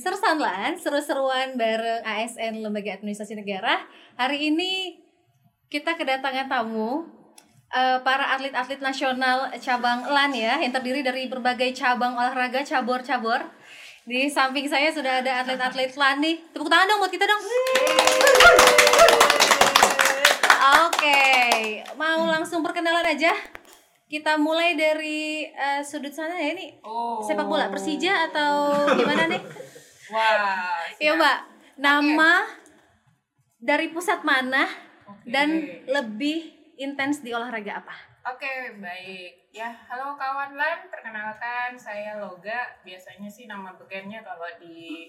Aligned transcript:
segmen 0.00 0.16
Sersanlan, 0.16 0.72
seru-seruan 0.80 1.60
bareng 1.60 2.00
ASN 2.00 2.64
Lembaga 2.64 2.96
Administrasi 2.96 3.36
Negara. 3.36 3.84
Hari 4.16 4.48
ini 4.48 4.96
kita 5.68 5.92
kedatangan 5.92 6.48
tamu 6.48 7.04
eh, 7.68 8.00
para 8.00 8.32
atlet-atlet 8.32 8.80
nasional 8.80 9.52
cabang 9.60 10.08
LAN 10.08 10.32
ya, 10.32 10.56
yang 10.56 10.72
terdiri 10.72 11.04
dari 11.04 11.28
berbagai 11.28 11.76
cabang 11.76 12.16
olahraga 12.16 12.64
cabur-cabur. 12.64 13.44
Di 14.08 14.32
samping 14.32 14.64
saya 14.64 14.88
sudah 14.88 15.20
ada 15.20 15.44
atlet-atlet 15.44 15.92
LAN 15.92 16.24
nih. 16.24 16.36
Tepuk 16.48 16.72
tangan 16.72 16.88
dong 16.88 17.00
buat 17.04 17.12
kita 17.12 17.28
dong. 17.28 17.42
Oke, 20.88 21.20
mau 22.00 22.24
langsung 22.24 22.64
perkenalan 22.64 23.04
aja. 23.04 23.36
Kita 24.10 24.40
mulai 24.40 24.74
dari 24.74 25.44
eh, 25.46 25.84
sudut 25.84 26.10
sana 26.10 26.34
ya 26.34 26.56
ini 26.56 26.82
Oh. 26.82 27.22
sepak 27.22 27.46
bola 27.46 27.70
Persija 27.70 28.26
atau 28.32 28.74
gimana 28.98 29.30
nih? 29.30 29.38
Wah. 30.10 30.90
Iya 30.98 31.14
mbak, 31.14 31.38
nama 31.78 32.42
dari 33.62 33.94
pusat 33.94 34.26
mana 34.26 34.66
Oke. 35.06 35.30
dan 35.30 35.48
lebih 35.86 36.50
intens 36.74 37.22
di 37.22 37.30
olahraga 37.30 37.78
apa? 37.78 37.94
Oke, 38.26 38.76
baik. 38.82 39.54
Ya, 39.54 39.70
halo 39.86 40.18
kawan 40.18 40.58
lan, 40.58 40.90
perkenalkan 40.90 41.78
saya 41.78 42.18
Loga. 42.18 42.74
Biasanya 42.82 43.30
sih 43.30 43.46
nama 43.46 43.74
bekennya 43.78 44.20
kalau 44.26 44.50
di 44.58 45.06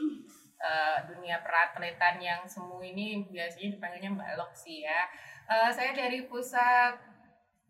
eh, 0.62 0.98
dunia 1.10 1.42
peratletan 1.42 2.22
yang 2.22 2.46
semu 2.46 2.78
ini 2.86 3.26
biasanya 3.28 3.78
dipanggilnya 3.78 4.12
Mbak 4.16 4.32
Lok 4.38 4.54
sih 4.54 4.86
ya. 4.86 5.10
Eh, 5.50 5.70
saya 5.74 5.98
dari 5.98 6.30
pusat 6.30 6.94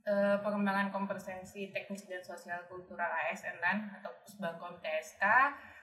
eh, 0.04 0.38
pengembangan 0.44 0.92
kompetensi 0.92 1.72
teknis 1.72 2.06
dan 2.06 2.22
sosial 2.22 2.68
kultural 2.68 3.10
ASN 3.10 3.58
LAN 3.64 3.88
atau 4.00 4.12
Pusbangkom 4.22 4.84
TSK. 4.84 5.24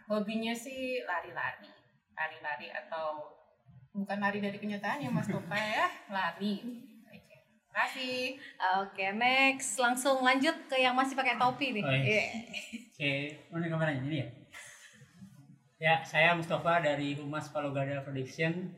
Hobinya 0.08 0.56
sih 0.56 1.04
lari-lari. 1.04 1.68
Lari-lari 2.16 2.72
atau 2.72 3.28
bukan 3.92 4.18
lari 4.18 4.40
dari 4.40 4.56
kenyataan 4.56 5.04
ya 5.04 5.10
Mas 5.12 5.28
Topa 5.28 5.54
ya, 5.54 5.86
lari. 6.16 6.88
Kasih. 7.68 8.34
Oke, 8.82 9.06
next 9.14 9.78
langsung 9.78 10.24
lanjut 10.26 10.56
ke 10.66 10.82
yang 10.82 10.98
masih 10.98 11.14
pakai 11.14 11.38
topi 11.38 11.70
nih. 11.70 11.84
Oh, 11.84 11.92
iya. 11.94 12.02
Iya. 12.02 12.24
Oke, 12.90 13.12
mana 13.54 13.70
kameranya 13.70 14.02
ini 14.02 14.16
ya? 14.18 14.28
Ya, 15.78 15.94
saya 16.02 16.34
Mustafa 16.34 16.82
dari 16.82 17.14
Humas 17.14 17.54
Palogada 17.54 18.02
Prediction. 18.02 18.74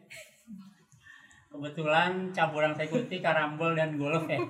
Kebetulan 1.49 2.29
cabur 2.31 2.61
yang 2.61 2.77
saya 2.77 2.93
ikuti 2.93 3.25
karambol 3.25 3.73
dan 3.73 3.97
golf 3.97 4.29
ya. 4.29 4.37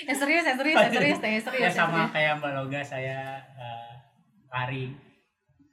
Yang 0.00 0.16
serius, 0.16 0.44
yang 0.48 0.56
serius, 0.56 0.76
yang 0.80 0.92
serius, 0.96 1.18
yang 1.20 1.44
serius. 1.46 1.60
ya 1.60 1.70
sama 1.70 2.08
serius. 2.08 2.12
kayak 2.16 2.32
Mbak 2.40 2.52
Loga 2.56 2.80
saya 2.80 3.36
eh, 3.52 3.89
lari 4.50 4.92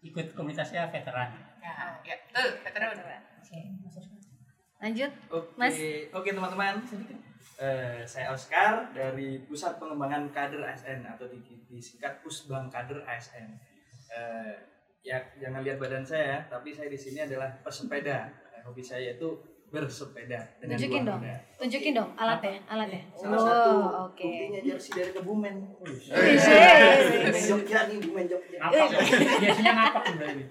ikut 0.06 0.38
komunitasnya 0.38 0.88
veteran. 0.94 1.34
Ya, 1.60 1.98
ya, 2.06 2.16
tuh, 2.32 2.62
veteran. 2.64 2.96
Lanjut. 4.78 5.12
Oke, 5.34 5.50
Mas. 5.58 5.74
oke 6.14 6.30
teman-teman. 6.30 6.78
Eh, 7.58 8.06
saya 8.06 8.30
Oscar 8.30 8.94
dari 8.94 9.42
Pusat 9.50 9.82
Pengembangan 9.82 10.30
Kader 10.30 10.62
ASN 10.62 11.02
atau 11.02 11.26
di- 11.26 11.66
disingkat 11.66 12.22
Pusbang 12.22 12.70
Kader 12.70 13.02
ASN. 13.02 13.58
Eh, 14.14 14.54
ya 15.02 15.18
jangan 15.42 15.66
lihat 15.66 15.82
badan 15.82 16.06
saya, 16.06 16.46
tapi 16.46 16.70
saya 16.70 16.94
di 16.94 17.00
sini 17.00 17.26
adalah 17.26 17.50
pesepeda. 17.66 18.30
Hobi 18.62 18.86
saya 18.86 19.18
itu 19.18 19.57
bersepeda 19.68 20.40
dengan 20.58 20.76
Tunjukin 20.76 21.02
dua 21.02 21.10
dong. 21.10 21.22
roda. 21.22 21.36
Tunjukin 21.58 21.92
dong 21.92 22.10
alatnya, 22.16 22.56
alatnya. 22.66 23.02
Salah 23.14 23.36
Wow, 23.36 23.44
satu 23.44 23.72
oke. 24.08 24.24
buktinya 24.24 24.60
jersey 24.64 24.92
dari 24.94 25.12
Kebumen. 25.12 25.56
Wih. 25.78 26.00
Bumen 26.08 27.44
Jogja 27.44 27.80
nih, 27.86 27.98
Bumen 28.00 28.26
Jogja. 28.26 28.58
Apa? 28.58 28.84
Biasanya 28.88 29.74
ngapak 29.74 30.04
berarti. 30.14 30.44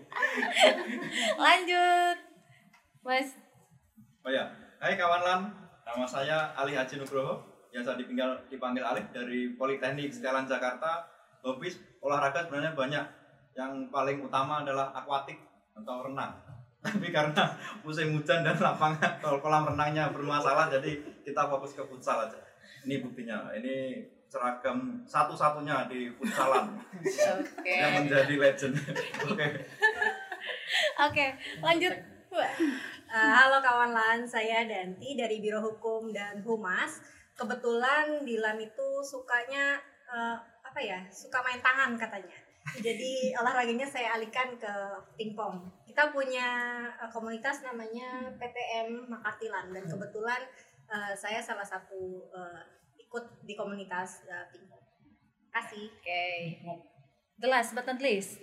Lanjut. 1.39 2.17
Mas, 3.01 3.29
Oh 4.21 4.29
ya, 4.29 4.43
hai 4.77 4.93
kawan 4.93 5.23
lan, 5.23 5.41
nama 5.81 6.03
saya 6.03 6.51
Ali 6.53 6.75
Haji 6.75 6.99
Nugroho, 6.99 7.39
biasa 7.71 7.95
dipanggil 7.95 8.27
dipanggil 8.49 8.83
Alif 8.83 9.07
dari 9.11 9.55
Politeknik 9.55 10.11
Setialan 10.11 10.43
Jakarta. 10.45 11.07
Hobi 11.41 11.71
olahraga 12.01 12.43
sebenarnya 12.43 12.75
banyak, 12.75 13.05
yang 13.55 13.87
paling 13.87 14.19
utama 14.19 14.61
adalah 14.61 14.91
akuatik 14.91 15.39
atau 15.73 16.03
renang. 16.03 16.35
Tapi 16.87 17.09
karena 17.11 17.45
musim 17.83 18.15
hujan 18.15 18.47
dan 18.47 18.55
lapangan 18.55 19.19
atau 19.19 19.43
kolam 19.43 19.67
renangnya 19.67 20.15
bermasalah, 20.15 20.71
jadi 20.71 21.03
kita 21.27 21.51
fokus 21.51 21.75
ke 21.75 21.83
futsal 21.83 22.31
aja. 22.31 22.39
Ini 22.87 23.03
buktinya, 23.03 23.51
ini 23.59 24.07
seragam 24.27 25.03
satu-satunya 25.07 25.87
di 25.91 26.11
futsalan 26.15 26.79
Oke. 27.03 27.75
yang 27.75 28.07
menjadi 28.07 28.35
legend. 28.39 28.75
Oke. 29.27 29.47
oke, 31.07 31.27
lanjut. 31.63 31.95
Wah. 32.31 32.55
Uh, 33.07 33.33
halo 33.39 33.63
kawan 33.63 33.95
LAN, 33.95 34.27
saya 34.27 34.67
Danti 34.67 35.15
dari 35.15 35.39
Biro 35.39 35.63
Hukum 35.63 36.11
dan 36.11 36.43
Humas. 36.43 37.01
Kebetulan 37.39 38.27
di 38.27 38.43
LAN 38.43 38.59
itu 38.59 38.89
sukanya 39.07 39.79
uh, 40.11 40.37
apa 40.61 40.81
ya? 40.83 41.01
Suka 41.09 41.39
main 41.47 41.63
tangan 41.63 41.95
katanya. 41.95 42.35
Jadi 42.75 43.31
olahraganya 43.39 43.87
saya 43.87 44.19
alihkan 44.19 44.59
ke 44.59 44.73
pingpong. 45.15 45.71
Kita 45.97 46.13
punya 46.13 46.85
uh, 47.01 47.09
komunitas 47.09 47.65
namanya 47.65 48.29
PTM 48.37 49.09
Makarti 49.09 49.49
LAN 49.49 49.73
dan 49.73 49.81
kebetulan 49.89 50.45
uh, 50.93 51.17
saya 51.17 51.41
salah 51.41 51.65
satu 51.65 52.21
uh, 52.37 52.61
ikut 53.01 53.25
di 53.49 53.57
komunitas 53.57 54.29
uh, 54.29 54.45
pingpong. 54.53 54.85
Kasih. 55.49 55.89
Oke. 55.89 56.25
The 57.41 57.49
last 57.49 57.73
but 57.73 57.89
not 57.89 57.97
least. 58.05 58.37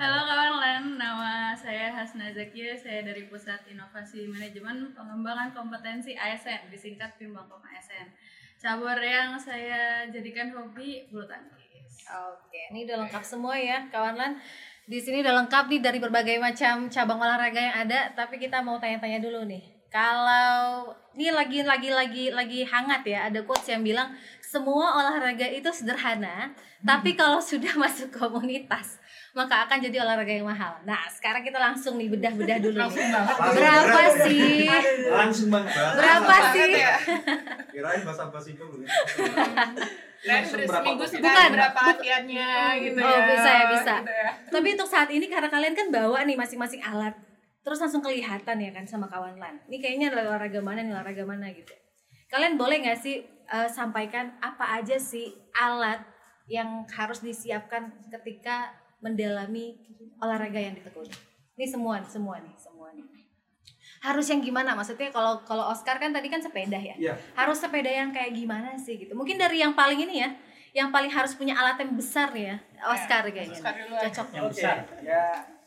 Halo 0.00 0.20
kawan 0.24 0.56
LAN, 0.64 0.96
nama 0.96 1.52
saya 1.52 1.92
Hasna 1.92 2.32
Zakia, 2.32 2.72
saya 2.72 3.04
dari 3.04 3.28
Pusat 3.28 3.76
Inovasi 3.76 4.24
Manajemen 4.24 4.96
Pengembangan 4.96 5.52
Kompetensi 5.52 6.16
ASN, 6.16 6.72
disingkat 6.72 7.20
Pimbangkom 7.20 7.60
ASN. 7.60 8.08
Cabur 8.56 8.96
yang 9.04 9.36
saya 9.36 10.08
jadikan 10.08 10.48
hobi 10.56 11.12
bulu 11.12 11.28
tangkis. 11.28 12.08
Oke, 12.08 12.72
ini 12.72 12.88
udah 12.88 13.04
lengkap 13.04 13.20
semua 13.20 13.52
ya, 13.60 13.84
kawan 13.92 14.16
lan. 14.16 14.40
Di 14.84 15.00
sini 15.00 15.24
udah 15.24 15.44
lengkap 15.44 15.64
nih 15.72 15.80
dari 15.80 15.96
berbagai 15.96 16.36
macam 16.36 16.92
cabang 16.92 17.16
olahraga 17.16 17.56
yang 17.56 17.76
ada, 17.88 18.12
tapi 18.12 18.36
kita 18.36 18.60
mau 18.60 18.76
tanya-tanya 18.76 19.16
dulu 19.16 19.48
nih. 19.48 19.64
Kalau 19.88 20.92
ini 21.16 21.32
lagi 21.32 21.64
lagi 21.64 21.88
lagi 21.88 22.24
lagi 22.28 22.60
hangat 22.68 23.00
ya, 23.08 23.32
ada 23.32 23.40
quotes 23.48 23.64
yang 23.72 23.80
bilang 23.80 24.12
semua 24.44 24.92
olahraga 25.00 25.48
itu 25.48 25.72
sederhana, 25.72 26.52
tapi 26.84 27.16
kalau 27.16 27.40
sudah 27.40 27.72
masuk 27.84 28.12
komunitas 28.12 29.00
maka 29.34 29.66
akan 29.66 29.82
jadi 29.82 29.98
olahraga 29.98 30.30
yang 30.30 30.46
mahal. 30.46 30.78
Nah, 30.82 31.10
sekarang 31.10 31.42
kita 31.42 31.58
langsung 31.58 31.98
nih 31.98 32.06
bedah-bedah 32.06 32.58
dulu. 32.62 32.78
nih. 32.80 33.10
Berapa 33.50 34.00
sih? 34.22 34.70
Langsung 35.10 35.48
banget. 35.50 35.74
Berapa 35.74 36.22
Banget 36.24 36.54
sih? 36.54 36.70
ya. 36.72 36.94
Kirain 37.74 38.02
bahasa 38.06 38.30
basi 38.30 38.54
dulu. 38.54 38.86
Dan 40.24 40.40
Langsung 40.40 40.56
berapa 40.56 40.72
seminggu 40.72 41.04
Bukan. 41.20 41.48
berapa 41.52 41.78
latihannya 41.84 42.50
gitu 42.80 42.96
Oh, 42.96 43.10
ya. 43.10 43.20
bisa 43.28 43.50
ya, 43.50 43.64
bisa. 43.68 43.94
Gitu 44.00 44.12
ya. 44.14 44.30
Tapi 44.48 44.68
untuk 44.72 44.88
saat 44.88 45.08
ini 45.10 45.26
karena 45.28 45.48
kalian 45.50 45.74
kan 45.74 45.86
bawa 45.90 46.24
nih 46.24 46.38
masing-masing 46.38 46.80
alat, 46.80 47.12
terus 47.60 47.76
langsung 47.76 48.00
kelihatan 48.00 48.56
ya 48.56 48.70
kan 48.70 48.86
sama 48.86 49.04
kawan 49.04 49.36
lan. 49.36 49.60
Ini 49.66 49.76
kayaknya 49.78 50.06
adalah 50.08 50.38
olahraga 50.38 50.62
mana 50.62 50.80
nih 50.80 50.94
olahraga 50.94 51.24
mana 51.26 51.50
gitu. 51.50 51.74
Kalian 52.30 52.54
boleh 52.54 52.80
nggak 52.80 52.96
sih 52.96 53.20
eh, 53.26 53.68
sampaikan 53.68 54.38
apa 54.40 54.78
aja 54.78 54.96
sih 54.96 55.28
alat 55.52 56.00
yang 56.46 56.86
harus 56.88 57.18
disiapkan 57.18 57.92
ketika 58.08 58.72
mendalami 59.04 59.76
olahraga 60.16 60.56
yang 60.56 60.72
ditekuni? 60.72 61.12
Ini 61.60 61.66
semua, 61.68 62.00
semua 62.08 62.40
nih, 62.40 62.56
semua 62.56 62.88
nih. 62.96 63.04
Harus 64.00 64.26
yang 64.32 64.40
gimana? 64.40 64.72
Maksudnya 64.72 65.12
kalau 65.12 65.44
kalau 65.44 65.68
Oscar 65.68 66.00
kan 66.00 66.12
tadi 66.12 66.32
kan 66.32 66.40
sepeda 66.40 66.80
ya. 66.80 66.96
Iya. 66.96 67.14
Harus 67.36 67.60
sepeda 67.60 67.88
yang 67.88 68.10
kayak 68.12 68.32
gimana 68.32 68.72
sih 68.80 68.96
gitu? 68.96 69.12
Mungkin 69.12 69.36
dari 69.36 69.60
yang 69.60 69.76
paling 69.76 70.00
ini 70.00 70.24
ya, 70.24 70.32
yang 70.72 70.88
paling 70.88 71.12
harus 71.12 71.36
punya 71.36 71.54
alat 71.54 71.78
yang 71.80 71.94
besar 71.94 72.32
ya, 72.32 72.56
Oscar 72.84 73.28
kayaknya. 73.28 73.54
Oscar 73.54 73.72
duluan. 73.76 74.02
Cocok. 74.08 74.26
Yang 74.32 74.46
besar. 74.56 74.76
ya 75.04 75.24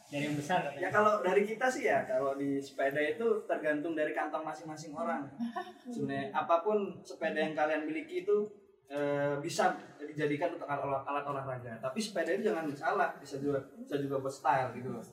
Dari 0.07 0.23
yang 0.23 0.39
besar 0.39 0.71
Ya 0.79 0.87
kalau 0.87 1.19
dari 1.19 1.43
kita 1.43 1.67
sih 1.67 1.83
ya, 1.83 2.07
kalau 2.07 2.39
di 2.39 2.63
sepeda 2.63 2.95
itu 2.99 3.43
tergantung 3.43 3.91
dari 3.91 4.15
kantong 4.15 4.43
masing-masing 4.43 4.95
orang. 4.95 5.27
Sebenarnya 5.93 6.31
apa 6.31 6.63
pun 6.63 6.99
sepeda 7.03 7.39
yang 7.43 7.55
kalian 7.55 7.89
miliki 7.89 8.23
itu 8.23 8.66
eh, 8.87 9.35
bisa 9.43 9.75
dijadikan 9.99 10.55
untuk 10.55 10.67
alat, 10.67 11.03
alat 11.03 11.25
olahraga. 11.27 11.73
Tapi 11.83 11.99
sepeda 11.99 12.31
itu 12.33 12.49
jangan 12.49 12.65
salah, 12.73 13.09
bisa 13.19 13.37
juga 13.37 13.59
bisa 13.77 13.95
juga 13.99 14.23
buat 14.23 14.33
style 14.33 14.73
gitu 14.79 14.89
loh. 14.95 15.03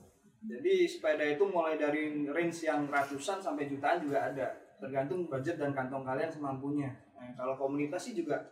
Jadi 0.45 0.85
sepeda 0.85 1.25
itu 1.25 1.43
mulai 1.49 1.75
dari 1.75 2.25
range 2.29 2.69
yang 2.69 2.85
ratusan 2.87 3.41
sampai 3.41 3.65
jutaan 3.65 4.01
juga 4.05 4.29
ada, 4.29 4.47
tergantung 4.77 5.25
budget 5.25 5.57
dan 5.57 5.73
kantong 5.73 6.05
kalian 6.05 6.29
semampunya. 6.29 6.93
Nah, 7.17 7.33
kalau 7.33 7.57
komunitas 7.57 8.05
sih 8.05 8.13
juga 8.13 8.45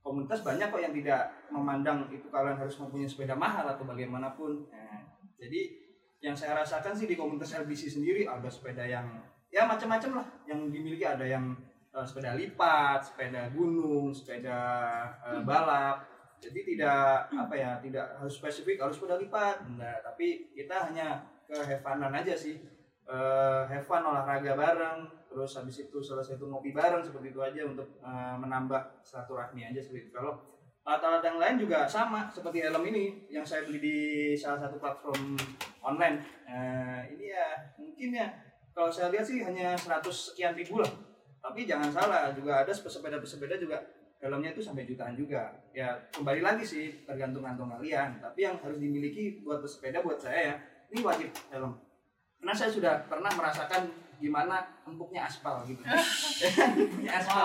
komunitas 0.00 0.40
banyak 0.44 0.68
kok 0.68 0.80
yang 0.80 0.94
tidak 0.96 1.32
memandang 1.48 2.08
itu 2.12 2.28
kalian 2.28 2.56
harus 2.60 2.76
mempunyai 2.80 3.08
sepeda 3.08 3.36
mahal 3.36 3.64
atau 3.68 3.84
bagaimanapun. 3.84 4.68
Nah, 4.72 5.00
jadi 5.36 5.84
yang 6.24 6.32
saya 6.32 6.56
rasakan 6.56 6.96
sih 6.96 7.04
di 7.04 7.16
komunitas 7.20 7.52
LBC 7.52 8.00
sendiri 8.00 8.24
ada 8.24 8.48
sepeda 8.48 8.88
yang 8.88 9.04
ya 9.52 9.68
macam-macam 9.68 10.24
lah 10.24 10.26
yang 10.48 10.72
dimiliki 10.72 11.04
ada 11.04 11.24
yang 11.28 11.52
eh, 11.94 12.06
sepeda 12.06 12.34
lipat, 12.34 12.98
sepeda 13.00 13.48
gunung, 13.54 14.10
sepeda 14.10 14.58
eh, 15.22 15.40
balap. 15.46 16.02
Jadi 16.42 16.76
tidak 16.76 17.30
apa 17.32 17.54
ya, 17.56 17.80
tidak 17.80 18.20
harus 18.20 18.34
spesifik 18.36 18.82
harus 18.82 18.98
sepeda 18.98 19.16
lipat, 19.16 19.64
enggak. 19.64 20.02
Tapi 20.02 20.52
kita 20.52 20.90
hanya 20.90 21.22
ke 21.46 21.56
have 21.56 21.80
fun-an 21.80 22.12
aja 22.12 22.34
sih. 22.34 22.58
Eh, 23.04 23.62
have 23.68 23.84
fun 23.84 24.00
olahraga 24.00 24.56
bareng, 24.56 25.04
terus 25.28 25.60
habis 25.60 25.76
itu 25.84 25.98
selesai 26.00 26.40
itu 26.40 26.48
ngopi 26.48 26.72
bareng 26.72 27.04
seperti 27.04 27.36
itu 27.36 27.40
aja 27.44 27.62
untuk 27.68 28.00
eh, 28.00 28.36
menambah 28.40 29.04
silaturahmi 29.04 29.60
aja 29.72 29.80
seperti 29.80 30.08
itu. 30.08 30.12
Kalau 30.16 30.40
alat-alat 30.84 31.24
yang 31.24 31.38
lain 31.40 31.56
juga 31.64 31.88
sama 31.88 32.28
seperti 32.28 32.60
helm 32.60 32.84
ini 32.84 33.24
yang 33.32 33.44
saya 33.44 33.64
beli 33.64 33.80
di 33.80 33.98
salah 34.36 34.68
satu 34.68 34.76
platform 34.76 35.36
online. 35.80 36.20
Eh, 36.48 37.16
ini 37.16 37.32
ya 37.32 37.72
mungkin 37.76 38.08
ya 38.12 38.28
kalau 38.72 38.88
saya 38.92 39.08
lihat 39.12 39.24
sih 39.24 39.40
hanya 39.40 39.76
100 39.76 40.00
sekian 40.08 40.52
ribu 40.56 40.80
lah. 40.80 40.92
Tapi 41.44 41.68
jangan 41.68 41.92
salah 41.92 42.32
juga 42.32 42.64
ada 42.64 42.72
pesepeda-pesepeda 42.72 43.60
juga 43.60 43.76
helmnya 44.16 44.56
itu 44.56 44.64
sampai 44.64 44.88
jutaan 44.88 45.12
juga. 45.12 45.52
Ya 45.76 45.92
kembali 46.08 46.40
lagi 46.40 46.64
sih 46.64 47.04
tergantung 47.04 47.44
kantong 47.44 47.68
kalian. 47.76 48.16
Tapi 48.16 48.40
yang 48.40 48.56
harus 48.56 48.80
dimiliki 48.80 49.44
buat 49.44 49.60
pesepeda 49.60 50.00
buat 50.00 50.16
saya 50.16 50.40
ya 50.40 50.54
ini 50.88 51.04
wajib 51.04 51.28
helm. 51.52 51.76
Karena 52.40 52.54
saya 52.56 52.70
sudah 52.72 52.94
pernah 53.04 53.28
merasakan 53.36 53.92
gimana 54.16 54.64
empuknya 54.88 55.28
aspal 55.28 55.60
gitu. 55.68 55.84
empuknya 55.84 57.12
aspal 57.20 57.44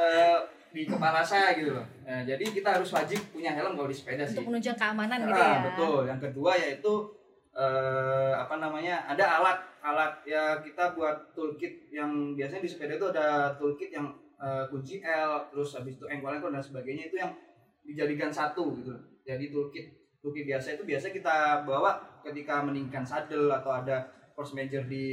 eh, 0.00 0.38
di 0.72 0.88
kepala 0.88 1.20
saya 1.20 1.52
gitu 1.54 1.76
loh. 1.76 1.86
Nah, 2.08 2.24
jadi 2.24 2.44
kita 2.48 2.80
harus 2.80 2.88
wajib 2.88 3.20
punya 3.28 3.52
helm 3.52 3.76
kalau 3.76 3.86
di 3.86 3.96
sepeda 3.96 4.24
sih. 4.24 4.40
Untuk 4.40 4.56
menunjang 4.56 4.76
keamanan 4.80 5.18
gitu 5.28 5.36
Ah, 5.36 5.52
ya. 5.52 5.60
betul. 5.68 5.98
Yang 6.08 6.20
kedua 6.32 6.50
yaitu 6.56 6.92
eh, 7.54 8.32
apa 8.34 8.58
namanya? 8.58 9.06
Ada 9.08 9.40
alat 9.40 9.58
alat 9.84 10.12
ya 10.26 10.58
kita 10.60 10.96
buat 10.96 11.32
toolkit 11.36 11.92
yang 11.92 12.34
biasanya 12.34 12.62
di 12.64 12.70
sepeda 12.70 12.96
itu 12.98 13.08
ada 13.14 13.54
toolkit 13.56 13.94
yang 13.94 14.10
eh, 14.42 14.64
kunci 14.68 15.00
L, 15.00 15.48
terus 15.54 15.72
habis 15.78 15.96
itu 15.96 16.06
engkol-engkol 16.10 16.50
dan 16.50 16.62
sebagainya 16.62 17.08
itu 17.08 17.16
yang 17.22 17.32
dijadikan 17.86 18.32
satu 18.32 18.74
gitu. 18.80 18.92
Jadi 19.24 19.54
toolkit 19.54 19.86
toolkit 20.20 20.44
biasa 20.48 20.80
itu 20.80 20.84
biasa 20.88 21.12
kita 21.12 21.64
bawa 21.68 22.20
ketika 22.24 22.64
meninggikan 22.64 23.04
saddle 23.04 23.52
atau 23.52 23.70
ada 23.70 24.08
force 24.34 24.56
major 24.56 24.82
di 24.88 25.06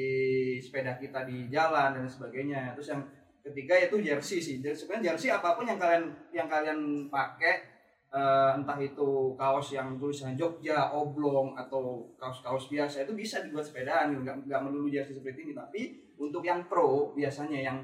sepeda 0.58 0.98
kita 0.98 1.28
di 1.30 1.52
jalan 1.52 2.00
dan 2.00 2.06
sebagainya. 2.10 2.74
Terus 2.74 2.90
yang 2.98 3.02
ketiga 3.42 3.74
yaitu 3.78 3.98
jersey 4.02 4.40
sih. 4.42 4.56
Jadi 4.62 4.74
sebenarnya 4.74 5.14
jersey 5.14 5.30
apa 5.30 5.54
pun 5.58 5.66
yang 5.66 5.78
kalian 5.78 6.04
yang 6.34 6.48
kalian 6.50 7.10
pakai 7.10 7.71
eh, 8.12 8.52
entah 8.60 8.78
itu 8.78 9.34
kaos 9.40 9.68
yang 9.72 9.96
tulisan 9.96 10.36
Jogja, 10.36 10.92
oblong 10.92 11.56
atau 11.56 12.12
kaos-kaos 12.20 12.68
biasa 12.68 13.08
itu 13.08 13.16
bisa 13.16 13.40
dibuat 13.42 13.64
sepedaan 13.64 14.22
nggak 14.22 14.48
nggak 14.48 14.62
melulu 14.62 14.92
jersey 14.92 15.16
seperti 15.16 15.48
ini. 15.48 15.54
Tapi 15.56 15.82
untuk 16.20 16.44
yang 16.44 16.68
pro 16.68 17.16
biasanya 17.16 17.60
yang 17.72 17.78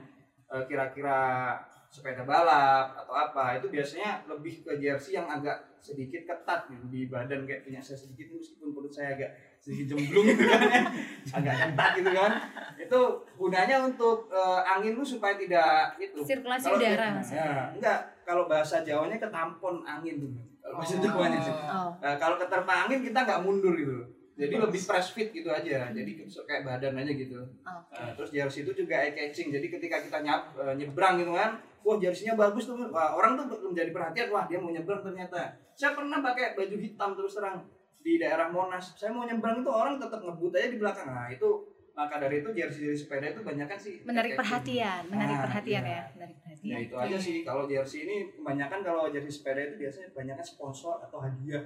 eh, 0.51 0.63
kira-kira 0.67 1.55
sepeda 1.87 2.27
balap 2.27 2.99
atau 2.99 3.15
apa 3.15 3.57
itu 3.57 3.71
biasanya 3.71 4.27
lebih 4.27 4.59
ke 4.67 4.75
jersey 4.75 5.15
yang 5.15 5.31
agak 5.31 5.79
sedikit 5.79 6.27
ketat 6.27 6.67
gitu 6.67 6.85
di 6.91 7.07
badan 7.07 7.47
kayak 7.47 7.63
punya 7.63 7.79
saya 7.79 7.95
sedikit 7.95 8.35
meskipun 8.35 8.75
perut 8.75 8.91
saya 8.91 9.15
agak 9.15 9.31
sedikit 9.67 9.99
jemblung 9.99 10.23
gitu 10.31 10.47
kan 10.47 10.63
ya. 10.63 10.81
agak 11.43 11.55
ketat 11.59 11.91
gitu 11.99 12.11
kan 12.15 12.31
itu 12.79 13.01
gunanya 13.35 13.77
untuk 13.83 14.31
eh, 14.31 14.59
angin 14.63 14.95
lu 14.95 15.03
supaya 15.03 15.35
tidak 15.35 15.91
itu 15.99 16.23
Sirkulasi 16.23 16.71
Kalau 16.71 16.79
udara 16.79 17.19
ya, 17.19 17.75
enggak 17.75 17.99
kalau 18.23 18.47
bahasa 18.47 18.79
Jawanya 18.87 19.19
ketampon 19.19 19.83
angin 19.83 20.23
kalau 20.63 20.79
bahasa 20.79 20.95
Oh. 20.95 21.03
Jawanya 21.03 21.39
sih 21.43 21.51
Oh. 21.51 21.91
Nah, 21.99 22.15
kalau 22.15 22.39
keterpa 22.39 22.87
angin 22.87 23.03
kita 23.03 23.19
nggak 23.27 23.43
mundur 23.43 23.75
gitu. 23.75 24.07
Jadi 24.37 24.53
lebih 24.53 24.77
press 24.85 25.17
fit 25.17 25.33
gitu 25.33 25.49
aja. 25.49 25.89
Jadi 25.89 26.11
kayak 26.29 26.61
badan 26.61 26.93
aja 26.93 27.09
gitu. 27.09 27.41
Oke. 27.41 27.97
Nah, 27.97 28.11
terus 28.13 28.29
jersey 28.29 28.61
itu 28.61 28.85
juga 28.85 29.01
eye 29.01 29.17
catching. 29.17 29.49
Jadi 29.49 29.65
ketika 29.65 29.97
kita 29.97 30.21
nyap, 30.21 30.53
eh, 30.61 30.77
nyebrang 30.77 31.17
gitu 31.17 31.33
kan, 31.33 31.57
wah 31.81 31.97
jersey-nya 31.97 32.37
bagus 32.37 32.69
tuh. 32.69 32.77
Wah, 32.93 33.17
orang 33.17 33.33
tuh 33.33 33.49
menjadi 33.65 33.89
perhatian, 33.89 34.29
wah 34.29 34.45
dia 34.45 34.61
mau 34.61 34.69
nyebrang 34.69 35.01
ternyata. 35.01 35.57
Saya 35.73 35.97
pernah 35.97 36.21
pakai 36.21 36.53
baju 36.53 36.75
hitam 36.77 37.17
terus 37.17 37.33
terang 37.33 37.65
di 38.07 38.15
daerah 38.15 38.47
Monas. 38.47 38.95
Saya 38.95 39.11
mau 39.11 39.27
nyebrang 39.27 39.59
itu 39.59 39.67
orang 39.67 39.99
tetap 39.99 40.23
ngebut 40.23 40.55
aja 40.55 40.71
di 40.71 40.79
belakang. 40.79 41.11
Nah, 41.11 41.27
itu 41.27 41.49
maka 41.91 42.21
dari 42.23 42.39
itu 42.39 42.49
jersey 42.55 42.87
jersey 42.87 43.03
sepeda 43.03 43.33
itu 43.33 43.41
banyak 43.41 43.67
kan 43.67 43.75
sih 43.75 43.99
Menarik 44.05 44.37
perhatian, 44.37 45.01
menarik 45.09 45.35
Nah, 45.35 45.43
perhatian 45.49 45.83
iya. 45.83 45.91
ya, 45.91 46.03
menarik 46.15 46.37
perhatian. 46.39 46.71
Ya 46.71 46.77
itu 46.87 46.95
aja 46.95 47.17
sih 47.19 47.37
kalau 47.43 47.67
jersey 47.67 48.07
ini 48.07 48.17
kebanyakan 48.37 48.79
kalau 48.85 49.03
jersey 49.11 49.33
sepeda 49.33 49.59
itu 49.67 49.75
biasanya 49.81 50.07
kebanyakan 50.15 50.45
sponsor 50.45 50.95
atau 51.03 51.19
hadiah. 51.19 51.65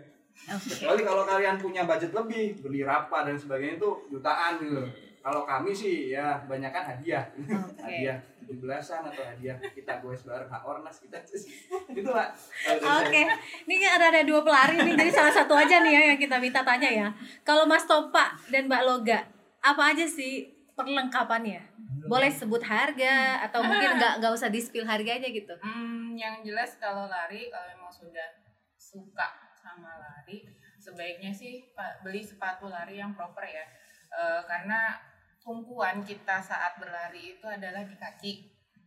Oke. 0.50 0.72
Kecuali 0.72 1.02
kalau 1.04 1.24
kalian 1.28 1.60
punya 1.60 1.84
budget 1.84 2.16
lebih, 2.16 2.64
beli 2.64 2.82
rapa 2.82 3.28
dan 3.28 3.36
sebagainya 3.38 3.78
itu 3.78 3.90
jutaan 4.10 4.58
gitu. 4.64 4.82
Kalau 5.22 5.46
kami 5.46 5.70
sih 5.70 6.10
ya 6.10 6.42
kebanyakan 6.42 6.84
hadiah. 6.98 7.24
Oke. 7.38 7.86
hadiah 7.86 8.18
17-an 8.42 9.14
atau 9.14 9.24
hadiah 9.24 9.56
kita 9.72 10.02
goes 10.02 10.26
bareng 10.26 10.50
Hak 10.50 10.66
Ornas 10.66 10.98
kita. 10.98 11.22
Gitu 11.96 12.10
lah. 12.10 12.34
Oke, 13.00 13.22
ini 13.70 13.76
kan 13.78 13.92
ada 14.02 14.06
ada 14.12 14.22
dua 14.26 14.42
pelari 14.42 14.82
nih, 14.82 14.98
jadi 14.98 15.12
salah 15.14 15.32
satu 15.32 15.54
aja 15.56 15.86
nih 15.86 15.94
ya 15.94 16.02
yang 16.12 16.20
kita 16.20 16.42
minta 16.42 16.66
tanya 16.66 16.90
ya. 16.90 17.08
Kalau 17.46 17.70
Mas 17.70 17.86
Topa 17.86 18.36
dan 18.50 18.66
Mbak 18.68 18.84
Loga, 18.84 19.24
apa 19.62 19.94
aja 19.94 20.04
sih 20.04 20.52
perlengkapannya? 20.74 21.70
Boleh 22.10 22.34
sebut 22.34 22.60
harga 22.66 23.46
atau 23.46 23.62
mungkin 23.62 24.02
nggak 24.02 24.20
nggak 24.20 24.34
usah 24.34 24.50
di 24.50 24.58
spill 24.60 24.90
harganya 24.90 25.30
gitu. 25.30 25.54
Hmm, 25.62 26.18
yang 26.18 26.42
jelas 26.42 26.82
kalau 26.82 27.06
lari 27.08 27.48
kalau 27.54 27.70
memang 27.78 27.94
sudah 27.94 28.42
suka 28.76 29.54
sama 29.54 30.02
lari 30.02 30.44
sebaiknya 30.82 31.30
sih 31.30 31.62
beli 32.02 32.26
sepatu 32.26 32.66
lari 32.66 32.98
yang 32.98 33.14
proper 33.14 33.46
ya 33.46 33.62
Eh, 34.12 34.42
karena 34.44 35.00
tumpuan 35.42 36.06
kita 36.06 36.38
saat 36.40 36.78
berlari 36.78 37.38
itu 37.38 37.46
adalah 37.46 37.82
di 37.84 37.98
kaki. 37.98 38.34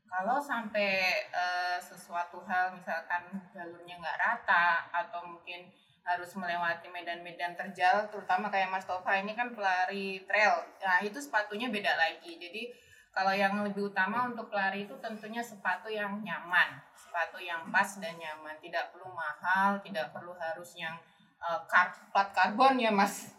Kalau 0.06 0.38
sampai 0.38 1.26
eh, 1.26 1.78
sesuatu 1.82 2.38
hal 2.46 2.78
misalkan 2.78 3.34
jalurnya 3.50 3.98
nggak 3.98 4.20
rata 4.22 4.86
atau 4.94 5.26
mungkin 5.26 5.66
harus 6.04 6.30
melewati 6.36 6.92
medan-medan 6.92 7.56
terjal 7.56 8.04
terutama 8.12 8.52
kayak 8.52 8.68
Mas 8.68 8.84
Tova 8.84 9.16
ini 9.16 9.32
kan 9.32 9.56
pelari 9.56 10.20
trail 10.28 10.60
nah 10.84 11.00
itu 11.02 11.18
sepatunya 11.18 11.72
beda 11.72 11.98
lagi. 11.98 12.38
Jadi 12.38 12.70
kalau 13.10 13.34
yang 13.34 13.62
lebih 13.64 13.90
utama 13.90 14.26
untuk 14.30 14.50
pelari 14.52 14.86
itu 14.86 14.94
tentunya 15.00 15.42
sepatu 15.42 15.90
yang 15.90 16.22
nyaman 16.22 16.78
sepatu 17.14 17.38
yang 17.38 17.70
pas 17.70 17.86
dan 17.98 18.14
nyaman. 18.18 18.58
Tidak 18.58 18.94
perlu 18.94 19.10
mahal 19.10 19.82
tidak 19.82 20.14
perlu 20.14 20.34
harus 20.38 20.74
yang 20.78 20.94
eh, 21.42 21.60
kar- 21.66 22.06
plat 22.14 22.30
karbon 22.30 22.78
ya 22.78 22.94
mas 22.94 23.34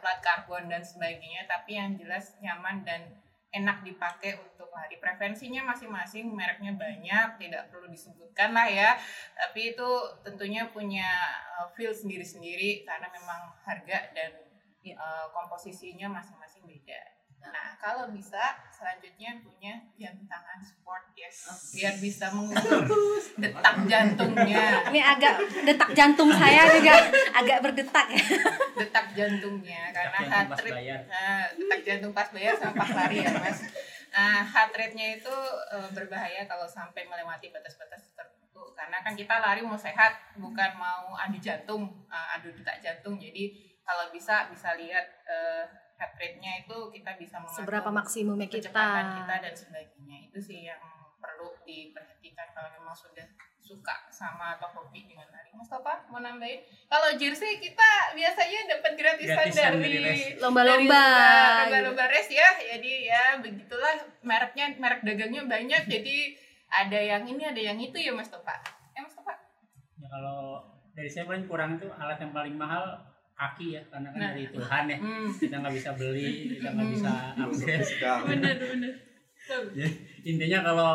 Plat 0.00 0.20
karbon 0.20 0.68
dan 0.68 0.84
sebagainya 0.84 1.48
tapi 1.48 1.80
yang 1.80 1.96
jelas 1.96 2.36
nyaman 2.44 2.84
dan 2.84 3.00
enak 3.54 3.86
dipakai 3.86 4.36
untuk 4.42 4.68
lari. 4.74 4.98
Preferensinya 4.98 5.62
masing-masing 5.62 6.26
mereknya 6.34 6.74
banyak 6.74 7.38
tidak 7.38 7.70
perlu 7.70 7.86
disebutkan 7.86 8.50
lah 8.50 8.66
ya. 8.66 8.98
Tapi 9.38 9.72
itu 9.72 9.90
tentunya 10.26 10.66
punya 10.74 11.06
uh, 11.56 11.70
feel 11.78 11.94
sendiri-sendiri 11.94 12.82
karena 12.82 13.06
memang 13.14 13.54
harga 13.62 14.10
dan 14.10 14.44
Ya. 14.84 15.00
uh, 15.00 15.32
komposisinya 15.32 16.12
masing-masing 16.12 16.43
nah 17.52 17.76
kalau 17.76 18.08
bisa 18.12 18.56
selanjutnya 18.72 19.40
punya 19.44 19.80
jam 19.96 20.16
tangan 20.28 20.60
sport 20.60 21.14
yes. 21.16 21.48
Biar 21.72 21.94
bisa 21.98 22.28
mengukur 22.34 22.84
detak 23.42 23.76
jantungnya. 23.88 24.64
Ini 24.90 25.00
agak 25.00 25.34
detak 25.64 25.90
jantung 25.96 26.30
saya 26.34 26.68
juga 26.74 26.94
agak 27.32 27.58
berdetak 27.64 28.06
ya. 28.12 28.24
detak 28.74 29.06
jantungnya 29.14 29.88
karena 29.94 30.18
Jantung 30.18 30.32
heart 30.32 30.48
pas 30.50 30.60
rate 30.60 30.74
bayar. 30.74 31.00
nah, 31.06 31.42
detak 31.54 31.80
jantung 31.86 32.12
pas 32.12 32.28
bayar 32.34 32.54
sama 32.58 32.74
pas 32.76 32.90
lari 32.92 33.16
ya 33.22 33.30
mas. 33.38 33.58
Nah 34.14 34.36
heart 34.46 34.72
rate-nya 34.74 35.06
itu 35.18 35.36
eh, 35.74 35.88
berbahaya 35.90 36.42
kalau 36.46 36.66
sampai 36.68 37.02
melewati 37.06 37.50
batas-batas 37.50 38.12
tertentu. 38.14 38.62
Karena 38.74 39.00
kan 39.02 39.14
kita 39.16 39.40
lari 39.40 39.62
mau 39.62 39.78
sehat 39.78 40.34
bukan 40.38 40.70
mau 40.76 41.14
adu 41.16 41.38
jantung 41.38 41.88
eh, 42.10 42.28
adu 42.38 42.52
detak 42.52 42.82
jantung. 42.82 43.16
Jadi 43.16 43.54
kalau 43.84 44.08
bisa 44.12 44.48
bisa 44.50 44.74
lihat 44.76 45.06
eh, 45.28 45.64
heart 46.04 46.20
rate-nya 46.20 46.68
itu 46.68 46.76
kita 46.92 47.16
bisa 47.16 47.40
mengatur 47.40 47.64
Seberapa 47.64 47.88
maksimumnya 47.88 48.44
kita. 48.52 48.68
kecepatan 48.68 49.04
kita 49.24 49.34
dan 49.40 49.54
sebagainya 49.56 50.16
itu 50.28 50.38
sih 50.44 50.68
yang 50.68 50.82
perlu 51.16 51.56
diperhatikan 51.64 52.52
kalau 52.52 52.68
memang 52.76 52.92
sudah 52.92 53.24
suka 53.64 54.04
sama 54.12 54.60
atau 54.60 54.68
hobi 54.76 55.08
dengan 55.08 55.24
lari. 55.32 55.48
Mas 55.56 55.72
Topa 55.72 56.04
mau 56.12 56.20
nambahin? 56.20 56.60
Kalau 56.84 57.16
jersey 57.16 57.56
kita 57.56 58.12
biasanya 58.12 58.76
dapat 58.76 58.92
gratisan, 58.92 59.48
Gratisan 59.48 59.72
dari. 59.80 60.36
Lomba-lomba. 60.36 61.04
lomba-lomba 61.64 62.04
race 62.12 62.28
ya. 62.28 62.44
Jadi 62.60 63.08
ya 63.08 63.40
begitulah 63.40 64.04
mereknya 64.20 64.76
merek 64.76 65.00
dagangnya 65.00 65.48
banyak. 65.48 65.88
jadi 65.88 66.36
ada 66.68 67.00
yang 67.00 67.24
ini 67.24 67.40
ada 67.40 67.56
yang 67.56 67.80
itu 67.80 67.96
ya 67.96 68.12
Mas 68.12 68.28
Topa. 68.28 68.52
Ya 68.92 69.00
Mas 69.00 69.16
Topa. 69.16 69.32
Ya 69.96 70.12
kalau 70.12 70.60
dari 70.92 71.08
saya 71.08 71.24
paling 71.24 71.48
kurang 71.48 71.80
itu 71.80 71.88
alat 71.96 72.20
yang 72.20 72.36
paling 72.36 72.52
mahal 72.60 73.00
kaki 73.34 73.74
ya 73.74 73.82
karena 73.86 74.08
kan 74.08 74.18
Nah. 74.18 74.30
dari 74.30 74.44
Tuhan 74.48 74.84
ya 74.86 74.98
Hmm. 74.98 75.28
kita 75.28 75.54
nggak 75.58 75.74
bisa 75.74 75.90
beli 75.94 76.30
kita 76.54 76.68
nggak 76.70 76.88
bisa 76.88 77.12
Sekali. 77.82 78.26
Bener 78.30 78.56
bener. 78.56 78.92
Tuh. 79.44 79.64
Jadi, 79.76 79.92
intinya 80.24 80.58
kalau 80.64 80.90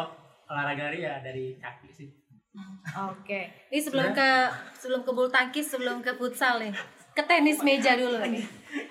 olahraga 0.48 0.90
lari 0.90 1.00
ya 1.04 1.22
dari 1.22 1.54
kaki 1.56 1.90
sih 1.90 2.10
Oke. 2.90 3.70
Ini 3.70 3.80
sebelum 3.80 4.12
ke 4.12 4.30
sebelum 4.76 5.06
ke 5.06 5.12
bulu 5.14 5.30
tangkis, 5.30 5.70
sebelum 5.70 6.02
ke 6.02 6.12
futsal 6.18 6.58
nih. 6.60 6.74
Ke 7.14 7.22
tenis 7.24 7.62
meja 7.62 7.94
dulu 7.94 8.18
nih. 8.26 8.42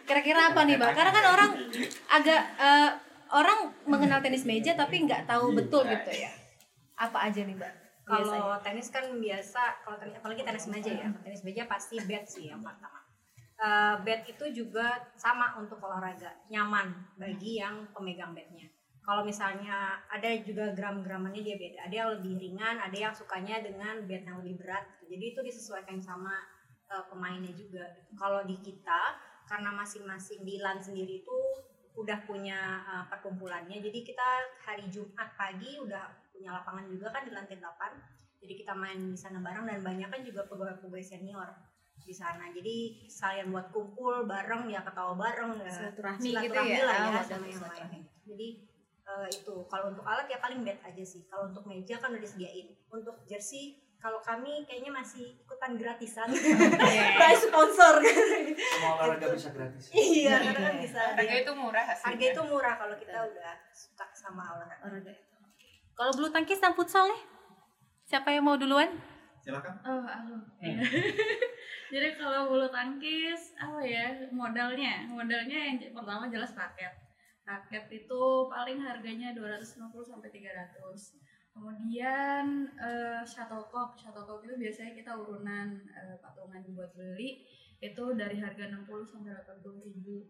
Kira-kira 0.07 0.55
apa 0.55 0.63
nih, 0.63 0.79
Bang? 0.79 0.95
Karena 0.95 1.11
kan 1.11 1.25
orang 1.27 1.51
agak 2.09 2.43
eh, 2.57 2.91
orang 3.29 3.69
mengenal 3.85 4.23
tenis 4.23 4.47
meja 4.47 4.73
tapi 4.73 5.05
nggak 5.05 5.27
tahu 5.27 5.53
betul 5.53 5.85
gitu 5.85 6.11
ya. 6.15 6.31
Apa 6.97 7.29
aja 7.29 7.45
nih 7.45 7.53
mbak? 7.53 7.75
Kalau 8.07 8.57
tenis 8.63 8.89
kan 8.89 9.05
biasa, 9.05 9.85
kalau 9.85 10.01
tenis, 10.01 10.17
apalagi 10.17 10.41
tenis 10.41 10.65
meja 10.71 10.93
ya, 10.95 11.09
tenis 11.21 11.43
meja 11.45 11.69
pasti 11.69 12.01
bed 12.01 12.25
sih 12.25 12.49
yang 12.49 12.63
pertama. 12.63 13.05
Eh, 13.59 13.95
bed 14.07 14.23
itu 14.31 14.63
juga 14.63 15.03
sama 15.19 15.59
untuk 15.59 15.83
olahraga, 15.83 16.31
nyaman 16.47 16.95
bagi 17.19 17.59
yang 17.59 17.91
pemegang 17.91 18.31
bednya. 18.31 18.71
Kalau 19.03 19.27
misalnya 19.27 19.99
ada 20.07 20.31
juga 20.47 20.71
gram-gramannya 20.79 21.43
dia 21.43 21.59
beda, 21.59 21.91
ada 21.91 21.95
yang 21.97 22.11
lebih 22.15 22.39
ringan, 22.39 22.79
ada 22.79 22.95
yang 22.95 23.11
sukanya 23.11 23.59
dengan 23.59 24.07
bed 24.07 24.23
yang 24.23 24.39
lebih 24.39 24.63
berat. 24.63 24.87
Jadi 25.11 25.25
itu 25.35 25.41
disesuaikan 25.43 25.99
sama 25.99 26.39
eh, 26.87 27.05
pemainnya 27.11 27.51
juga. 27.51 27.83
Kalau 28.15 28.47
di 28.47 28.63
kita, 28.63 29.19
karena 29.51 29.75
masing-masing 29.75 30.47
di 30.47 30.63
LAN 30.63 30.79
sendiri 30.79 31.27
itu 31.27 31.39
udah 31.99 32.23
punya 32.31 32.79
eh, 32.87 33.05
perkumpulannya, 33.11 33.83
jadi 33.83 33.99
kita 34.07 34.29
hari 34.71 34.87
Jumat 34.87 35.35
pagi 35.35 35.83
udah 35.83 36.31
punya 36.31 36.55
lapangan 36.55 36.87
juga 36.87 37.11
kan 37.11 37.27
di 37.27 37.35
lantai 37.35 37.59
8 37.59 38.39
jadi 38.39 38.55
kita 38.55 38.71
main 38.79 39.11
di 39.11 39.19
sana 39.19 39.43
bareng 39.43 39.67
dan 39.67 39.83
banyak 39.83 40.07
kan 40.07 40.23
juga 40.23 40.47
pegawai-pegawai 40.47 41.03
senior 41.03 41.51
di 42.09 42.15
sana 42.15 42.49
jadi 42.49 42.77
sekalian 43.05 43.53
buat 43.53 43.69
kumpul 43.69 44.25
bareng 44.25 44.65
ya 44.67 44.81
ketawa 44.81 45.13
bareng 45.13 45.61
ya 45.61 45.69
Silaturahmi 45.69 46.31
gitu 46.41 46.57
ya. 46.57 46.83
lah 46.83 46.97
ya 47.13 47.21
sama 47.21 47.45
yang 47.45 47.61
silaturahmi. 47.61 48.01
lain 48.01 48.05
jadi 48.25 48.49
eh, 49.05 49.27
itu 49.31 49.55
kalau 49.69 49.93
untuk 49.93 50.03
alat 50.03 50.25
ya 50.25 50.41
paling 50.41 50.65
bed 50.65 50.81
aja 50.81 51.05
sih 51.05 51.29
kalau 51.29 51.53
untuk 51.53 51.69
meja 51.69 52.01
kan 52.01 52.09
udah 52.09 52.19
disediain 52.19 52.73
untuk 52.89 53.21
jersey 53.25 53.77
kalau 53.99 54.23
kami 54.23 54.63
kayaknya 54.63 54.95
masih 54.95 55.37
ikutan 55.37 55.75
gratisan 55.75 56.31
by 57.19 57.35
sponsor 57.43 57.99
Semua 57.99 58.91
olahraga 58.97 59.35
bisa 59.35 59.51
gratis. 59.51 59.91
iya 59.91 60.39
karena 60.39 60.61
kan 60.65 60.77
bisa 60.79 61.01
Harga 61.13 61.35
itu 61.37 61.53
murah 61.53 61.83
hasilnya. 61.83 62.07
harga 62.09 62.25
itu 62.31 62.43
murah 62.47 62.75
kalau 62.79 62.95
kita 62.95 63.13
udah 63.27 63.53
suka 63.75 64.07
sama 64.15 64.55
olahraga 64.55 64.87
Olahraga. 64.87 65.13
Kalau 65.93 66.13
bulu 66.15 66.31
tangkis 66.31 66.63
dan 66.63 66.73
futsal 66.73 67.11
nih? 67.11 67.23
Siapa 68.07 68.31
yang 68.31 68.47
mau 68.47 68.55
duluan? 68.55 68.87
Silakan. 69.49 69.81
Oh, 69.81 70.05
aku. 70.05 70.37
Jadi 71.97 72.09
kalau 72.21 72.53
bulu 72.53 72.69
tangkis 72.69 73.57
apa 73.57 73.81
ya 73.81 74.29
modalnya? 74.29 75.09
Modalnya 75.09 75.73
yang 75.73 75.81
pertama 75.97 76.29
jelas 76.29 76.53
raket. 76.53 76.93
Raket 77.49 77.89
itu 77.89 78.23
paling 78.53 78.77
harganya 78.77 79.33
250 79.33 79.89
sampai 80.05 80.29
300. 80.29 80.53
Kemudian 81.57 82.69
eh, 82.77 83.25
shuttlecock, 83.25 83.97
shuttlecock 83.97 84.45
itu 84.45 84.61
biasanya 84.61 84.93
kita 84.93 85.17
urunan 85.17 85.81
eh, 85.97 86.21
patungan 86.21 86.61
buat 86.77 86.93
beli 86.93 87.49
itu 87.81 88.05
dari 88.21 88.37
harga 88.37 88.69
60 88.69 88.85
sampai 88.85 89.33
80 89.33 89.81
ribu. 89.81 90.29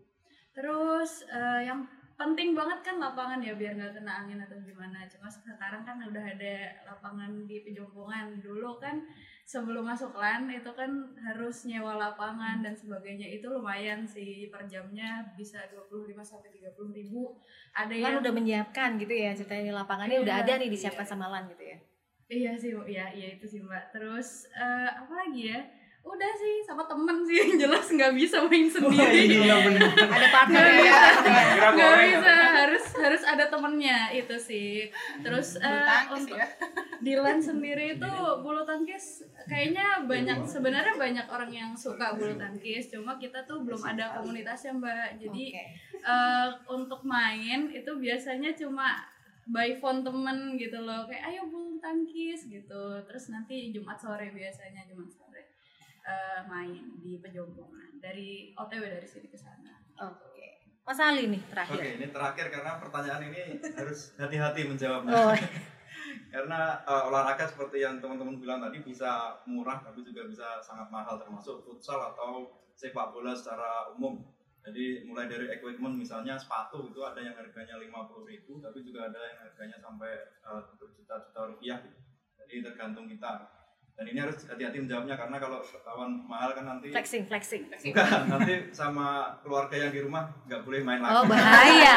Terus 0.55 1.27
eh, 1.27 1.67
yang 1.67 1.91
penting 2.19 2.51
banget 2.53 2.83
kan 2.83 2.99
lapangan 2.99 3.39
ya 3.39 3.55
biar 3.55 3.79
nggak 3.79 3.95
kena 4.03 4.27
angin 4.27 4.43
atau 4.43 4.59
gimana. 4.59 5.07
Cuma 5.07 5.31
sekarang 5.31 5.87
kan 5.87 5.97
udah 6.03 6.25
ada 6.35 6.55
lapangan 6.83 7.47
di 7.47 7.63
pejompongan. 7.63 8.43
Dulu 8.43 8.83
kan 8.83 9.07
sebelum 9.49 9.87
masuk 9.87 10.13
LAN 10.13 10.45
itu 10.53 10.69
kan 10.77 10.91
harus 11.17 11.65
nyewa 11.65 11.97
lapangan 11.97 12.61
dan 12.61 12.77
sebagainya 12.77 13.25
itu 13.25 13.49
lumayan 13.49 14.05
sih 14.05 14.53
per 14.53 14.69
jamnya 14.69 15.25
bisa 15.41 15.65
25 15.73 16.13
sampai 16.21 16.53
30 16.53 16.69
ribu 16.93 17.33
ada 17.73 17.89
Kan 17.89 17.97
yang 17.97 18.21
udah 18.21 18.35
menyiapkan 18.37 19.01
gitu 19.01 19.09
ya 19.09 19.33
ceritanya 19.33 19.73
lapangannya 19.81 20.21
Iya, 20.21 20.25
udah 20.29 20.37
ada 20.45 20.53
nih 20.61 20.69
disiapkan 20.69 21.01
iya. 21.01 21.13
sama 21.17 21.33
LAN 21.33 21.49
gitu 21.49 21.65
ya. 21.65 21.79
iya 22.29 22.53
sih 22.53 22.77
Bu. 22.77 22.85
iya 22.85 23.09
iya 23.09 23.41
itu 23.41 23.49
sih 23.49 23.65
mbak 23.65 23.89
terus 23.89 24.45
eh, 24.53 24.91
apa 24.93 25.09
lagi 25.17 25.49
ya 25.49 25.65
udah 26.07 26.33
sih 26.35 26.65
sama 26.65 26.83
temen 26.89 27.21
sih 27.23 27.37
yang 27.37 27.53
jelas 27.69 27.87
nggak 27.87 28.13
bisa 28.17 28.41
main 28.49 28.67
sendiri. 28.67 29.45
Ada 29.45 30.29
partner 30.33 30.59
Nggak 30.65 30.73
ya. 30.73 30.83
bisa. 30.83 31.33
Nggak 31.75 31.95
bisa. 32.01 32.35
Harus 32.59 32.85
harus 32.99 33.23
ada 33.23 33.45
temennya 33.47 33.99
itu 34.17 34.37
sih. 34.41 34.89
Terus 35.21 35.61
tangkis 35.61 36.25
untuk 36.25 36.39
ya. 36.41 36.49
di 36.99 37.13
LAN 37.15 37.39
sendiri 37.39 38.01
itu 38.01 38.13
bulu 38.43 38.65
tangkis 38.65 39.23
kayaknya 39.47 40.03
banyak 40.09 40.43
sebenarnya 40.49 40.95
banyak 40.97 41.27
orang 41.29 41.53
yang 41.53 41.71
suka 41.77 42.17
bulu 42.17 42.35
tangkis 42.35 42.89
cuma 42.91 43.15
kita 43.21 43.45
tuh 43.45 43.61
belum 43.63 43.83
ada 43.85 44.19
komunitasnya 44.19 44.75
mbak. 44.81 45.21
Jadi 45.21 45.45
Oke. 45.55 45.65
eh, 46.03 46.49
untuk 46.73 47.05
main 47.05 47.69
itu 47.69 47.91
biasanya 48.01 48.57
cuma 48.57 49.05
by 49.49 49.77
phone 49.77 50.01
temen 50.01 50.57
gitu 50.57 50.81
loh. 50.81 51.05
Kayak 51.05 51.37
ayo 51.37 51.43
bulu 51.53 51.77
tangkis 51.81 52.49
gitu. 52.49 52.83
Terus 53.05 53.25
nanti 53.29 53.71
Jumat 53.77 54.01
sore 54.01 54.33
biasanya 54.33 54.89
Jumat 54.89 55.09
sore 55.13 55.28
eh, 56.09 56.41
main 56.49 56.97
di 57.05 57.21
pejompongan 57.21 58.01
dari 58.01 58.57
OTW 58.57 58.83
dari 58.89 59.09
sini 59.09 59.29
ke 59.29 59.37
sana 59.37 59.77
Oke. 59.99 60.63
Mas 60.87 61.01
Ali 61.05 61.29
nih 61.29 61.43
terakhir. 61.53 61.77
Oke, 61.77 61.89
ini 62.01 62.07
terakhir 62.09 62.47
karena 62.49 62.81
pertanyaan 62.81 63.23
ini 63.29 63.61
harus 63.77 64.17
hati-hati 64.17 64.65
menjawabnya. 64.65 65.13
Oh, 65.13 65.35
karena 66.35 66.81
eh, 66.87 67.03
olahraga 67.13 67.45
seperti 67.45 67.85
yang 67.85 68.01
teman-teman 68.01 68.41
bilang 68.41 68.63
tadi 68.63 68.81
bisa 68.81 69.37
murah 69.45 69.85
tapi 69.85 70.01
juga 70.01 70.25
bisa 70.25 70.63
sangat 70.65 70.89
mahal 70.89 71.21
termasuk 71.21 71.61
futsal 71.67 72.01
atau 72.15 72.57
sepak 72.73 73.13
bola 73.13 73.35
secara 73.35 73.93
umum. 73.93 74.23
Jadi 74.65 75.05
mulai 75.05 75.29
dari 75.29 75.49
equipment 75.53 75.97
misalnya 75.97 76.37
sepatu 76.41 76.89
itu 76.89 77.01
ada 77.01 77.21
yang 77.21 77.37
harganya 77.37 77.81
50.000 77.81 78.65
tapi 78.65 78.79
juga 78.85 79.09
ada 79.09 79.21
yang 79.29 79.39
harganya 79.45 79.77
sampai 79.83 80.13
eh, 80.25 80.63
berjuta-juta 80.79 81.41
rupiah. 81.53 81.85
Jadi 82.39 82.65
tergantung 82.65 83.05
kita. 83.11 83.58
Dan 83.99 84.15
ini 84.15 84.19
harus 84.23 84.39
hati-hati 84.47 84.79
menjawabnya 84.79 85.19
karena 85.19 85.43
kalau 85.43 85.59
kawan 85.59 86.23
mahal 86.23 86.55
kan 86.55 86.71
nanti 86.71 86.95
flexing, 86.95 87.27
flexing. 87.27 87.67
Bukan, 87.67 88.31
nanti 88.31 88.55
sama 88.71 89.35
keluarga 89.43 89.75
yang 89.75 89.91
di 89.91 90.07
rumah 90.07 90.31
nggak 90.47 90.63
boleh 90.63 90.87
main 90.87 91.03
lagi. 91.03 91.19
Oh, 91.19 91.27
bahaya. 91.27 91.97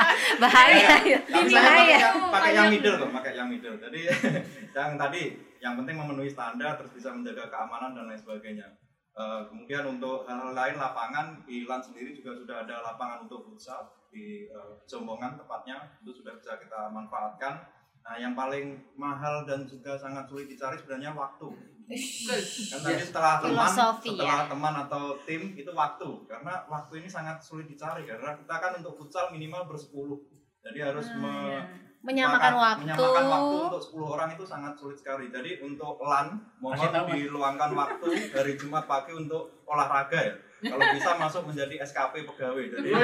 bahaya. 0.48 0.96
Saya 1.28 1.44
bahaya. 1.52 1.98
pakai, 2.08 2.32
pakai 2.32 2.52
yang 2.56 2.68
middle 2.72 2.96
kok, 2.96 3.10
pakai 3.12 3.32
yang 3.36 3.48
middle. 3.52 3.76
Jadi 3.76 4.00
yang 4.80 4.96
tadi 4.96 5.22
yang 5.60 5.76
penting 5.76 5.94
memenuhi 6.00 6.32
standar 6.32 6.80
terus 6.80 6.96
bisa 6.96 7.12
menjaga 7.12 7.52
keamanan 7.52 7.92
dan 7.92 8.08
lain 8.08 8.16
sebagainya. 8.16 8.72
Eh, 9.12 9.40
kemudian 9.52 9.84
untuk 9.84 10.24
hal-hal 10.24 10.56
lain 10.56 10.80
lapangan 10.80 11.44
di 11.44 11.68
LAN 11.68 11.84
sendiri 11.84 12.16
juga 12.16 12.32
sudah 12.32 12.64
ada 12.64 12.80
lapangan 12.80 13.28
untuk 13.28 13.44
futsal 13.44 13.92
di 14.08 14.48
eh, 14.48 14.72
Jombongan 14.88 15.36
tepatnya 15.36 16.00
itu 16.00 16.16
sudah 16.16 16.32
bisa 16.40 16.56
kita 16.56 16.88
manfaatkan. 16.88 17.60
Nah 18.02 18.16
yang 18.16 18.32
paling 18.32 18.66
mahal 18.92 19.42
dan 19.42 19.62
juga 19.62 19.94
sangat 19.94 20.26
sulit 20.26 20.46
dicari 20.46 20.74
sebenarnya 20.74 21.10
waktu. 21.12 21.48
Kan 21.84 22.80
tadi 22.80 23.02
setelah 23.02 23.36
teman, 23.38 23.62
Filosofi, 23.62 24.08
setelah 24.10 24.40
teman 24.46 24.74
atau 24.80 25.02
tim 25.20 25.52
itu 25.52 25.68
waktu 25.68 26.08
karena 26.24 26.64
waktu 26.66 26.92
ini 26.96 27.08
sangat 27.08 27.36
sulit 27.38 27.66
dicari 27.66 28.02
karena 28.02 28.32
kita 28.34 28.54
kan 28.54 28.72
untuk 28.74 28.96
futsal 28.96 29.28
minimal 29.28 29.66
bersepuluh 29.66 30.16
jadi 30.60 30.88
harus 30.88 31.10
Ah, 31.10 31.18
me- 31.18 31.50
ya. 31.50 31.62
Menyamakan 32.02 32.42
Maka- 32.50 32.62
waktu. 32.64 32.82
menyamakan 32.82 33.24
waktu 33.28 33.54
untuk 33.62 33.82
10 33.84 34.06
orang 34.08 34.28
itu 34.32 34.42
sangat 34.42 34.74
sulit 34.74 34.96
sekali. 34.96 35.30
Jadi 35.30 35.60
untuk 35.60 36.02
LAN 36.02 36.34
mohon 36.58 36.74
diluangkan 37.08 37.70
waktu 37.72 38.08
dari 38.28 38.52
Jumat 38.56 38.86
pagi 38.86 39.12
untuk 39.12 39.62
olahraga 39.62 40.18
ya. 40.18 40.34
Kalau 40.64 40.82
bisa 40.88 41.14
masuk 41.14 41.42
menjadi 41.46 41.78
SKP 41.80 42.24
pegawai. 42.24 42.64
Jadi 42.72 42.88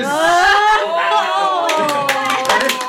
Jadi 2.48 2.87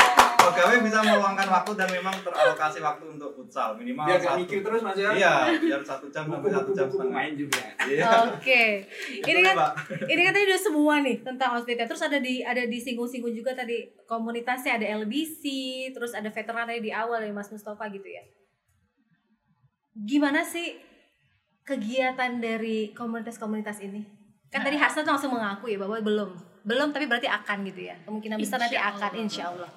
pegawai 0.60 0.78
bisa 0.84 1.00
meluangkan 1.02 1.48
waktu 1.50 1.72
dan 1.74 1.88
memang 1.90 2.16
teralokasi 2.20 2.80
waktu 2.80 3.06
untuk 3.10 3.30
futsal 3.32 3.74
minimal 3.74 4.04
Biar 4.04 4.18
gak 4.18 4.28
satu. 4.28 4.40
mikir 4.40 4.60
terus 4.60 4.82
Mas 4.84 4.96
ya. 4.96 5.10
Iya, 5.10 5.34
biar 5.56 5.82
satu 5.82 6.06
jam 6.08 6.28
sampai 6.28 6.52
satu 6.52 6.70
jam 6.70 6.88
setengah. 6.88 7.16
main 7.16 7.34
juga. 7.34 7.64
Iya. 7.82 8.10
Oke. 8.30 8.64
Ini 9.18 9.24
Boleh, 9.24 9.44
kan 9.48 9.56
ini 10.06 10.22
kan 10.22 10.32
tadi 10.32 10.46
udah 10.46 10.62
semua 10.62 10.94
nih 11.00 11.16
tentang 11.20 11.50
hospitality. 11.54 11.88
Terus 11.88 12.04
ada 12.04 12.18
di 12.20 12.36
ada 12.42 12.62
disinggung-singgung 12.64 13.32
juga 13.32 13.56
tadi 13.56 13.78
komunitasnya 14.04 14.76
ada 14.76 14.88
LBC, 15.00 15.44
terus 15.90 16.12
ada 16.12 16.28
veterannya 16.28 16.78
di 16.78 16.92
awal 16.92 17.20
ya 17.20 17.32
Mas 17.32 17.48
Mustafa 17.48 17.88
gitu 17.88 18.06
ya. 18.06 18.22
Gimana 19.96 20.44
sih 20.44 20.76
kegiatan 21.64 22.40
dari 22.40 22.92
komunitas-komunitas 22.92 23.80
ini? 23.80 24.02
Kan 24.50 24.66
tadi 24.66 24.76
Hasan 24.76 25.06
langsung 25.06 25.32
mengaku 25.32 25.70
ya 25.70 25.78
bahwa 25.78 26.00
belum. 26.00 26.32
Belum 26.60 26.92
tapi 26.92 27.08
berarti 27.08 27.26
akan 27.26 27.64
gitu 27.66 27.88
ya. 27.88 27.96
Kemungkinan 28.04 28.36
besar 28.36 28.60
nanti 28.60 28.76
Insya 28.76 28.90
akan 28.90 29.00
Allah. 29.10 29.22
insya 29.22 29.44
Allah. 29.48 29.70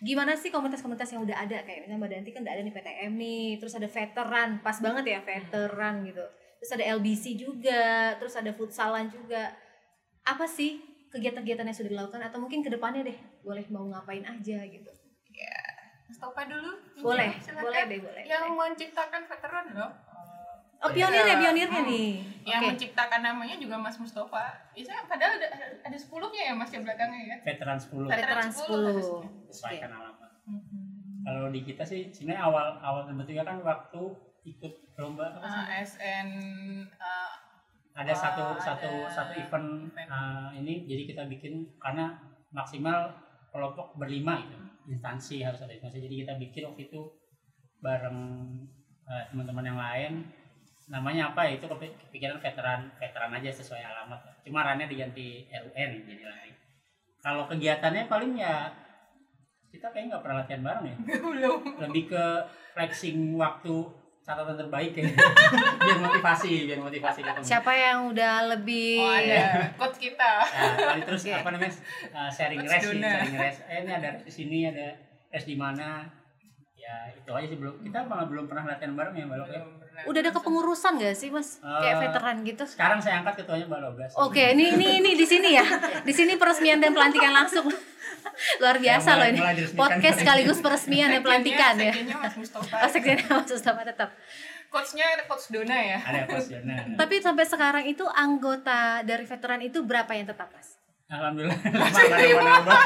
Gimana 0.00 0.32
sih 0.32 0.48
komunitas-komunitas 0.48 1.12
yang 1.12 1.22
udah 1.28 1.36
ada 1.44 1.60
kayak 1.60 1.84
misalnya 1.84 2.00
Mbak 2.00 2.10
Danti 2.10 2.30
kan 2.32 2.40
udah 2.44 2.54
ada 2.56 2.62
nih 2.64 2.74
PTM 2.74 3.12
nih, 3.20 3.46
terus 3.60 3.74
ada 3.76 3.88
veteran, 3.88 4.48
pas 4.64 4.76
banget 4.80 5.04
ya 5.12 5.18
veteran 5.20 5.94
gitu. 6.08 6.24
Terus 6.60 6.70
ada 6.76 6.84
LBC 6.96 7.24
juga, 7.36 8.16
terus 8.16 8.34
ada 8.36 8.50
futsalan 8.56 9.12
juga. 9.12 9.52
Apa 10.24 10.48
sih 10.48 10.80
kegiatan-kegiatan 11.12 11.68
yang 11.68 11.76
sudah 11.76 11.90
dilakukan 11.92 12.22
atau 12.24 12.38
mungkin 12.40 12.64
ke 12.64 12.70
depannya 12.72 13.02
deh 13.04 13.18
boleh 13.44 13.64
mau 13.68 13.84
ngapain 13.88 14.24
aja 14.24 14.58
gitu. 14.64 14.92
Mustafa 16.10 16.42
dulu. 16.50 16.72
Boleh, 17.06 17.30
Silakan. 17.38 17.62
boleh 17.70 17.82
deh, 17.86 17.98
boleh. 18.02 18.22
Yang 18.26 18.44
menciptakan 18.50 19.22
veteran 19.30 19.66
loh. 19.78 19.90
Oh 20.80 20.88
pionir 20.88 21.24
ya 21.24 21.36
pionirnya 21.36 21.80
nih. 21.84 22.10
Yang 22.40 22.60
Oke. 22.60 22.68
menciptakan 22.72 23.20
namanya 23.20 23.56
juga 23.60 23.76
Mas 23.76 24.00
Mustafa. 24.00 24.72
Bisa 24.72 24.96
padahal 25.04 25.36
ada 25.36 25.48
ada 25.84 25.96
10-nya 25.96 26.42
ya 26.48 26.52
Mas 26.56 26.72
ya 26.72 26.80
belakangnya 26.80 27.22
ya. 27.22 27.36
veteran 27.44 27.76
10 27.76 28.08
Veteran 28.08 28.48
Veteran 28.48 28.48
10 28.48 29.48
10. 29.48 29.52
sesuaikan 29.52 29.92
alamat 29.92 30.30
kalau 31.20 31.52
di 31.52 31.60
kita 31.62 31.84
sih 31.84 32.08
sebenarnya 32.10 32.42
awal 32.42 32.66
awal 32.80 33.02
terbentuknya 33.04 33.44
kan 33.44 33.60
waktu 33.60 34.02
ikut 34.42 34.72
lomba 34.96 35.30
apa 35.30 35.46
sih? 35.46 35.62
ASN 36.00 36.28
uh, 36.96 37.32
ada 37.92 38.14
satu 38.16 38.40
Oh, 38.40 38.56
satu 38.56 38.88
ada 38.88 39.12
satu 39.12 39.32
event 39.36 39.92
event. 39.92 40.08
uh, 40.08 40.48
ini 40.56 40.88
jadi 40.88 41.02
kita 41.06 41.22
bikin 41.28 41.76
karena 41.76 42.16
maksimal 42.50 43.12
kelompok 43.52 43.94
berlima 43.94 44.40
gitu 44.42 44.56
instansi 44.88 45.44
harus 45.44 45.60
ada 45.60 45.70
instansi 45.70 46.00
jadi 46.00 46.16
kita 46.26 46.32
bikin 46.40 46.62
waktu 46.66 46.88
itu 46.88 47.00
bareng 47.78 48.18
eh, 49.06 49.24
teman-teman 49.30 49.64
yang 49.64 49.78
lain 49.78 50.12
namanya 50.90 51.30
apa 51.30 51.46
ya, 51.46 51.56
itu 51.56 51.70
kepi- 51.70 51.94
kepikiran 51.94 52.42
veteran 52.42 52.90
veteran 52.98 53.30
aja 53.30 53.50
sesuai 53.54 53.78
alamat. 53.78 54.18
Cuma 54.42 54.66
rannya 54.66 54.90
diganti 54.90 55.46
RUN 55.46 55.90
jadi 56.02 56.22
lari. 56.26 56.52
Kalau 57.22 57.46
kegiatannya 57.46 58.10
paling 58.10 58.34
ya 58.34 58.74
kita 59.70 59.86
kayaknya 59.94 60.18
nggak 60.18 60.22
pernah 60.26 60.36
latihan 60.42 60.62
bareng 60.66 60.84
ya. 60.90 60.96
Belum. 61.30 61.58
Lebih 61.78 62.10
ke 62.10 62.24
flexing 62.74 63.38
waktu 63.38 63.74
catatan 64.26 64.58
terbaik 64.58 64.92
ya. 64.98 65.06
Biar 65.80 65.98
motivasi 66.02 66.68
biar 66.68 66.80
motivasi 66.82 67.20
ketemu. 67.22 67.44
Siapa 67.46 67.72
yang 67.72 68.10
udah 68.10 68.34
lebih 68.58 68.98
oh 68.98 69.14
ada. 69.14 69.70
Coach 69.78 69.98
kita. 70.02 70.32
Nah, 70.44 70.98
terus 71.06 71.22
Oke. 71.24 71.32
apa 71.38 71.48
namanya? 71.54 71.72
Uh, 72.10 72.30
sharing 72.36 72.58
Coach 72.66 72.72
rest 72.74 72.84
sih, 72.90 73.00
sharing 73.00 73.36
rest. 73.38 73.60
Eh 73.70 73.78
ini 73.86 73.92
ada 73.94 74.08
di 74.18 74.32
sini, 74.32 74.58
ada 74.66 74.86
rest 75.30 75.46
di 75.46 75.56
mana. 75.56 76.19
Ya 76.90 77.14
itu 77.14 77.30
aja 77.30 77.46
sih 77.46 77.56
belum. 77.56 77.74
Kita 77.80 77.98
malah 78.04 78.26
belum 78.26 78.44
pernah 78.44 78.64
latihan 78.66 78.92
bareng 78.92 79.14
ya 79.14 79.24
balok 79.24 79.48
ya. 79.48 79.62
Udah 80.02 80.18
ada 80.18 80.32
kepengurusan 80.32 80.92
gak 80.96 81.14
sih 81.14 81.28
mas? 81.28 81.60
Kayak 81.60 81.92
Eh, 81.92 82.00
veteran 82.02 82.36
gitu. 82.42 82.64
Sekarang 82.64 82.98
saya 82.98 83.20
angkat 83.20 83.34
ketuanya 83.38 83.68
balogas. 83.68 84.10
Oke, 84.16 84.42
ini 84.50 84.72
ini 84.72 84.98
ini 84.98 85.10
di 85.14 85.22
sini 85.22 85.54
ya. 85.54 85.66
Di 86.00 86.10
sini 86.10 86.34
peresmian 86.34 86.80
dan 86.80 86.90
pelantikan 86.90 87.30
langsung. 87.30 87.68
Luar 88.60 88.76
biasa 88.76 89.06
Ya, 89.06 89.14
mulai- 89.14 89.32
loh 89.36 89.52
ini. 89.52 89.70
Podcast 89.72 90.16
sekaligus 90.18 90.58
peresmian 90.58 91.08
dan 91.08 91.20
pelantikan 91.20 91.76
ya. 91.76 91.92
Mas 92.16 92.34
Mustafa 92.34 92.74
Oh, 92.78 92.88
sekjennya 92.88 93.28
Mas 93.28 93.46
Mustafa 93.46 93.82
tetap. 93.84 94.10
coachnya 94.70 95.02
coach 95.26 95.50
Dona 95.50 95.74
ya 95.76 95.98
Ada 95.98 96.20
coach 96.26 96.48
Jona. 96.48 96.96
Tapi 96.96 97.14
sampai 97.18 97.44
sekarang 97.44 97.84
itu 97.84 98.06
anggota 98.06 99.02
dari 99.02 99.22
veteran 99.24 99.60
itu 99.60 99.82
berapa 99.82 100.08
yang 100.10 100.24
tetap 100.24 100.48
mas? 100.48 100.79
Alhamdulillah 101.10 101.58
lima 101.66 101.86
nggak 101.86 102.08
nambah-nambah. 102.08 102.78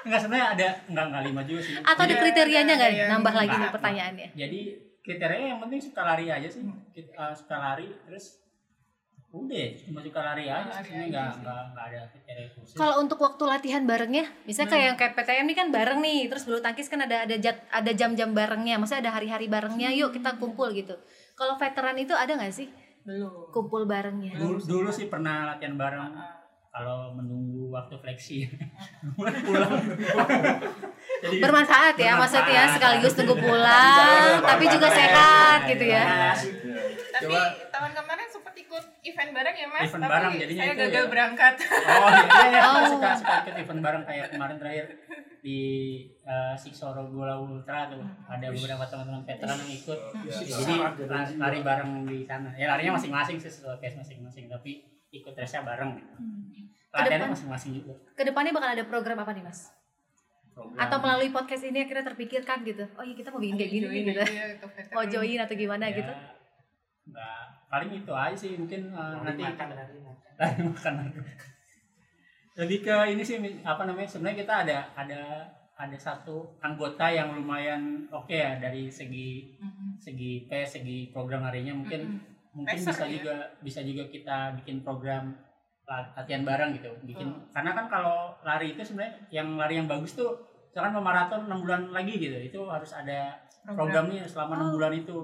Enggak 0.00 0.20
sebenarnya 0.20 0.48
ada 0.50 0.68
enggak 0.86 1.04
enggak 1.06 1.22
lima 1.24 1.40
juga 1.42 1.60
sih. 1.60 1.72
Atau 1.76 2.02
ada 2.02 2.14
kriterianya 2.16 2.74
nggak? 2.74 2.90
ada 2.90 2.98
yang- 2.98 3.10
Nambah 3.10 3.34
lagi 3.34 3.48
nih 3.48 3.56
Enggak, 3.58 3.74
pertanyaannya. 3.74 4.28
Jadi 4.34 4.60
kriterianya 5.00 5.48
yang 5.48 5.60
penting 5.60 5.80
suka 5.80 6.02
lari 6.02 6.24
aja 6.28 6.44
sih. 6.46 6.60
Kita, 6.90 7.10
uh, 7.14 7.32
suka 7.32 7.56
lari 7.56 7.88
terus 8.04 8.24
udah 9.30 9.60
cuma 9.78 10.00
suka 10.00 10.20
lari 10.22 10.44
aja 10.46 10.72
enggak 10.72 10.82
sih. 10.82 10.92
enggak 11.04 11.36
enggak 11.36 11.84
ada 11.86 12.00
kriteria 12.06 12.48
khusus. 12.50 12.74
Kalau 12.74 12.94
untuk 12.98 13.18
waktu 13.18 13.44
latihan 13.44 13.84
barengnya, 13.84 14.24
misalnya 14.42 14.66
kayak 14.66 14.78
Hmm. 14.78 14.88
yang 14.88 14.96
kayak 14.96 15.12
PTM 15.14 15.44
ini 15.44 15.54
kan 15.54 15.68
bareng 15.68 16.00
nih, 16.00 16.20
terus 16.26 16.42
bulu 16.42 16.58
tangkis 16.58 16.86
kan 16.86 17.00
ada 17.02 17.22
ada 17.22 17.36
jat- 17.36 17.68
ada 17.70 17.90
jam-jam 17.90 18.30
barengnya, 18.30 18.76
maksudnya 18.76 19.02
ada 19.02 19.12
hari-hari 19.14 19.44
barengnya, 19.46 19.88
yuk 19.90 20.12
kita 20.12 20.36
kumpul 20.36 20.72
gitu. 20.72 20.96
Kalau 21.34 21.56
veteran 21.56 21.96
itu 21.96 22.12
ada 22.12 22.32
nggak 22.34 22.48
sih 22.50 22.68
belum 23.00 23.48
kumpul 23.50 23.84
barengnya? 23.84 24.32
dulu, 24.34 24.56
dulu 24.58 24.88
sih 24.90 25.06
pernah 25.06 25.44
latihan 25.46 25.76
bareng 25.76 26.00
Ah, 26.08 26.37
kalau 26.68 27.12
menunggu 27.12 27.68
waktu 27.68 27.94
fleksi. 27.96 28.36
Pulang. 29.18 29.72
Jadi 31.18 31.36
Bermanfaat 31.38 31.94
ya 31.94 32.14
Bermanfaat. 32.14 32.20
maksudnya 32.20 32.62
sekaligus 32.70 33.12
tunggu 33.12 33.34
pulang, 33.34 34.38
tapi 34.40 34.64
juga 34.66 34.88
sehat 34.88 35.66
gitu 35.66 35.84
ya. 35.84 36.30
tapi 37.10 37.26
Coba- 37.26 37.54
tahun 37.68 37.90
kemarin 37.92 38.26
sempat 38.28 38.54
ikut 38.54 38.84
event 39.02 39.30
bareng 39.32 39.56
ya 39.56 39.66
mas? 39.66 39.82
Event 39.84 39.98
tapi 40.00 40.12
bareng, 40.12 40.32
jadinya 40.36 40.62
saya 40.62 40.74
gagal 40.76 41.04
ya. 41.04 41.10
berangkat. 41.10 41.54
Oh 41.58 42.08
iya, 42.08 42.46
iya 42.46 42.60
Oh. 42.60 42.74
kita 42.76 42.88
suka 42.88 43.08
suka 43.16 43.34
ikut 43.40 43.54
event 43.58 43.80
bareng 43.80 44.02
kayak 44.04 44.26
kemarin 44.30 44.56
terakhir 44.56 44.86
di 45.38 45.58
uh, 46.22 46.54
Siksoro 46.54 47.08
Gola 47.08 47.34
Ultra 47.36 47.88
tuh. 47.88 48.04
Ada 48.24 48.46
beberapa 48.48 48.84
teman-teman 48.84 49.22
veteran 49.24 49.56
yang 49.58 49.72
ikut. 49.72 49.98
Jadi 50.28 50.74
la- 51.02 51.32
lari 51.40 51.58
bareng 51.60 51.90
di 52.04 52.18
sana. 52.22 52.54
Ya 52.54 52.68
larinya 52.68 52.94
masing-masing 52.94 53.36
sih 53.36 53.50
sesuai 53.50 53.78
case 53.78 53.96
masing-masing. 53.96 54.46
Tapi 54.46 54.86
ikut 55.10 55.32
resnya 55.32 55.62
bareng 55.62 55.90
gitu. 55.94 56.12
latihannya 56.88 57.08
Kedepan- 57.20 57.32
masing-masing 57.32 57.72
juga 57.76 57.94
Ke 58.12 58.22
depannya 58.22 58.50
bakal 58.50 58.70
ada 58.70 58.84
program 58.84 59.18
apa 59.18 59.30
nih 59.30 59.42
mas? 59.42 59.72
program 60.50 60.78
Atau 60.78 60.98
melalui 60.98 61.30
podcast 61.30 61.62
ini 61.62 61.78
akhirnya 61.80 62.04
terpikirkan 62.06 62.58
gitu, 62.62 62.84
oh 62.90 63.02
iya 63.02 63.14
kita 63.14 63.28
mau 63.28 63.38
bikin 63.38 63.54
kayak 63.54 63.70
gini 63.70 63.84
nih 63.84 64.02
gitu, 64.02 64.10
Join 64.10 64.26
aja 64.26 64.42
untuk 64.52 64.70
veteran. 64.72 64.92
mau 64.92 65.04
join 65.06 65.38
atau 65.38 65.54
gimana 65.54 65.84
Ya, 65.84 65.94
gitu? 65.94 66.12
nggak 67.08 67.40
paling 67.66 67.90
itu 67.94 68.12
aja 68.14 68.36
sih 68.36 68.52
mungkin 68.54 68.80
uh, 68.90 69.20
nanti 69.22 69.42
makan 69.42 69.66
lari 69.70 69.96
makan. 69.98 70.30
lari 70.34 70.60
makan 70.62 70.94
lebih 72.54 72.78
ke 72.82 72.96
ini 73.08 73.22
sih 73.22 73.36
apa 73.62 73.82
namanya 73.84 74.04
sebenarnya 74.04 74.38
kita 74.38 74.54
ada 74.62 74.78
ada 74.94 75.20
ada 75.72 75.94
satu 75.96 76.58
anggota 76.58 77.06
yang 77.06 77.30
lumayan 77.32 77.80
oke 78.10 78.28
ya 78.28 78.58
dari 78.58 78.90
segi 78.90 79.54
Mhm. 79.56 79.94
segi 79.96 80.44
P 80.44 80.66
segi 80.66 81.08
program 81.08 81.44
harinya 81.44 81.70
mungkin 81.72 82.00
Mhm. 82.10 82.37
Mungkin 82.50 82.76
bisa 82.76 82.92
ya? 83.00 83.10
juga 83.10 83.34
bisa 83.60 83.80
juga 83.80 84.04
kita 84.06 84.36
bikin 84.56 84.80
program 84.80 85.32
la- 85.84 86.10
latihan 86.14 86.42
bareng 86.42 86.70
gitu 86.72 86.90
bikin 87.02 87.26
Hmm. 87.26 87.48
karena 87.50 87.70
kan 87.72 87.86
kalau 87.86 88.32
lari 88.42 88.72
itu 88.72 88.82
sebenarnya 88.82 89.14
yang 89.30 89.56
lari 89.56 89.74
yang 89.76 89.86
bagus 89.86 90.12
tuh 90.12 90.36
misalkan 90.68 90.92
mau 90.92 91.02
maraton 91.02 91.46
enam 91.46 91.60
bulan 91.60 91.88
lagi 91.88 92.14
gitu 92.14 92.36
itu 92.36 92.60
harus 92.66 92.92
ada 92.92 93.32
Program. 93.64 94.04
programnya 94.04 94.24
selama 94.24 94.52
enam 94.54 94.68
Oh. 94.68 94.74
bulan 94.76 94.92
itu 94.94 95.16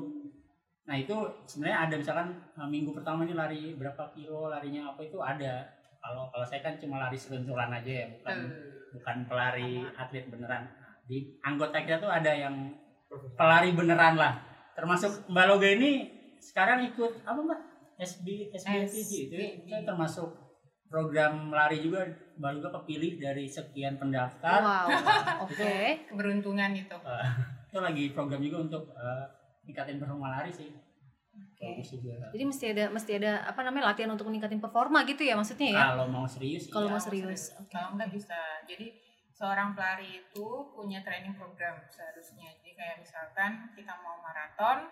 nah 0.84 0.92
itu 0.94 1.16
sebenarnya 1.44 1.78
ada 1.82 1.94
misalkan 1.96 2.28
uh, 2.54 2.68
minggu 2.68 2.92
pertama 2.92 3.24
ini 3.24 3.32
lari 3.32 3.72
berapa 3.72 4.12
kilo 4.12 4.48
larinya 4.48 4.92
apa 4.92 5.00
itu 5.00 5.16
ada 5.16 5.64
kalau 5.98 6.28
kalau 6.28 6.44
saya 6.44 6.60
kan 6.60 6.76
cuma 6.76 7.00
lari 7.00 7.16
seruntulan 7.16 7.72
aja 7.72 7.92
ya 7.94 8.06
bukan 8.10 8.36
Tuh. 8.36 8.52
bukan 8.92 9.16
pelari 9.24 9.80
atlet 9.90 10.28
beneran 10.28 10.68
di 11.04 11.36
anggota 11.40 11.76
kita 11.78 11.96
tuh 11.98 12.08
ada 12.08 12.28
yang 12.28 12.72
pelari 13.34 13.72
beneran 13.72 14.14
lah 14.14 14.36
termasuk 14.72 15.24
Mbak 15.26 15.46
Loga 15.46 15.68
ini 15.70 16.13
sekarang 16.44 16.84
ikut 16.86 17.24
apa 17.24 17.40
Mbak 17.40 17.60
SB 17.96 18.26
SBTG 18.52 19.10
itu 19.24 19.36
itu 19.64 19.74
termasuk 19.82 20.28
program 20.84 21.48
lari 21.48 21.80
juga 21.80 22.04
Mbak 22.36 22.50
Loga 22.54 22.70
kepilih 22.76 23.16
dari 23.16 23.48
sekian 23.48 23.96
pendaftar 23.96 24.60
Wow, 24.60 24.86
oke. 25.46 25.74
keberuntungan 26.06 26.70
itu 26.72 26.92
Eh, 26.94 27.26
itu 27.64 27.78
lagi 27.78 28.04
program 28.10 28.38
juga 28.38 28.58
untuk 28.62 28.84
eh, 28.92 29.24
ningkatin 29.64 29.96
performa 29.96 30.28
lari 30.32 30.52
sih 30.52 30.68
Oke. 31.34 31.82
juga 31.82 32.30
Jadi 32.30 32.44
mesti 32.44 32.64
ada 32.68 32.84
mesti 32.88 33.12
ada 33.16 33.42
apa 33.42 33.60
namanya 33.62 33.90
latihan 33.90 34.10
untuk 34.10 34.28
meningkatin 34.28 34.60
performa 34.60 35.02
gitu 35.02 35.22
ya 35.22 35.34
maksudnya 35.34 35.72
ya? 35.72 35.82
kalau 35.90 36.06
mau 36.06 36.26
serius 36.26 36.68
Kalau 36.68 36.86
iya. 36.86 36.92
mau 36.92 37.00
serius. 37.00 37.42
Oke. 37.56 37.72
kalau 37.72 37.96
nggak 37.96 38.10
bisa 38.12 38.38
jadi 38.62 38.86
seorang 39.30 39.74
pelari 39.74 40.22
itu 40.22 40.46
punya 40.70 41.02
training 41.02 41.34
program 41.34 41.74
seharusnya 41.88 42.54
jadi 42.54 42.70
kayak 42.72 42.96
misalkan 43.00 43.50
kita 43.74 43.90
mau 43.98 44.20
maraton 44.20 44.86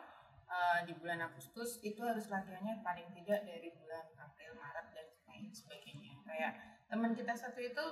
eh, 0.52 0.78
di 0.84 0.92
bulan 0.94 1.20
Agustus 1.22 1.80
itu 1.80 2.00
harus 2.00 2.28
latihannya 2.28 2.80
paling 2.80 3.08
tidak 3.14 3.40
dari 3.42 3.72
bulan 3.72 4.04
April 4.16 4.52
Maret 4.54 4.86
dan 4.92 5.06
lain 5.24 5.48
sebagainya 5.48 6.12
kayak 6.22 6.52
teman 6.86 7.12
kita 7.12 7.32
satu 7.32 7.56
itu 7.58 7.84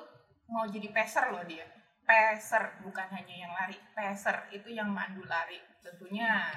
mau 0.44 0.64
jadi 0.64 0.88
peser 0.90 1.30
loh 1.30 1.40
dia 1.42 1.64
peser 2.02 2.82
bukan 2.82 3.06
hanya 3.08 3.34
yang 3.38 3.52
lari 3.52 3.78
peser 3.90 4.50
itu 4.50 4.68
yang 4.68 4.90
mandu 4.90 5.22
lari 5.24 5.56
tentunya 5.78 6.50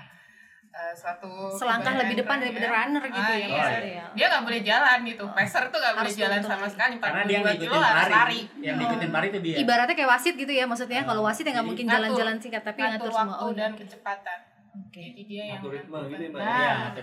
eh, 0.69 0.91
suatu 0.91 1.53
Selangkah 1.53 1.93
lebih 1.95 2.19
depan 2.19 2.41
kebanggaan 2.41 2.49
daripada 2.49 2.67
runner 2.73 3.03
gitu 3.05 3.21
Ah, 3.21 3.29
ya 3.29 3.37
iya. 3.37 3.47
maksudnya 3.53 3.93
ya. 3.93 4.05
dia 4.11 4.25
nggak 4.27 4.43
boleh 4.43 4.61
jalan 4.61 4.97
gitu 5.05 5.25
peser 5.31 5.63
tuh 5.69 5.77
nggak 5.77 5.93
boleh 5.93 6.13
jalan 6.17 6.39
sama 6.41 6.57
lari. 6.57 6.73
sekali 6.73 6.95
karena 6.97 7.21
dia 7.21 7.31
yang 7.31 7.43
42 7.45 7.53
ngikutin 7.53 7.69
kilo 7.69 7.77
lari 7.79 8.11
lari 8.11 8.39
yang 8.59 8.75
ngikutin 8.75 9.09
lari 9.13 9.27
itu 9.29 9.39
dia 9.39 9.55
Ibaratnya 9.61 9.95
kayak 9.95 10.09
wasit 10.09 10.33
gitu 10.35 10.51
ya 10.51 10.65
maksudnya. 10.65 11.01
Oh. 11.05 11.07
Kalau 11.07 11.21
wasit 11.23 11.43
ya 11.45 11.51
nggak 11.53 11.67
mungkin 11.69 11.85
jalan-jalan 11.87 12.35
singkat 12.41 12.63
tapi 12.65 12.79
ngatur 12.81 12.97
ngatur 12.97 13.11
waktu 13.13 13.29
semua. 13.31 13.45
Oh, 13.45 13.51
dan 13.53 13.71
kecepatan 13.77 14.39
Oke. 14.73 15.01
jadi 15.13 15.21
dia 15.29 15.43
yang 15.53 15.61
Ngatur 15.61 15.71
ritme 15.77 15.93
ngatur. 15.93 16.09
gitu 16.09 16.23
ya, 16.23 16.29
Mbak? 16.33 16.41
nah, 16.41 16.97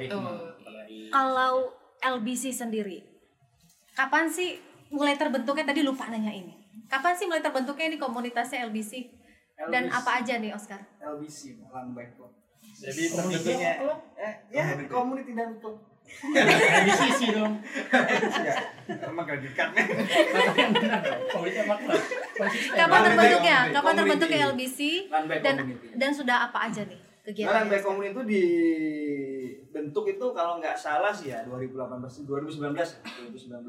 ya. 0.91 1.11
Kalau 1.15 1.53
LBC 2.01 2.45
sendiri, 2.51 2.99
kapan 3.95 4.27
sih 4.27 4.59
mulai 4.91 5.15
terbentuknya? 5.15 5.63
Tadi 5.71 5.87
lupa 5.87 6.11
nanya 6.11 6.35
ini. 6.35 6.55
Kapan 6.91 7.15
sih 7.15 7.31
mulai 7.31 7.39
terbentuknya 7.39 7.95
ini 7.95 7.99
komunitasnya 8.03 8.67
LBC? 8.67 9.07
Dan 9.71 9.87
LBC. 9.87 9.99
apa 10.03 10.11
aja 10.19 10.35
nih 10.43 10.51
Oscar? 10.51 10.81
LBC 10.99 11.63
Lang 11.71 11.95
Club. 11.95 12.33
Jadi 12.81 13.03
terbentuknya 13.13 13.73
eh 14.19 14.35
ya 14.51 14.65
community 14.91 15.33
dan 15.39 15.55
klub. 15.63 15.79
di 16.11 16.91
sisi 16.91 17.31
dong 17.31 17.63
ya, 18.43 18.55
emang 19.07 19.23
gak 19.23 19.39
dekat 19.47 19.69
nih. 19.79 19.87
Kapan 22.75 23.01
terbentuknya? 23.07 23.59
Kapan 23.71 23.93
terbentuknya 23.95 24.39
LBC? 24.51 24.79
Dan 25.39 25.55
dan 25.95 26.11
sudah 26.11 26.51
apa 26.51 26.67
aja 26.67 26.83
nih 26.83 27.10
kegiatan? 27.31 27.71
Bike 27.71 27.85
Community 27.87 28.13
itu 28.13 28.23
dibentuk 29.71 30.05
itu 30.11 30.27
kalau 30.35 30.59
nggak 30.59 30.77
salah 30.77 31.15
sih 31.15 31.31
ya 31.31 31.47
2018 31.47 32.27
2019 32.27 32.75
2019 33.31 33.65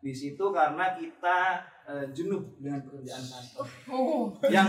di 0.00 0.12
situ 0.16 0.44
karena 0.48 0.96
kita 0.96 1.60
eh, 1.84 2.08
jenuh 2.16 2.40
dengan 2.56 2.80
pekerjaan 2.80 3.20
kantor 3.20 3.66
Oh, 3.92 4.32
yang 4.48 4.64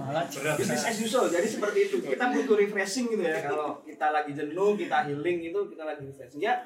malah. 0.00 0.24
Business 0.56 0.88
as 0.88 0.96
usual 0.96 1.28
jadi 1.28 1.44
seperti 1.44 1.92
itu. 1.92 1.96
Kita 2.00 2.32
butuh 2.32 2.56
refreshing 2.56 3.12
gitu 3.12 3.20
ya 3.20 3.52
kalau 3.52 3.84
kita 3.84 4.08
lagi 4.08 4.32
jenuh 4.32 4.72
kita 4.72 5.04
healing 5.04 5.44
itu 5.52 5.60
kita 5.68 5.84
lagi 5.84 6.08
refreshing. 6.08 6.40
Ya 6.40 6.56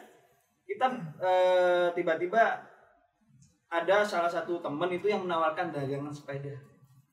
kita 0.63 0.87
eh, 1.19 1.87
tiba-tiba 1.99 2.63
ada 3.67 4.07
salah 4.07 4.31
satu 4.31 4.63
teman 4.63 4.87
itu 4.95 5.11
yang 5.11 5.27
menawarkan 5.27 5.75
dagangan 5.75 6.15
sepeda 6.15 6.55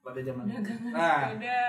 pada 0.05 0.21
zaman 0.21 0.45
itu 0.45 0.61
nah 0.93 1.33
beda. 1.33 1.61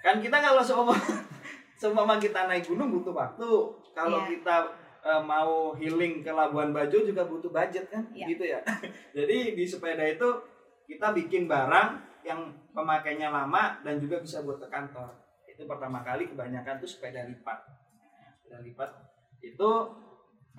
Kan 0.00 0.16
kita 0.18 0.36
kalau 0.40 0.62
seumpama 0.64 0.96
seumpama 1.80 2.14
kita 2.16 2.48
naik 2.48 2.64
gunung 2.66 2.92
butuh 2.92 3.12
waktu. 3.12 3.50
Kalau 3.90 4.24
Iya. 4.24 4.28
kita 4.36 4.56
eh, 5.00 5.22
mau 5.24 5.72
healing 5.72 6.20
ke 6.20 6.28
Labuan 6.28 6.76
Bajo 6.76 7.00
juga 7.00 7.24
butuh 7.24 7.48
budget 7.48 7.88
kan? 7.88 8.04
Iya. 8.12 8.26
gitu 8.32 8.44
ya. 8.44 8.60
Jadi 9.16 9.56
di 9.56 9.64
sepeda 9.64 10.04
itu 10.04 10.28
kita 10.84 11.12
bikin 11.16 11.48
barang 11.48 11.88
yang 12.20 12.52
pemakainya 12.76 13.32
lama 13.32 13.80
dan 13.80 13.96
juga 13.96 14.20
bisa 14.20 14.44
buat 14.44 14.60
ke 14.60 14.68
kantor. 14.68 15.08
Itu 15.48 15.64
pertama 15.64 16.04
kali 16.04 16.28
kebanyakan 16.28 16.80
tuh 16.80 16.88
sepeda 16.88 17.24
lipat. 17.24 17.58
Sepeda 18.40 18.60
lipat. 18.60 18.90
Itu 19.40 19.68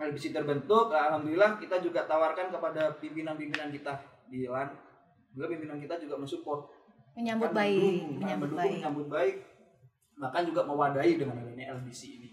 LBC 0.01 0.34
terbentuk 0.34 0.89
alhamdulillah 0.89 1.62
kita 1.62 1.77
juga 1.77 2.10
tawarkan 2.10 2.49
kepada 2.49 2.97
pimpinan-pimpinan 2.97 3.69
kita. 3.69 3.93
Di 4.25 4.49
LAN 4.49 4.73
juga 5.32 5.45
pimpinan 5.47 5.77
kita 5.77 6.01
juga 6.01 6.17
mensupport 6.17 6.65
Menyambut 7.12 7.52
baik, 7.52 7.76
mendukung, 7.76 8.19
menyambut 8.24 8.50
mendukung, 8.50 8.60
baik. 8.60 8.76
menyambut 8.80 9.08
baik. 9.12 9.36
Bahkan 10.21 10.41
juga 10.47 10.62
mewadahi 10.63 11.13
dengan 11.19 11.36
adanya 11.43 11.65
LBC 11.76 12.02
ini. 12.21 12.30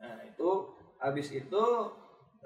Nah 0.00 0.22
itu 0.24 0.50
habis 0.96 1.28
itu 1.34 1.64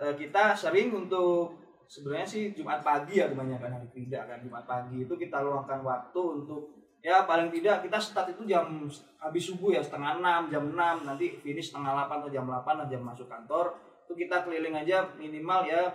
eh, 0.00 0.14
kita 0.18 0.56
sering 0.56 0.90
untuk 0.90 1.54
sebenarnya 1.86 2.24
sih 2.24 2.56
Jumat 2.56 2.80
pagi 2.80 3.20
ya 3.20 3.30
kebanyakan 3.30 3.78
hari 3.78 3.88
tidak 3.92 4.22
kan. 4.26 4.38
Jumat 4.42 4.64
pagi 4.64 5.04
itu 5.04 5.14
kita 5.14 5.44
luangkan 5.44 5.84
waktu 5.84 6.20
untuk 6.20 6.72
ya 7.02 7.26
paling 7.26 7.50
tidak 7.50 7.82
kita 7.82 7.98
start 7.98 8.32
itu 8.32 8.46
jam 8.46 8.88
habis 9.18 9.42
subuh 9.42 9.74
ya 9.74 9.82
setengah 9.84 10.18
enam 10.18 10.50
jam 10.50 10.64
enam. 10.72 11.06
Nanti 11.06 11.38
finish 11.44 11.70
setengah 11.70 11.94
delapan 11.94 12.16
atau 12.24 12.30
jam 12.32 12.44
delapan 12.48 12.74
atau 12.82 12.88
jam 12.90 13.02
masuk 13.04 13.28
kantor 13.28 13.66
itu 14.02 14.28
kita 14.28 14.44
keliling 14.44 14.76
aja 14.76 15.08
minimal 15.16 15.64
ya 15.64 15.94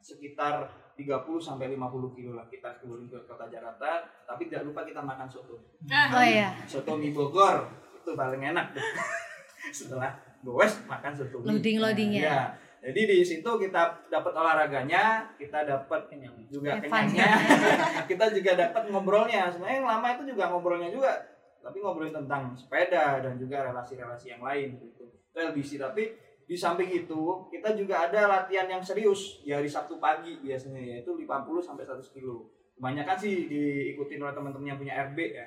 sekitar 0.00 0.68
30 1.00 1.40
sampai 1.40 1.72
50 1.72 2.16
kilo 2.16 2.36
lah 2.36 2.44
kita 2.52 2.76
keliling 2.84 3.08
ke 3.08 3.16
kota 3.24 3.48
Jakarta 3.48 4.04
tapi 4.28 4.52
tidak 4.52 4.68
lupa 4.68 4.84
kita 4.84 5.00
makan 5.00 5.24
soto. 5.24 5.56
Oh 5.56 6.24
iya. 6.24 6.52
soto 6.68 7.00
mie 7.00 7.16
Bogor. 7.16 7.64
Itu 7.96 8.12
paling 8.12 8.52
enak. 8.52 8.76
Setelah 9.76 10.12
goes 10.44 10.84
makan 10.84 11.12
soto 11.16 11.40
mie. 11.40 11.56
Loading-loadingnya. 11.56 12.22
Nah, 12.22 12.28
ya. 12.28 12.44
jadi 12.92 13.00
di 13.16 13.18
situ 13.24 13.48
kita 13.48 14.04
dapat 14.12 14.32
olahraganya 14.36 15.32
kita 15.40 15.64
dapat 15.64 16.12
Kenyang. 16.12 16.36
juga 16.52 16.76
kenyangnya. 16.76 17.30
kita 18.10 18.24
juga 18.36 18.52
dapat 18.68 18.82
ngobrolnya. 18.92 19.48
Sebenarnya 19.48 19.76
yang 19.80 19.88
lama 19.88 20.08
itu 20.20 20.22
juga 20.36 20.52
ngobrolnya 20.52 20.92
juga. 20.92 21.12
Tapi 21.60 21.76
ngobrolin 21.80 22.12
tentang 22.12 22.52
sepeda 22.56 23.20
dan 23.24 23.36
juga 23.40 23.72
relasi-relasi 23.72 24.36
yang 24.36 24.44
lain 24.44 24.76
gitu. 24.76 25.08
Itu 25.08 25.38
LBC 25.40 25.80
tapi 25.80 26.29
di 26.50 26.56
samping 26.56 26.90
itu 26.90 27.20
kita 27.46 27.78
juga 27.78 28.04
ada 28.04 28.26
latihan 28.26 28.66
yang 28.68 28.82
serius 28.82 29.38
di 29.40 29.54
hari 29.54 29.70
Sabtu 29.70 29.96
pagi 29.96 30.34
biasanya 30.40 30.82
yaitu 30.82 31.14
50 31.14 31.30
sampai 31.60 31.86
100 31.86 32.02
kilo 32.10 32.50
kebanyakan 32.74 33.14
sih 33.14 33.46
diikutin 33.46 34.18
oleh 34.18 34.34
teman-teman 34.34 34.66
yang 34.66 34.74
punya 34.76 34.94
RB 35.06 35.18
ya 35.30 35.46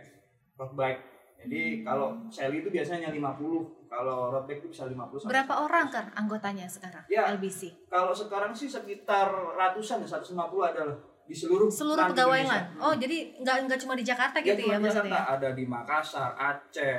road 0.55 0.71
bike 0.73 1.01
jadi 1.35 1.83
kalau 1.83 2.15
Sally 2.29 2.63
itu 2.63 2.69
biasanya 2.69 3.11
50 3.11 3.19
kalau 3.85 4.31
road 4.31 4.47
bike 4.47 4.63
itu 4.63 4.71
bisa 4.71 4.87
50 4.87 4.95
sampai 5.19 5.27
Berapa 5.29 5.53
orang 5.59 5.87
kan 5.89 6.05
anggotanya 6.15 6.63
sekarang 6.65 7.03
Ya. 7.05 7.27
LBC? 7.29 7.83
kalau 7.85 8.15
sekarang 8.15 8.55
sih 8.55 8.65
sekitar 8.65 9.27
ratusan 9.53 9.99
ya 9.99 10.07
150 10.07 10.39
ada 10.63 10.81
lah 10.85 10.97
di 11.23 11.31
seluruh 11.31 11.67
Seluruh 11.67 12.03
pegawai. 12.05 12.43
LAN. 12.43 12.63
Oh, 12.77 12.91
jadi 12.93 13.31
nggak 13.37 13.55
nggak 13.63 13.79
cuma 13.79 13.95
di 13.95 14.03
Jakarta 14.03 14.39
Ya, 14.39 14.51
gitu 14.53 14.67
ya 14.67 14.75
di 14.75 14.83
maksudnya. 14.83 15.07
Jakarta. 15.09 15.33
Ada 15.33 15.49
di 15.51 15.63
Makassar, 15.63 16.29
Aceh, 16.35 16.95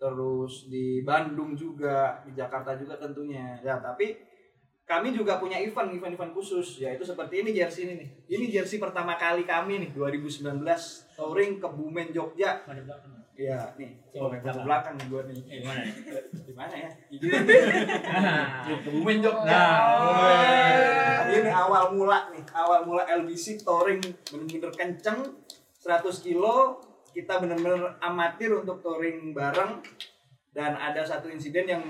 terus 0.00 0.72
di 0.72 1.04
Bandung 1.04 1.52
juga, 1.52 2.24
di 2.24 2.32
Jakarta 2.32 2.72
juga 2.80 2.96
tentunya. 2.96 3.60
Ya, 3.60 3.76
tapi 3.76 4.16
kami 4.88 5.12
juga 5.12 5.38
punya 5.38 5.60
event, 5.60 5.92
event-event 5.92 6.32
khusus, 6.34 6.80
yaitu 6.82 7.04
seperti 7.04 7.44
ini 7.44 7.52
jersey 7.52 7.84
ini 7.86 7.94
nih. 8.00 8.08
Ini 8.26 8.44
jersey 8.58 8.80
pertama 8.80 9.14
kali 9.20 9.44
kami 9.44 9.86
nih 9.86 9.90
2019 9.94 10.64
touring 11.14 11.60
ke 11.60 11.68
Bumen 11.68 12.10
Jogja. 12.10 12.64
Iya, 13.36 13.72
nih. 13.78 13.92
Coba 14.10 14.36
Coba 14.36 14.36
ke 14.36 14.40
belakang. 14.42 14.64
belakang 14.66 14.94
nih 14.98 15.06
gua 15.06 15.22
nih. 15.30 15.36
Eh, 15.46 15.60
nih? 15.62 15.92
Di 16.44 16.52
mana 16.52 16.74
ya? 16.74 16.90
Nah, 18.10 18.66
Ke 18.84 18.88
Bumen 18.90 19.18
Jogja. 19.22 19.46
Nah. 19.46 21.28
Ini 21.30 21.50
awal 21.54 21.84
mula 21.94 22.18
nih, 22.34 22.42
awal 22.50 22.80
mula 22.82 23.06
LBC 23.06 23.62
touring 23.62 24.02
bener-bener 24.02 24.72
kenceng 24.74 25.22
100 25.78 26.26
kilo 26.26 26.82
kita 27.10 27.38
bener-bener 27.38 27.98
amatir 27.98 28.50
untuk 28.52 28.78
touring 28.80 29.30
bareng 29.30 29.82
dan 30.50 30.74
ada 30.74 31.00
satu 31.00 31.26
insiden 31.26 31.64
yang 31.64 31.84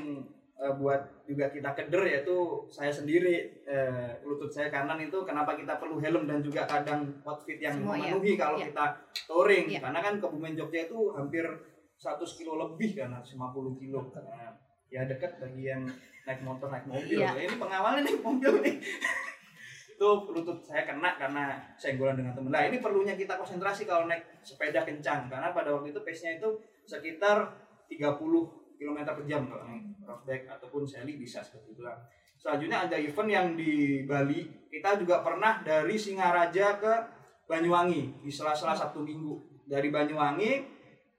eh, 0.55 0.73
buat 0.75 1.01
juga 1.25 1.49
kita 1.49 1.73
keder 1.73 2.05
yaitu 2.05 2.37
saya 2.67 2.89
sendiri 2.89 3.63
eh, 3.63 4.21
lutut 4.23 4.49
saya 4.49 4.69
kanan 4.69 4.99
itu 4.99 5.17
kenapa 5.23 5.55
kita 5.55 5.77
perlu 5.77 5.97
helm 5.97 6.25
dan 6.25 6.41
juga 6.41 6.65
kadang 6.65 7.09
outfit 7.23 7.57
yang 7.57 7.73
Semua 7.75 7.95
ya. 7.95 8.13
memenuhi 8.13 8.33
kalau 8.35 8.57
Iya. 8.57 8.67
kita 8.69 8.85
touring 9.27 9.67
Iya. 9.69 9.81
karena 9.81 10.01
kan 10.01 10.15
Kebumen 10.19 10.53
Jogja 10.53 10.81
itu 10.85 10.99
hampir 11.11 11.45
100 11.97 12.21
kilo 12.35 12.57
lebih 12.59 12.91
kan 12.95 13.13
150 13.15 13.37
kilo 13.77 14.01
Nah, 14.11 14.53
ya 14.89 15.05
dekat 15.05 15.39
bagi 15.39 15.65
yang 15.65 15.85
naik 16.23 16.41
motor 16.41 16.69
naik 16.69 16.85
mobil 16.85 17.17
Iya. 17.17 17.33
ini 17.39 17.57
pengawalnya 17.57 18.03
naik 18.03 18.21
mobil 18.21 18.53
nih 18.61 18.77
itu 20.01 20.33
lutut 20.33 20.65
saya 20.65 20.89
kena 20.89 21.21
karena 21.21 21.61
senggolan 21.77 22.17
dengan 22.17 22.33
temen. 22.33 22.49
Lah 22.49 22.65
ini 22.65 22.81
perlunya 22.81 23.13
kita 23.13 23.37
konsentrasi 23.37 23.85
kalau 23.85 24.09
naik 24.09 24.25
sepeda 24.41 24.81
kencang. 24.81 25.29
Karena 25.29 25.53
pada 25.53 25.77
waktu 25.77 25.93
itu 25.93 26.01
pace 26.01 26.25
nya 26.25 26.41
itu 26.41 26.49
sekitar 26.89 27.53
30 27.85 28.17
km 28.81 28.99
per 29.05 29.25
jam 29.29 29.45
kalau 29.45 29.69
naik 29.69 29.85
road 30.09 30.25
bike 30.25 30.49
ataupun 30.49 30.89
seli 30.89 31.21
bisa 31.21 31.45
seperti 31.45 31.77
itu 31.77 31.85
selanjutnya 32.41 32.89
ada 32.89 32.97
event 32.97 33.29
yang 33.29 33.47
di 33.53 34.09
Bali. 34.09 34.49
Kita 34.73 34.97
juga 34.97 35.21
pernah 35.21 35.61
dari 35.61 36.01
Singaraja 36.01 36.81
ke 36.81 36.95
Banyuwangi 37.45 38.25
di 38.25 38.33
sela-sela 38.33 38.73
Sabtu 38.73 39.05
Minggu. 39.05 39.37
Dari 39.69 39.93
Banyuwangi 39.93 40.53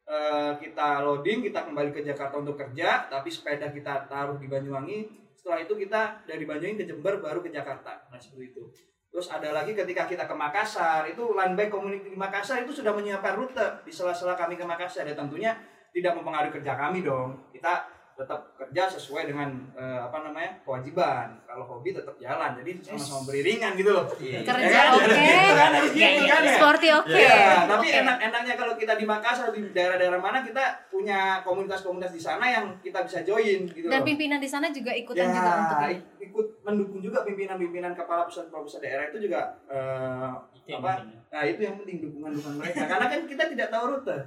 eh, 0.10 0.52
kita 0.58 1.06
loading 1.06 1.46
kita 1.46 1.70
kembali 1.70 1.94
ke 1.94 2.02
Jakarta 2.02 2.42
untuk 2.42 2.58
kerja 2.58 3.06
tapi 3.06 3.30
sepeda 3.30 3.70
kita 3.70 4.10
taruh 4.10 4.42
di 4.42 4.50
Banyuwangi 4.50 5.21
setelah 5.42 5.58
itu 5.58 5.74
kita 5.74 6.22
dari 6.30 6.46
Banyuwangi 6.46 6.78
ke 6.78 6.86
Jember 6.86 7.18
baru 7.18 7.42
ke 7.42 7.50
Jakarta. 7.50 8.06
Nah 8.14 8.22
seperti 8.22 8.54
itu. 8.54 8.62
Terus 9.10 9.26
ada 9.34 9.50
lagi 9.50 9.74
ketika 9.74 10.06
kita 10.06 10.30
ke 10.30 10.36
Makassar 10.38 11.10
itu 11.10 11.34
land 11.34 11.58
bike 11.58 11.74
community 11.74 12.14
di 12.14 12.20
Makassar 12.22 12.62
itu 12.62 12.70
sudah 12.70 12.94
menyiapkan 12.94 13.34
rute 13.34 13.82
di 13.82 13.90
sela-sela 13.90 14.38
kami 14.38 14.54
ke 14.54 14.62
Makassar. 14.62 15.10
Ya 15.10 15.18
tentunya 15.18 15.58
tidak 15.90 16.14
mempengaruhi 16.14 16.62
kerja 16.62 16.78
kami 16.78 17.02
dong. 17.02 17.50
Kita 17.50 17.90
tetap 18.22 18.54
kerja 18.54 18.86
sesuai 18.88 19.24
dengan 19.26 19.50
eh, 19.74 20.00
apa 20.00 20.22
namanya 20.22 20.62
kewajiban 20.62 21.42
kalau 21.42 21.66
hobi 21.66 21.90
tetap 21.90 22.14
jalan 22.16 22.54
jadi 22.56 22.72
sama-sama 22.80 23.26
beriringan 23.26 23.74
gitu 23.74 23.90
loh 23.90 24.06
Kerja 24.06 24.46
Ya 24.62 24.70
kan? 24.70 24.88
oke. 24.94 25.10
Gitu 25.10 25.52
kan, 25.52 25.70
harus 25.74 25.92
Ya, 25.92 26.08
gitu 26.08 26.24
ya. 26.24 26.30
kan 26.30 26.42
ya? 26.44 26.54
Sporty 26.54 26.88
oke. 26.92 27.18
Ya, 27.18 27.42
tapi 27.66 27.88
Oke. 27.88 28.00
enak-enaknya 28.00 28.54
kalau 28.56 28.74
kita 28.76 28.94
di 28.94 29.04
Makassar 29.04 29.50
di 29.50 29.62
daerah-daerah 29.68 30.18
mana 30.18 30.40
kita 30.40 30.64
punya 30.88 31.20
komunitas-komunitas 31.42 32.12
di 32.12 32.22
sana 32.22 32.46
yang 32.46 32.66
kita 32.80 33.02
bisa 33.02 33.20
join 33.22 33.66
gitu 33.66 33.88
Dan 33.88 34.00
loh. 34.00 34.08
pimpinan 34.08 34.38
di 34.38 34.48
sana 34.48 34.70
juga 34.70 34.94
ikutan 34.94 35.26
ya, 35.26 35.34
juga 35.34 35.52
untuk 35.60 35.78
ik- 35.90 36.10
ikut 36.22 36.48
mendukung 36.62 37.00
juga 37.00 37.20
pimpinan-pimpinan 37.22 37.92
kepala 37.92 38.24
pusat-kepala 38.24 38.62
pusat 38.62 38.80
daerah 38.80 39.06
itu 39.08 39.18
juga 39.22 39.42
eh, 39.68 40.30
Itu 40.62 40.78
apa? 40.78 41.02
penting. 41.02 41.20
Nah, 41.28 41.44
itu 41.44 41.60
yang 41.60 41.76
penting 41.76 41.98
dukungan-dukungan 42.02 42.58
mereka 42.58 42.82
karena 42.86 43.06
kan 43.08 43.20
kita 43.26 43.44
tidak 43.50 43.68
tahu 43.68 43.84
rute. 43.90 44.18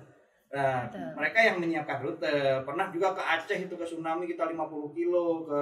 Nah, 0.55 0.87
Betul. 0.87 1.11
mereka 1.19 1.39
yang 1.43 1.57
menyiapkan 1.59 1.99
rute. 1.99 2.63
Pernah 2.63 2.87
juga 2.95 3.11
ke 3.11 3.23
Aceh 3.27 3.59
itu 3.59 3.75
ke 3.75 3.83
tsunami 3.83 4.31
kita 4.31 4.47
50 4.47 4.95
kilo, 4.95 5.43
ke 5.51 5.61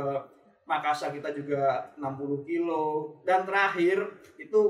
Makassar 0.69 1.11
kita 1.11 1.35
juga 1.35 1.91
60 1.99 2.47
kilo 2.47 3.19
dan 3.27 3.43
terakhir 3.43 3.99
itu 4.39 4.61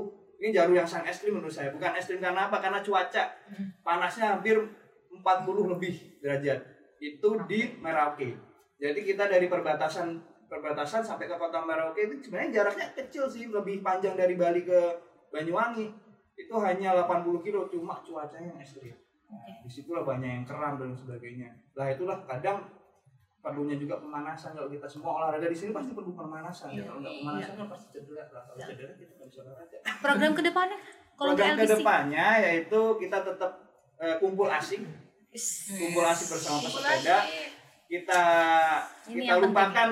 ini 0.41 0.49
jalur 0.49 0.73
yang 0.73 0.89
sangat 0.89 1.13
ekstrim 1.13 1.37
menurut 1.37 1.53
saya. 1.53 1.69
Bukan 1.69 1.93
ekstrim 1.93 2.17
karena 2.17 2.49
apa? 2.49 2.57
Karena 2.57 2.81
cuaca 2.81 3.23
panasnya 3.85 4.33
hampir 4.33 4.57
40 5.13 5.71
lebih 5.77 6.17
derajat. 6.23 6.59
Itu 6.97 7.45
di 7.45 7.77
Merauke. 7.77 8.35
Jadi 8.81 8.99
kita 9.05 9.29
dari 9.29 9.45
perbatasan 9.45 10.17
perbatasan 10.49 11.05
sampai 11.05 11.29
ke 11.29 11.35
kota 11.37 11.61
Merauke 11.61 12.09
itu 12.09 12.25
sebenarnya 12.25 12.63
jaraknya 12.63 12.87
kecil 12.97 13.29
sih, 13.29 13.47
lebih 13.47 13.85
panjang 13.85 14.17
dari 14.17 14.33
Bali 14.33 14.65
ke 14.65 14.79
Banyuwangi. 15.29 15.93
Itu 16.33 16.57
hanya 16.57 17.05
80 17.05 17.45
kilo, 17.45 17.69
cuma 17.69 18.01
cuacanya 18.01 18.49
yang 18.49 18.59
ekstrim. 18.59 18.97
Nah, 19.31 19.61
di 19.63 19.69
situlah 19.69 20.03
banyak 20.03 20.29
yang 20.41 20.45
keram 20.45 20.79
dan 20.81 20.93
sebagainya. 20.93 21.49
Lah 21.73 21.87
itulah 21.89 22.17
kadang 22.27 22.69
perlunya 23.43 23.75
juga 23.75 23.99
pemanasan 23.99 24.55
kalau 24.55 24.71
kita 24.71 24.87
semua 24.87 25.19
olahraga 25.19 25.51
di 25.51 25.57
sini 25.57 25.75
pasti 25.75 25.91
perlu 25.91 26.15
pemanasan 26.15 26.79
ya. 26.79 26.87
Kalau 26.87 27.03
nggak 27.03 27.15
pemanasan 27.19 27.53
kan 27.59 27.67
pasti 27.67 27.87
cedera 27.91 28.23
lah. 28.31 28.43
Kalau 28.47 28.59
cedera 28.63 28.93
kita 28.95 29.11
nggak 29.19 29.27
bisa 29.27 29.39
olahraga. 29.43 29.77
Program 29.99 30.31
ke 30.31 30.43
depannya 30.47 30.79
kalau 31.13 31.37
Program 31.37 31.55
ke 31.59 31.67
depannya 31.69 32.27
yaitu 32.41 32.81
kita 32.97 33.17
tetap 33.21 33.51
eh, 34.01 34.15
kumpul 34.17 34.49
asik, 34.49 34.81
kumpul 35.77 36.03
asik 36.07 36.27
bersama 36.33 36.57
pesepeda. 36.63 37.17
Kita 37.85 38.23
Ini 39.11 39.27
kita 39.27 39.35
lupakan 39.43 39.89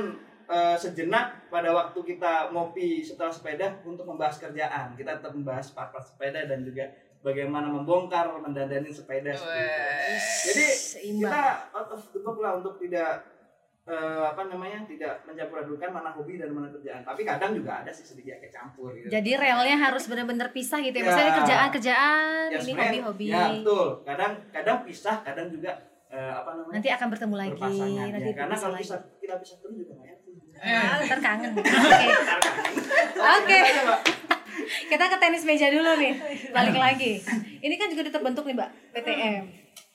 eh, 0.49 0.75
sejenak 0.79 1.51
pada 1.53 1.69
waktu 1.75 1.99
kita 2.01 2.49
ngopi 2.55 3.05
setelah 3.05 3.29
sepeda 3.29 3.83
untuk 3.85 4.07
membahas 4.07 4.41
kerjaan. 4.41 4.97
Kita 4.97 5.21
tetap 5.21 5.35
membahas 5.35 5.75
part-part 5.75 6.07
sepeda 6.07 6.47
dan 6.49 6.65
juga 6.65 6.87
bagaimana 7.21 7.69
membongkar, 7.69 8.33
mendandani 8.35 8.89
sepeda. 8.89 9.29
Jadi 9.29 10.65
Seimbang. 10.67 11.29
kita 11.29 11.43
out 11.71 11.89
of 11.89 12.01
the 12.09 12.19
box 12.19 12.37
lah 12.37 12.57
untuk 12.57 12.75
tidak 12.77 13.21
eh, 13.83 14.23
apa 14.23 14.45
namanya 14.45 14.85
tidak 14.85 15.21
mencampur 15.23 15.57
adukan 15.59 15.89
mana 15.89 16.09
hobi 16.11 16.37
dan 16.37 16.49
mana 16.49 16.69
kerjaan. 16.69 17.01
Tapi 17.01 17.21
kadang 17.21 17.53
juga 17.53 17.81
ada 17.81 17.89
sih 17.89 18.03
sedikit 18.03 18.37
kecampur. 18.39 18.93
Gitu. 18.93 19.09
Jadi 19.09 19.31
relnya 19.35 19.77
harus 19.79 20.05
benar-benar 20.05 20.49
pisah 20.49 20.77
gitu 20.79 20.93
ya. 20.93 21.01
Ya. 21.01 21.07
Maksudnya 21.07 21.33
kerjaan-kerjaan, 21.35 22.45
Ya, 22.47 22.53
ini 22.53 22.61
sebenarnya- 22.63 22.89
hobi-hobi. 23.01 23.25
Ya 23.27 23.43
betul. 23.51 23.87
Kadang 24.03 24.31
kadang 24.51 24.77
pisah, 24.81 25.15
kadang 25.21 25.47
juga 25.47 25.71
eh, 26.07 26.31
apa 26.31 26.49
namanya 26.53 26.73
Nanti 26.75 26.89
akan 26.89 27.07
bertemu 27.09 27.35
lagi, 27.37 27.61
nanti 28.11 28.29
ya. 28.29 28.35
Karena 28.35 28.53
bisa 28.53 28.61
kalau 28.61 28.75
lagi. 28.75 28.83
pisah 28.83 28.99
kita 29.17 29.35
pisah 29.39 29.57
terus 29.59 29.75
juga 29.77 29.93
nggak 29.95 30.09
enak. 30.09 30.19
Ntar 31.09 31.19
kangen. 31.19 31.51
Oke. 31.57 32.07
Oke. 33.17 33.59
Kita 34.63 35.03
ke 35.05 35.17
tenis 35.17 35.43
meja 35.43 35.67
dulu 35.67 35.91
nih. 35.95 36.13
Balik 36.49 36.75
lagi. 36.75 37.21
Ini 37.57 37.75
kan 37.75 37.87
juga 37.87 38.09
terbentuk 38.09 38.43
nih, 38.43 38.55
Mbak, 38.55 38.69
PTM. 38.93 39.43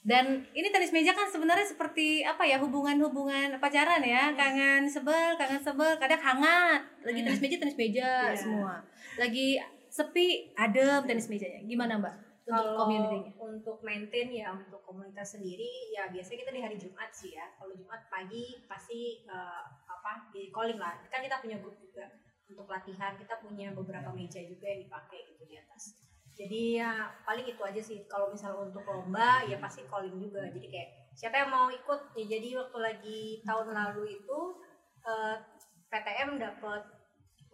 Dan 0.00 0.24
ini 0.52 0.70
tenis 0.70 0.90
meja 0.90 1.10
kan 1.10 1.26
sebenarnya 1.26 1.66
seperti 1.66 2.22
apa 2.22 2.40
ya 2.40 2.56
hubungan-hubungan 2.56 3.58
pacaran 3.58 3.98
ya, 3.98 4.30
kangen 4.32 4.86
sebel, 4.86 5.34
kangen 5.34 5.58
sebel, 5.58 5.98
kadang 5.98 6.22
hangat. 6.22 6.78
Lagi 7.02 7.20
tenis 7.20 7.40
meja 7.40 7.56
tenis 7.58 7.74
meja 7.74 8.10
Iya. 8.24 8.38
semua. 8.38 8.74
Lagi 9.16 9.58
sepi 9.88 10.26
adem 10.54 11.02
tenis 11.04 11.26
mejanya. 11.26 11.58
Gimana 11.64 11.98
Mbak? 11.98 12.14
Untuk 12.46 12.54
Kalau 12.54 12.78
community-nya? 12.78 13.30
untuk 13.42 13.78
maintain 13.82 14.30
ya 14.30 14.54
untuk 14.54 14.78
komunitas 14.86 15.34
sendiri 15.34 15.66
ya 15.90 16.06
biasanya 16.06 16.38
kita 16.38 16.52
di 16.54 16.62
hari 16.62 16.76
Jumat 16.78 17.10
sih 17.10 17.34
ya. 17.34 17.50
Kalau 17.58 17.74
Jumat 17.74 18.06
pagi 18.06 18.62
pasti 18.64 19.26
eh, 19.26 19.62
apa 19.84 20.30
di 20.30 20.54
calling 20.54 20.78
lah. 20.78 20.94
Kan 21.10 21.26
kita 21.26 21.42
punya 21.42 21.58
grup 21.58 21.74
juga 21.76 22.06
untuk 22.50 22.66
latihan. 22.70 23.14
Kita 23.18 23.42
punya 23.42 23.74
beberapa 23.74 24.10
meja 24.14 24.42
juga 24.42 24.66
yang 24.70 24.86
dipakai 24.86 25.20
gitu 25.34 25.44
di 25.46 25.56
atas. 25.58 25.96
Jadi 26.36 26.76
ya 26.76 27.08
paling 27.24 27.46
itu 27.48 27.62
aja 27.64 27.80
sih. 27.80 28.04
Kalau 28.06 28.28
misalnya 28.28 28.68
untuk 28.68 28.84
lomba 28.84 29.42
ya 29.48 29.56
pasti 29.56 29.86
calling 29.88 30.20
juga. 30.20 30.44
Jadi 30.52 30.66
kayak 30.68 30.88
siapa 31.16 31.46
yang 31.46 31.50
mau 31.50 31.72
ikut 31.72 32.12
ya 32.12 32.24
jadi 32.28 32.48
waktu 32.60 32.78
lagi 32.78 33.20
tahun 33.40 33.72
lalu 33.72 34.20
itu 34.20 34.38
eh, 35.08 35.36
PTM 35.88 36.36
dapat 36.36 36.96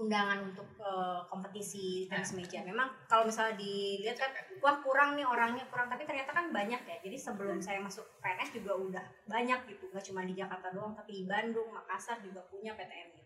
undangan 0.02 0.50
untuk 0.50 0.66
eh, 0.82 1.20
kompetisi 1.30 2.10
tenis 2.10 2.34
meja. 2.34 2.66
Memang 2.66 2.90
kalau 3.06 3.22
misalnya 3.22 3.54
dilihat 3.54 4.18
kan, 4.18 4.34
wah 4.58 4.82
kurang 4.82 5.14
nih 5.14 5.22
orangnya 5.22 5.62
kurang, 5.70 5.86
tapi 5.86 6.02
ternyata 6.02 6.34
kan 6.34 6.50
banyak 6.50 6.82
ya. 6.82 6.96
Jadi 6.98 7.16
sebelum 7.16 7.62
saya 7.62 7.78
masuk 7.78 8.18
PNS 8.18 8.50
juga 8.58 8.74
udah 8.74 9.04
banyak 9.30 9.70
gitu, 9.70 9.86
nggak 9.94 10.04
cuma 10.10 10.26
di 10.26 10.34
Jakarta 10.34 10.74
doang, 10.74 10.98
tapi 10.98 11.22
di 11.22 11.24
Bandung, 11.30 11.70
Makassar 11.70 12.18
juga 12.18 12.42
punya 12.50 12.74
PTM. 12.74 13.21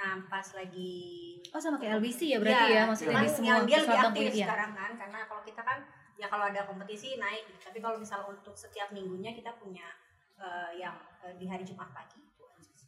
Nah 0.00 0.16
pas 0.32 0.46
lagi 0.56 0.96
Oh 1.52 1.60
sama 1.60 1.76
kayak 1.76 2.00
LBC 2.00 2.20
ya 2.32 2.38
berarti 2.40 2.66
ya, 2.72 2.82
maksudnya 2.86 3.10
cuman 3.10 3.24
di 3.26 3.30
semua 3.32 3.50
yang 3.50 3.66
dia 3.66 3.78
lebih 3.82 3.98
aktif 3.98 4.30
Punya. 4.30 4.46
sekarang 4.46 4.72
kan, 4.72 4.90
karena 4.94 5.18
kalau 5.26 5.42
kita 5.42 5.62
kan 5.66 5.78
ya 6.14 6.26
kalau 6.30 6.44
ada 6.46 6.60
kompetisi 6.68 7.18
naik, 7.18 7.42
gitu. 7.48 7.58
tapi 7.58 7.78
kalau 7.82 7.96
misalnya 7.98 8.26
untuk 8.30 8.54
setiap 8.54 8.88
minggunya 8.94 9.34
kita 9.34 9.50
punya 9.58 9.88
eh, 10.38 10.78
yang 10.78 10.94
eh, 11.26 11.34
di 11.34 11.50
hari 11.50 11.66
Jumat 11.66 11.90
pagi. 11.90 12.22
Itu 12.22 12.46
sih. 12.62 12.86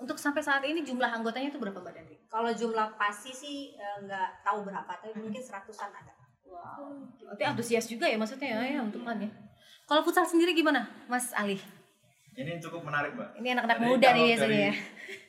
Untuk 0.00 0.16
sampai 0.16 0.40
saat 0.40 0.64
ini 0.64 0.80
jumlah 0.82 1.10
anggotanya 1.10 1.52
itu 1.52 1.60
berapa 1.60 1.78
Mbak 1.78 1.92
Danti? 1.94 2.16
Kalau 2.32 2.50
jumlah 2.50 2.96
pasti 2.96 3.30
sih 3.36 3.56
eh, 3.76 3.96
nggak 4.08 4.40
tahu 4.40 4.64
berapa, 4.64 4.88
tapi 4.88 5.14
mungkin 5.20 5.42
seratusan 5.44 5.92
ada. 5.92 6.16
Wow. 6.48 6.96
Berarti 7.28 7.44
antusias 7.44 7.84
juga 7.88 8.08
ya 8.08 8.16
maksudnya 8.16 8.56
ya, 8.56 8.78
ya 8.78 8.80
untuk 8.80 9.04
kan 9.04 9.20
ya. 9.20 9.28
Kalau 9.84 10.00
futsal 10.00 10.24
sendiri 10.24 10.56
gimana, 10.56 10.88
Mas 11.10 11.34
Ali? 11.36 11.60
Ini 12.32 12.56
cukup 12.64 12.88
menarik, 12.88 13.12
Mbak. 13.12 13.28
Ini 13.44 13.48
anak-anak 13.52 13.76
Jadi 13.76 13.88
muda 13.92 14.08
nih 14.16 14.24
biasanya 14.32 14.60
ya. 14.72 14.74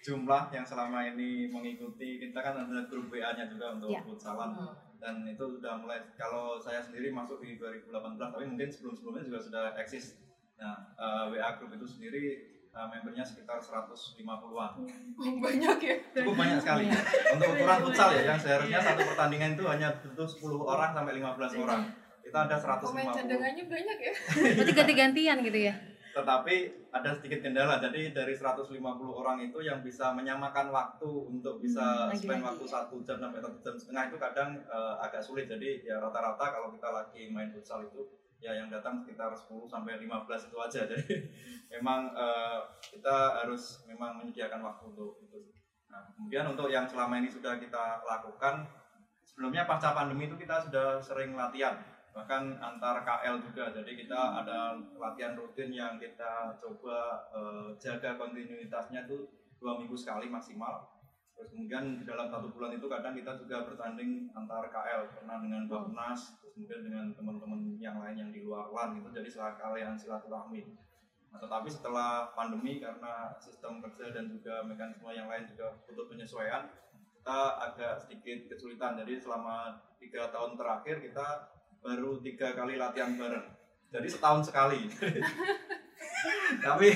Jumlah 0.08 0.44
yang 0.56 0.66
selama 0.66 1.00
ini 1.04 1.52
mengikuti 1.52 2.10
kita 2.24 2.40
kan 2.40 2.56
ada 2.56 2.88
grup 2.88 3.12
WA-nya 3.12 3.44
juga 3.52 3.76
untuk 3.76 3.92
Ya. 3.92 4.00
futsalan 4.00 4.56
dan 5.04 5.28
itu 5.28 5.44
sudah 5.60 5.84
mulai 5.84 6.00
kalau 6.16 6.56
saya 6.56 6.80
sendiri 6.80 7.12
masuk 7.12 7.44
di 7.44 7.60
2018 7.60 7.92
tapi 8.16 8.48
mungkin 8.48 8.72
sebelum-sebelumnya 8.72 9.24
juga 9.28 9.40
sudah 9.44 9.64
eksis. 9.76 10.16
Nah, 10.56 10.96
eh, 10.96 11.24
WA 11.36 11.50
grup 11.60 11.76
itu 11.76 11.84
sendiri 11.84 12.24
eh, 12.74 12.88
membernya 12.88 13.22
sekitar 13.22 13.60
150-an. 13.60 14.72
Banyak 15.20 15.78
ya. 15.84 15.96
Cukup 16.16 16.36
banyak 16.40 16.58
sekali. 16.58 16.88
Untuk 17.36 17.48
ukuran 17.52 17.80
futsal 17.84 18.10
ya 18.16 18.32
yang 18.32 18.40
seharusnya 18.40 18.80
satu 18.80 19.04
pertandingan 19.04 19.60
itu 19.60 19.64
hanya 19.68 19.92
butuh 20.00 20.26
10 20.26 20.64
orang 20.64 20.90
sampai 20.96 21.20
15 21.20 21.62
orang. 21.68 21.82
Kita 22.24 22.38
ada 22.48 22.56
Pemain 22.56 23.12
150 23.12 23.18
cadangannya 23.20 23.64
banyak 23.68 23.98
ya. 24.00 24.14
Berarti 24.56 24.72
ganti-gantian 24.72 25.38
gitu 25.44 25.60
ya. 25.68 25.76
Tetapi 26.14 26.86
ada 26.94 27.10
sedikit 27.18 27.42
kendala. 27.42 27.82
Jadi 27.82 28.14
dari 28.14 28.38
150 28.38 28.70
orang 29.10 29.42
itu 29.42 29.66
yang 29.66 29.82
bisa 29.82 30.14
menyamakan 30.14 30.70
waktu 30.70 31.10
untuk 31.10 31.58
bisa 31.58 32.06
Hmm, 32.08 32.14
spend 32.14 32.46
waktu 32.46 32.66
satu 32.70 33.02
jam 33.02 33.18
sampai 33.18 33.42
satu 33.42 33.58
jam 33.66 33.74
setengah 33.74 34.14
itu 34.14 34.18
kadang 34.22 34.62
eh, 34.62 34.96
agak 35.02 35.26
sulit. 35.26 35.50
Jadi 35.50 35.82
ya 35.82 35.98
rata-rata 35.98 36.54
kalau 36.54 36.70
kita 36.70 36.94
lagi 36.94 37.34
main 37.34 37.50
futsal 37.50 37.82
itu 37.82 38.06
ya 38.38 38.54
yang 38.54 38.70
datang 38.70 39.02
sekitar 39.02 39.34
10 39.34 39.66
sampai 39.66 39.98
15 39.98 40.48
itu 40.54 40.58
aja. 40.62 40.82
Jadi 40.94 41.18
memang 41.74 42.14
eh, 42.14 42.60
kita 42.94 43.42
harus 43.42 43.82
memang 43.90 44.22
menyediakan 44.22 44.62
waktu 44.62 44.86
untuk 44.94 45.18
itu. 45.18 45.42
Nah 45.90 46.14
kemudian 46.14 46.46
untuk 46.46 46.70
yang 46.70 46.86
selama 46.86 47.18
ini 47.18 47.34
sudah 47.34 47.58
kita 47.58 48.06
lakukan 48.06 48.70
sebelumnya 49.26 49.66
pasca 49.66 49.98
pandemi 49.98 50.30
itu 50.30 50.38
kita 50.38 50.62
sudah 50.70 51.02
sering 51.02 51.34
latihan 51.34 51.74
bahkan 52.14 52.56
antar 52.62 53.02
KL 53.02 53.42
juga. 53.42 53.74
Jadi 53.74 54.06
kita 54.06 54.46
ada 54.46 54.78
latihan 55.02 55.34
rutin 55.34 55.74
yang 55.74 55.98
kita 55.98 56.56
coba 56.62 57.28
eh, 57.34 57.68
jaga 57.82 58.16
kontinuitasnya 58.16 59.10
itu 59.10 59.28
dua 59.58 59.82
minggu 59.82 59.98
sekali 59.98 60.30
maksimal. 60.30 60.94
Terus 61.34 61.50
kemudian 61.50 61.98
di 61.98 62.06
dalam 62.06 62.30
satu 62.30 62.54
bulan 62.54 62.78
itu 62.78 62.86
kadang 62.86 63.18
kita 63.18 63.34
juga 63.42 63.66
bertanding 63.66 64.30
antar 64.38 64.70
KL 64.70 65.10
pernah 65.18 65.42
dengan 65.42 65.66
Bapnas 65.66 66.38
terus 66.38 66.54
kemudian 66.54 66.86
dengan 66.86 67.06
teman-teman 67.18 67.82
yang 67.82 67.98
lain 67.98 68.16
yang 68.16 68.30
di 68.30 68.46
luar 68.46 68.70
LAN 68.70 69.02
itu 69.02 69.10
jadi 69.10 69.28
sekalian 69.28 69.98
silaturahmi. 69.98 70.62
Nah, 71.34 71.42
tetapi 71.42 71.66
setelah 71.66 72.30
pandemi 72.38 72.78
karena 72.78 73.34
sistem 73.42 73.82
kerja 73.82 74.14
dan 74.14 74.30
juga 74.30 74.62
mekanisme 74.62 75.10
yang 75.10 75.26
lain 75.26 75.50
juga 75.50 75.74
butuh 75.90 76.06
penyesuaian 76.06 76.70
kita 77.18 77.40
agak 77.58 78.06
sedikit 78.06 78.54
kesulitan. 78.54 79.02
Jadi 79.02 79.18
selama 79.18 79.82
tiga 79.98 80.30
tahun 80.30 80.54
terakhir 80.54 81.02
kita 81.02 81.53
baru 81.84 82.18
tiga 82.24 82.56
kali 82.56 82.80
latihan 82.80 83.14
bareng. 83.20 83.46
Jadi 83.92 84.08
setahun 84.08 84.48
sekali. 84.48 84.88
Tapi 86.66 86.90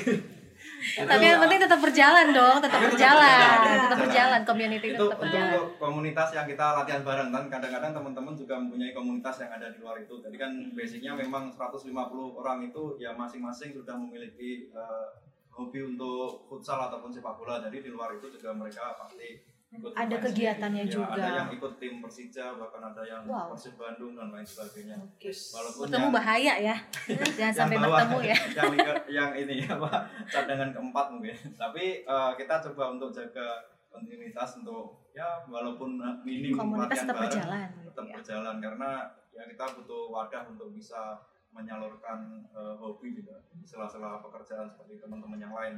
Tapi 0.78 1.26
yang 1.26 1.42
penting 1.42 1.60
tetap 1.62 1.80
berjalan 1.82 2.34
dong, 2.34 2.58
tetap 2.62 2.82
berjalan, 2.82 3.58
tetap 3.86 4.00
berjalan, 4.00 4.42
community 4.46 4.88
itu 4.94 4.98
tetap 4.98 5.20
untuk, 5.20 5.22
berjalan. 5.26 5.54
untuk 5.54 5.68
komunitas 5.78 6.30
yang 6.34 6.46
kita 6.50 6.66
latihan 6.82 7.02
bareng. 7.06 7.30
Kan 7.30 7.46
kadang-kadang 7.50 7.92
teman-teman 7.94 8.34
juga 8.34 8.56
mempunyai 8.58 8.94
komunitas 8.94 9.36
yang 9.42 9.52
ada 9.54 9.68
di 9.74 9.78
luar 9.82 10.02
itu. 10.02 10.16
Jadi 10.22 10.38
kan 10.40 10.52
basicnya 10.74 11.14
memang 11.14 11.54
150 11.54 11.92
orang 12.40 12.66
itu 12.66 12.84
ya 12.98 13.14
masing-masing 13.14 13.74
sudah 13.74 13.96
memiliki 13.98 14.70
eh, 14.74 15.08
hobi 15.54 15.82
untuk 15.82 16.46
futsal 16.46 16.78
ataupun 16.90 17.10
sepak 17.10 17.36
bola. 17.38 17.62
Jadi 17.62 17.82
di 17.82 17.90
luar 17.90 18.14
itu 18.18 18.30
juga 18.30 18.54
mereka 18.54 18.98
pasti 18.98 19.57
Ada 19.70 20.16
kegiatannya 20.18 20.84
sendiri. 20.84 20.96
Ya, 20.96 21.06
juga. 21.06 21.12
ada 21.20 21.30
yang 21.36 21.50
ikut 21.52 21.74
tim 21.76 22.00
Persija 22.00 22.56
bahkan 22.56 22.82
ada 22.82 23.04
yang 23.04 23.22
Wow. 23.24 23.52
Persib 23.52 23.76
Bandung 23.76 24.16
dan 24.16 24.32
lain 24.32 24.42
sebagainya 24.42 24.96
Oke. 24.98 25.28
walaupun 25.28 25.82
Bertemu 25.84 26.02
yang- 26.02 26.16
bahaya 26.16 26.54
ya, 26.58 26.76
jangan 27.38 27.54
sampai 27.54 27.78
bawah, 27.78 28.00
bertemu 28.00 28.20
ya. 28.24 28.36
yang, 28.58 28.72
yang 29.10 29.32
ini 29.38 29.56
apa 29.66 29.92
cadangan 30.26 30.70
keempat 30.72 31.06
mungkin 31.12 31.36
tapi 31.54 31.86
eh, 32.02 32.32
kita 32.34 32.56
coba 32.64 32.96
untuk 32.96 33.12
jaga 33.12 33.48
kontinuitas 33.90 34.56
untuk 34.58 35.04
ya 35.12 35.44
walaupun 35.46 36.00
minim 36.22 36.54
Komunitas 36.54 37.04
tetap 37.04 37.18
bareng, 37.18 37.28
berjalan 37.28 37.68
gitu 37.74 37.88
tetap 37.92 38.06
ya. 38.06 38.14
berjalan 38.16 38.56
karena 38.60 38.92
ya 39.30 39.44
kita 39.46 39.66
butuh 39.76 40.02
wadah 40.08 40.44
untuk 40.48 40.70
bisa 40.72 41.20
menyalurkan 41.52 42.20
eh, 42.48 42.76
hobi 42.78 43.12
juga 43.14 43.36
di 43.52 43.66
sela-sela 43.66 44.22
pekerjaan 44.22 44.66
seperti 44.66 44.96
teman-teman 44.98 45.40
yang 45.40 45.52
lain 45.52 45.76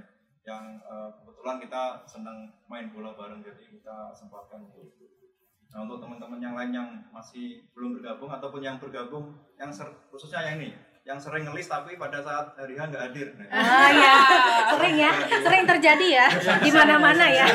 yang 0.49 0.65
eh, 0.75 1.09
kebetulan 1.13 1.57
kita 1.61 1.83
senang 2.03 2.37
main 2.65 2.89
bola 2.89 3.13
bareng 3.13 3.39
jadi 3.39 3.61
kita 3.61 4.09
sempatkan 4.11 4.65
untuk. 4.65 4.89
Nah 5.69 5.85
untuk 5.85 6.01
teman-teman 6.01 6.41
yang 6.41 6.57
lain 6.57 6.71
yang 6.73 6.89
masih 7.13 7.61
belum 7.71 8.01
bergabung 8.01 8.33
ataupun 8.33 8.57
yang 8.59 8.81
bergabung 8.81 9.29
yang 9.55 9.69
ser- 9.69 10.09
khususnya 10.09 10.41
yang 10.43 10.57
ini 10.57 10.73
yang 11.07 11.17
sering 11.17 11.41
ngelis 11.41 11.65
tapi 11.65 11.95
pada 11.95 12.21
saat 12.21 12.53
hari 12.53 12.75
H 12.75 12.85
nggak 12.85 13.03
hadir. 13.09 13.33
Nah, 13.33 13.49
Ah 13.49 13.89
ya, 13.89 14.13
sering 14.69 14.95
ya, 14.95 15.09
sering 15.41 15.63
terjadi 15.65 16.07
ya, 16.11 16.27
di 16.59 16.69
mana-mana 16.69 17.25
ya. 17.25 17.47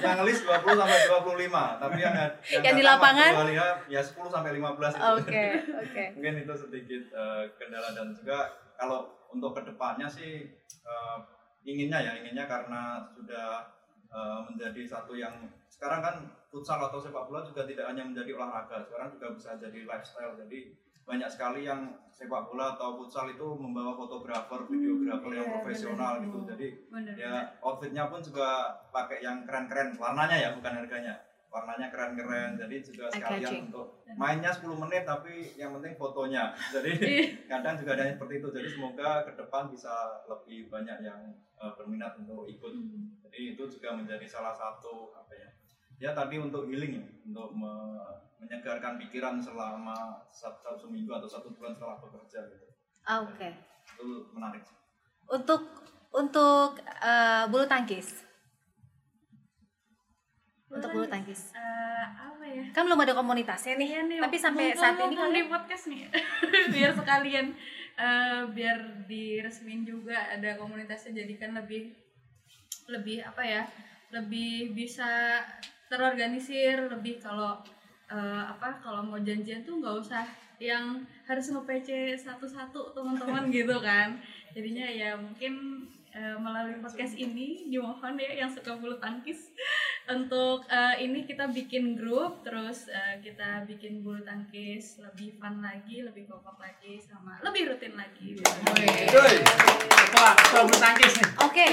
yang, 0.00 0.16
ngelis 0.22 0.40
20 0.40 0.64
sampai 0.72 0.98
25 1.04 1.82
tapi 1.82 1.98
yang 2.00 2.14
yang, 2.14 2.32
Yang 2.62 2.74
di 2.74 2.84
lapangan? 2.84 3.32
hari 3.34 3.54
H, 3.56 3.62
ya 3.88 4.00
10 4.00 4.24
sampai 4.24 4.50
15 4.56 4.94
itu. 4.94 5.04
Oke, 5.20 5.44
oke. 5.74 6.04
Mungkin 6.16 6.34
itu 6.44 6.54
sedikit 6.56 7.02
eh, 7.12 7.42
kendala 7.56 7.92
dan 7.92 8.08
juga 8.14 8.38
kalau 8.74 9.04
untuk 9.28 9.52
ke 9.52 9.66
depannya 9.66 10.06
sih 10.06 10.48
eh, 10.84 11.18
inginnya 11.64 11.98
ya 12.00 12.12
inginnya 12.20 12.44
karena 12.44 13.08
sudah 13.12 13.72
eh, 14.12 14.40
menjadi 14.52 14.82
satu 14.84 15.16
yang 15.16 15.34
sekarang 15.66 16.00
kan 16.04 16.16
futsal 16.54 16.78
atau 16.78 17.02
sepak 17.02 17.26
bola 17.26 17.42
juga 17.42 17.66
tidak 17.66 17.90
hanya 17.90 18.06
menjadi 18.06 18.38
olahraga 18.38 18.86
sekarang 18.86 19.10
juga 19.18 19.26
bisa 19.34 19.58
jadi 19.58 19.82
lifestyle. 19.82 20.38
Jadi 20.38 20.70
banyak 21.04 21.28
sekali 21.28 21.68
yang 21.68 21.98
sepak 22.08 22.48
bola 22.48 22.78
atau 22.78 22.96
futsal 22.96 23.28
itu 23.28 23.44
membawa 23.58 23.92
fotografer, 23.98 24.64
videografer 24.70 25.32
yang 25.36 25.48
iya, 25.50 25.54
profesional 25.60 26.12
gitu. 26.22 26.38
Jadi 26.48 26.68
Bener. 26.88 27.14
ya 27.18 27.34
outfitnya 27.60 28.08
pun 28.08 28.22
juga 28.22 28.72
pakai 28.94 29.20
yang 29.20 29.44
keren-keren 29.44 29.98
warnanya 29.98 30.36
ya 30.38 30.48
bukan 30.56 30.72
harganya 30.80 31.20
warnanya 31.54 31.86
keren-keren. 31.94 32.58
Jadi 32.58 32.76
juga 32.82 33.06
sekalian 33.14 33.70
untuk 33.70 34.02
mainnya 34.18 34.50
10 34.50 34.74
menit 34.74 35.06
tapi 35.06 35.54
yang 35.54 35.70
penting 35.78 35.94
fotonya. 35.94 36.50
Jadi 36.74 36.90
kadang 37.46 37.78
juga 37.78 37.94
ada 37.94 38.10
yang 38.10 38.18
seperti 38.18 38.34
itu. 38.42 38.48
Jadi 38.50 38.68
semoga 38.74 39.22
ke 39.22 39.38
depan 39.38 39.70
bisa 39.70 39.94
lebih 40.26 40.66
banyak 40.66 41.06
yang 41.06 41.20
eh, 41.62 41.72
berminat 41.78 42.18
untuk 42.18 42.50
ikut. 42.50 42.72
Jadi 43.30 43.54
itu 43.54 43.62
juga 43.70 43.94
menjadi 43.94 44.26
salah 44.26 44.50
satu 44.50 45.14
apa 45.14 45.30
ya 45.38 45.48
ya 46.02 46.10
tadi 46.10 46.42
untuk 46.42 46.66
healing 46.66 46.98
ya 46.98 47.06
untuk 47.30 47.54
me- 47.54 48.18
menyegarkan 48.42 48.98
pikiran 49.00 49.40
selama 49.40 50.20
satu, 50.28 50.58
satu 50.60 50.86
minggu 50.90 51.08
atau 51.14 51.30
satu 51.30 51.54
bulan 51.54 51.72
setelah 51.72 51.96
bekerja 52.02 52.44
gitu. 52.50 52.66
Ah, 53.06 53.22
Oke. 53.24 53.48
itu 53.94 54.06
menarik 54.34 54.60
sih. 54.66 54.76
Untuk 55.30 55.64
untuk 56.10 56.76
eh, 56.82 57.44
bulu 57.48 57.64
tangkis. 57.64 58.33
Untuk 60.74 60.90
bulu 60.90 61.06
tangkis? 61.06 61.52
Eh, 61.52 62.04
apa 62.04 62.44
ya 62.44 62.64
Kan 62.70 62.82
belum 62.84 63.00
ada 63.00 63.12
komunitasnya 63.12 63.74
nih. 63.74 63.88
Iya 63.88 64.00
nih, 64.04 64.18
Tapi 64.18 64.36
sampai 64.36 64.64
mumpung- 64.68 64.80
saat 64.80 64.96
ini 64.96 65.04
mumpung 65.08 65.30
di 65.30 65.42
podcast 65.46 65.84
nih 65.86 66.02
biar 66.74 66.90
sekalian 66.92 67.46
eh, 67.94 68.40
biar 68.48 68.78
diresmin 69.04 69.80
juga 69.82 70.18
ada 70.28 70.50
komunitasnya 70.54 71.14
jadi 71.16 71.34
kan 71.36 71.50
lebih 71.54 71.94
lebih 72.86 73.22
apa 73.22 73.40
ya 73.40 73.62
lebih 74.10 74.72
bisa 74.72 75.40
terorganisir 75.88 76.88
lebih 76.88 77.16
kalau 77.18 77.60
eh, 78.06 78.44
apa 78.44 78.76
kalau 78.78 79.00
mau 79.00 79.18
janjian 79.18 79.62
tuh 79.62 79.78
nggak 79.78 79.96
usah 79.96 80.24
yang 80.58 80.98
harus 81.24 81.50
nge-PC 81.50 81.88
satu-satu 82.16 82.92
teman-teman 82.92 83.50
gitu 83.54 83.74
kan 83.78 84.14
jadinya 84.50 84.86
ya 84.86 85.14
mungkin 85.14 85.82
eh, 86.10 86.36
melalui 86.36 86.78
podcast 86.78 87.14
ini 87.16 87.66
dimohon 87.68 88.14
ya 88.14 88.30
yang 88.36 88.50
suka 88.50 88.74
bulu 88.74 88.94
tangkis 88.98 89.50
untuk 90.04 90.68
eh, 90.68 91.00
ini 91.00 91.24
kita 91.24 91.48
bikin 91.48 91.96
grup 91.96 92.44
terus 92.44 92.92
eh, 92.92 93.16
kita 93.24 93.64
bikin 93.64 94.04
bulu 94.04 94.20
tangkis 94.20 95.00
lebih 95.00 95.40
fun 95.40 95.64
lagi 95.64 96.04
lebih 96.04 96.28
kompak 96.28 96.60
lagi 96.60 97.00
sama 97.00 97.40
lebih 97.40 97.72
rutin 97.72 97.96
lagi 97.96 98.36
gitu. 98.36 98.44
Bulu 100.52 100.76
tangkis 100.76 101.12
nih. 101.16 101.28
Oke, 101.40 101.66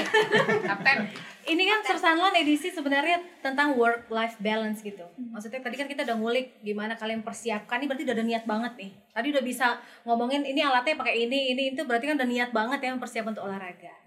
Kapten. 0.64 0.98
ini 1.42 1.62
kan 1.68 1.80
Sersanlan 1.84 2.32
edisi 2.38 2.72
sebenarnya 2.72 3.20
tentang 3.44 3.76
work 3.76 4.08
life 4.08 4.40
balance 4.40 4.80
gitu. 4.80 5.04
Maksudnya 5.18 5.60
tadi 5.60 5.76
kan 5.76 5.86
kita 5.90 6.08
udah 6.08 6.16
ngulik 6.16 6.64
gimana 6.64 6.96
kalian 6.96 7.20
persiapkan. 7.20 7.84
Ini 7.84 7.86
berarti 7.90 8.04
udah 8.08 8.16
ada 8.16 8.24
niat 8.24 8.44
banget 8.48 8.72
nih. 8.80 8.90
Tadi 9.12 9.26
udah 9.28 9.44
bisa 9.44 9.66
ngomongin 10.08 10.42
ini 10.48 10.64
alatnya 10.64 10.96
pakai 10.96 11.28
ini, 11.28 11.52
ini 11.52 11.76
itu 11.76 11.84
berarti 11.84 12.08
kan 12.08 12.16
udah 12.16 12.28
niat 12.30 12.50
banget 12.50 12.78
ya 12.80 12.90
mempersiapkan 12.96 13.36
untuk 13.36 13.44
olahraga. 13.44 14.01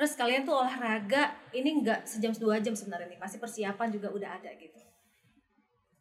Terus 0.00 0.16
kalian 0.16 0.48
tuh 0.48 0.56
olahraga 0.56 1.36
ini 1.52 1.84
nggak 1.84 2.08
sejam 2.08 2.32
dua 2.32 2.56
jam 2.56 2.72
sebenarnya 2.72 3.12
nih. 3.12 3.20
Pasti 3.20 3.36
persiapan 3.36 3.92
juga 3.92 4.08
udah 4.08 4.40
ada 4.40 4.48
gitu. 4.56 4.80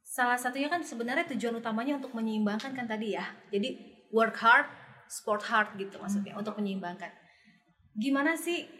Salah 0.07 0.39
satunya 0.39 0.71
kan 0.71 0.79
sebenarnya 0.79 1.27
tujuan 1.35 1.59
utamanya 1.59 1.99
untuk 1.99 2.15
menyeimbangkan 2.15 2.71
kan 2.71 2.87
tadi 2.87 3.19
ya. 3.19 3.27
Jadi 3.51 3.75
work 4.15 4.39
hard, 4.39 4.71
sport 5.11 5.43
hard 5.51 5.75
gitu 5.75 5.99
maksudnya 5.99 6.31
untuk 6.39 6.55
menyeimbangkan. 6.55 7.11
Gimana 7.99 8.39
sih 8.39 8.71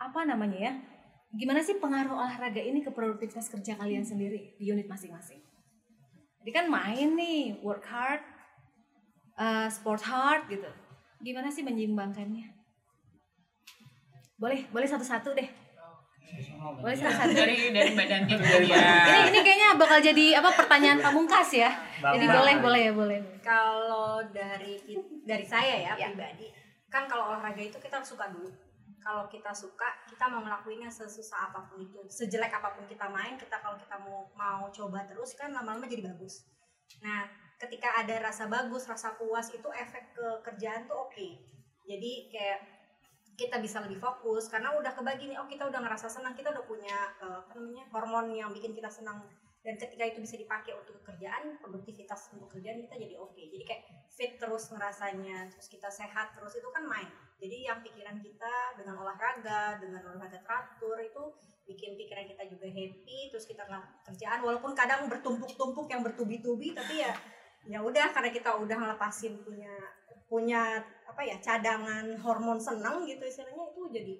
apa 0.00 0.24
namanya 0.24 0.56
ya? 0.56 0.72
Gimana 1.36 1.60
sih 1.60 1.76
pengaruh 1.76 2.16
olahraga 2.16 2.64
ini 2.64 2.80
ke 2.80 2.88
produktivitas 2.88 3.52
kerja 3.52 3.76
kalian 3.76 4.08
sendiri 4.08 4.56
di 4.56 4.72
unit 4.72 4.88
masing-masing? 4.88 5.44
Jadi 6.40 6.50
kan 6.56 6.72
main 6.72 7.12
nih, 7.12 7.60
work 7.60 7.84
hard, 7.84 8.24
uh, 9.36 9.68
sport 9.68 10.00
hard 10.00 10.48
gitu. 10.48 10.70
Gimana 11.20 11.52
sih 11.52 11.60
menyeimbangkannya? 11.60 12.55
Boleh, 14.36 14.68
boleh 14.68 14.84
satu-satu 14.84 15.32
deh. 15.32 15.48
Boleh 16.82 16.96
satu-satu. 16.98 17.32
Dari 17.32 17.72
dari 17.72 17.92
dulu 17.96 18.36
Dari 18.36 18.68
ya. 18.68 18.84
Ini 19.08 19.20
ini 19.32 19.38
kayaknya 19.40 19.68
bakal 19.80 19.98
jadi 20.04 20.26
apa 20.36 20.50
pertanyaan 20.52 20.98
pamungkas 21.00 21.48
ya. 21.56 21.70
Jadi 22.02 22.26
boleh, 22.28 22.54
boleh 22.60 22.80
ya, 22.84 22.92
boleh. 22.92 23.18
Kalau 23.40 24.20
dari 24.28 24.76
dari 25.24 25.46
saya 25.46 25.74
ya, 25.88 25.92
Ya. 25.96 26.08
pribadi, 26.12 26.52
kan 26.92 27.08
kalau 27.08 27.32
olahraga 27.32 27.62
itu 27.64 27.80
kita 27.80 28.02
harus 28.02 28.12
suka 28.12 28.28
dulu. 28.28 28.52
Kalau 29.00 29.30
kita 29.30 29.54
suka, 29.54 29.86
kita 30.10 30.26
mau 30.26 30.42
ngelakuinnya 30.42 30.90
sesusah 30.90 31.48
apa 31.48 31.62
pun 31.70 31.78
itu, 31.78 32.02
sejelek 32.10 32.50
apa 32.50 32.74
pun 32.74 32.90
kita 32.90 33.06
main, 33.06 33.38
kita 33.38 33.62
kalau 33.62 33.78
kita 33.78 33.94
mau 34.02 34.26
mau 34.34 34.66
coba 34.74 35.06
terus 35.06 35.38
kan 35.38 35.54
lama-lama 35.54 35.86
jadi 35.86 36.10
bagus. 36.10 36.42
Nah, 37.06 37.22
ketika 37.54 38.02
ada 38.02 38.18
rasa 38.18 38.50
bagus, 38.50 38.90
rasa 38.90 39.14
puas 39.14 39.46
itu 39.54 39.68
efek 39.70 40.10
ke 40.10 40.26
kerjaan 40.42 40.90
tuh 40.90 41.06
oke. 41.06 41.28
Jadi 41.86 42.34
kayak 42.34 42.75
kita 43.36 43.60
bisa 43.60 43.84
lebih 43.84 44.00
fokus 44.00 44.48
karena 44.48 44.72
udah 44.72 44.96
kebagi 44.96 45.28
nih, 45.28 45.36
oh 45.36 45.46
kita 45.46 45.68
udah 45.68 45.80
ngerasa 45.84 46.08
senang, 46.08 46.32
kita 46.32 46.50
udah 46.56 46.64
punya 46.64 46.96
eh, 47.20 47.38
apa 47.44 47.52
namanya 47.60 47.84
hormon 47.92 48.32
yang 48.32 48.50
bikin 48.50 48.72
kita 48.72 48.88
senang. 48.88 49.22
Dan 49.60 49.76
ketika 49.76 50.06
itu 50.06 50.22
bisa 50.22 50.38
dipakai 50.38 50.78
untuk 50.78 51.02
kerjaan 51.02 51.58
produktivitas 51.58 52.30
untuk 52.38 52.54
kerjaan 52.54 52.86
kita 52.86 52.94
jadi 53.02 53.14
oke. 53.18 53.34
Jadi 53.34 53.64
kayak 53.66 53.82
fit 54.14 54.38
terus 54.38 54.70
ngerasanya 54.70 55.50
terus 55.50 55.66
kita 55.66 55.90
sehat 55.90 56.38
terus 56.38 56.54
itu 56.54 56.68
kan 56.70 56.86
main. 56.86 57.10
Jadi 57.42 57.66
yang 57.66 57.82
pikiran 57.82 58.16
kita 58.22 58.78
dengan 58.78 59.02
olahraga 59.02 59.82
dengan 59.82 60.06
olahraga 60.06 60.38
teratur 60.38 61.02
itu 61.02 61.22
bikin 61.66 61.98
pikiran 61.98 62.30
kita 62.30 62.46
juga 62.46 62.70
happy 62.70 63.18
terus 63.34 63.42
kita 63.42 63.66
kerjaan. 64.06 64.46
Walaupun 64.46 64.70
kadang 64.78 65.10
bertumpuk-tumpuk 65.10 65.90
yang 65.90 66.06
bertubi-tubi 66.06 66.70
tapi 66.70 67.02
ya 67.02 67.10
ya 67.66 67.82
udah 67.82 68.14
karena 68.14 68.30
kita 68.30 68.54
udah 68.54 68.76
ngelepasin 68.78 69.42
punya 69.42 69.74
punya 70.26 70.82
apa 71.06 71.22
ya 71.22 71.38
cadangan 71.38 72.12
hormon 72.18 72.58
senang 72.58 73.06
gitu 73.06 73.22
istilahnya 73.22 73.72
itu 73.72 73.82
jadi 73.88 74.14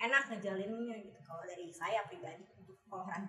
enak 0.00 0.22
ngejalinnya 0.32 0.96
gitu 1.04 1.20
kalau 1.20 1.44
dari 1.44 1.68
saya 1.68 2.02
pribadi 2.08 2.42
untuk 2.56 2.80
olahraga 2.88 3.28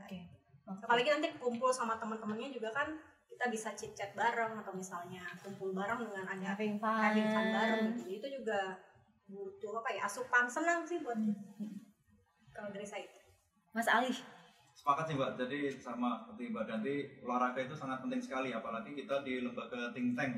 apalagi 0.66 1.10
nanti 1.12 1.28
kumpul 1.36 1.70
sama 1.76 2.00
teman-temannya 2.00 2.56
juga 2.56 2.72
kan 2.72 2.96
kita 3.28 3.52
bisa 3.52 3.70
chit 3.76 3.92
chat 3.92 4.16
bareng 4.16 4.56
atau 4.64 4.72
misalnya 4.72 5.24
kumpul 5.44 5.76
bareng 5.76 6.08
dengan 6.08 6.26
ada 6.30 6.56
Having 6.56 6.80
fun. 6.80 6.96
having 6.96 7.28
fun 7.28 7.48
bareng 7.52 7.86
gitu 8.00 8.08
itu 8.24 8.28
juga 8.40 8.80
butuh 9.28 9.84
apa 9.84 9.90
ya 9.92 10.02
asupan 10.08 10.48
senang 10.48 10.84
sih 10.88 11.00
buat 11.04 11.16
kita. 11.16 11.36
kalau 12.52 12.70
dari 12.72 12.88
saya 12.88 13.08
Mas 13.72 13.88
Ali. 13.88 14.12
Sepakat 14.76 15.08
sih 15.08 15.16
Mbak, 15.16 15.40
jadi 15.40 15.60
sama 15.80 16.20
seperti 16.20 16.52
Mbak 16.52 16.64
Danti, 16.68 16.96
olahraga 17.24 17.60
itu 17.60 17.76
sangat 17.76 18.04
penting 18.04 18.20
sekali, 18.24 18.52
apalagi 18.52 18.92
kita 18.96 19.24
di 19.24 19.44
lembaga 19.44 19.92
think 19.96 20.16
tank. 20.16 20.32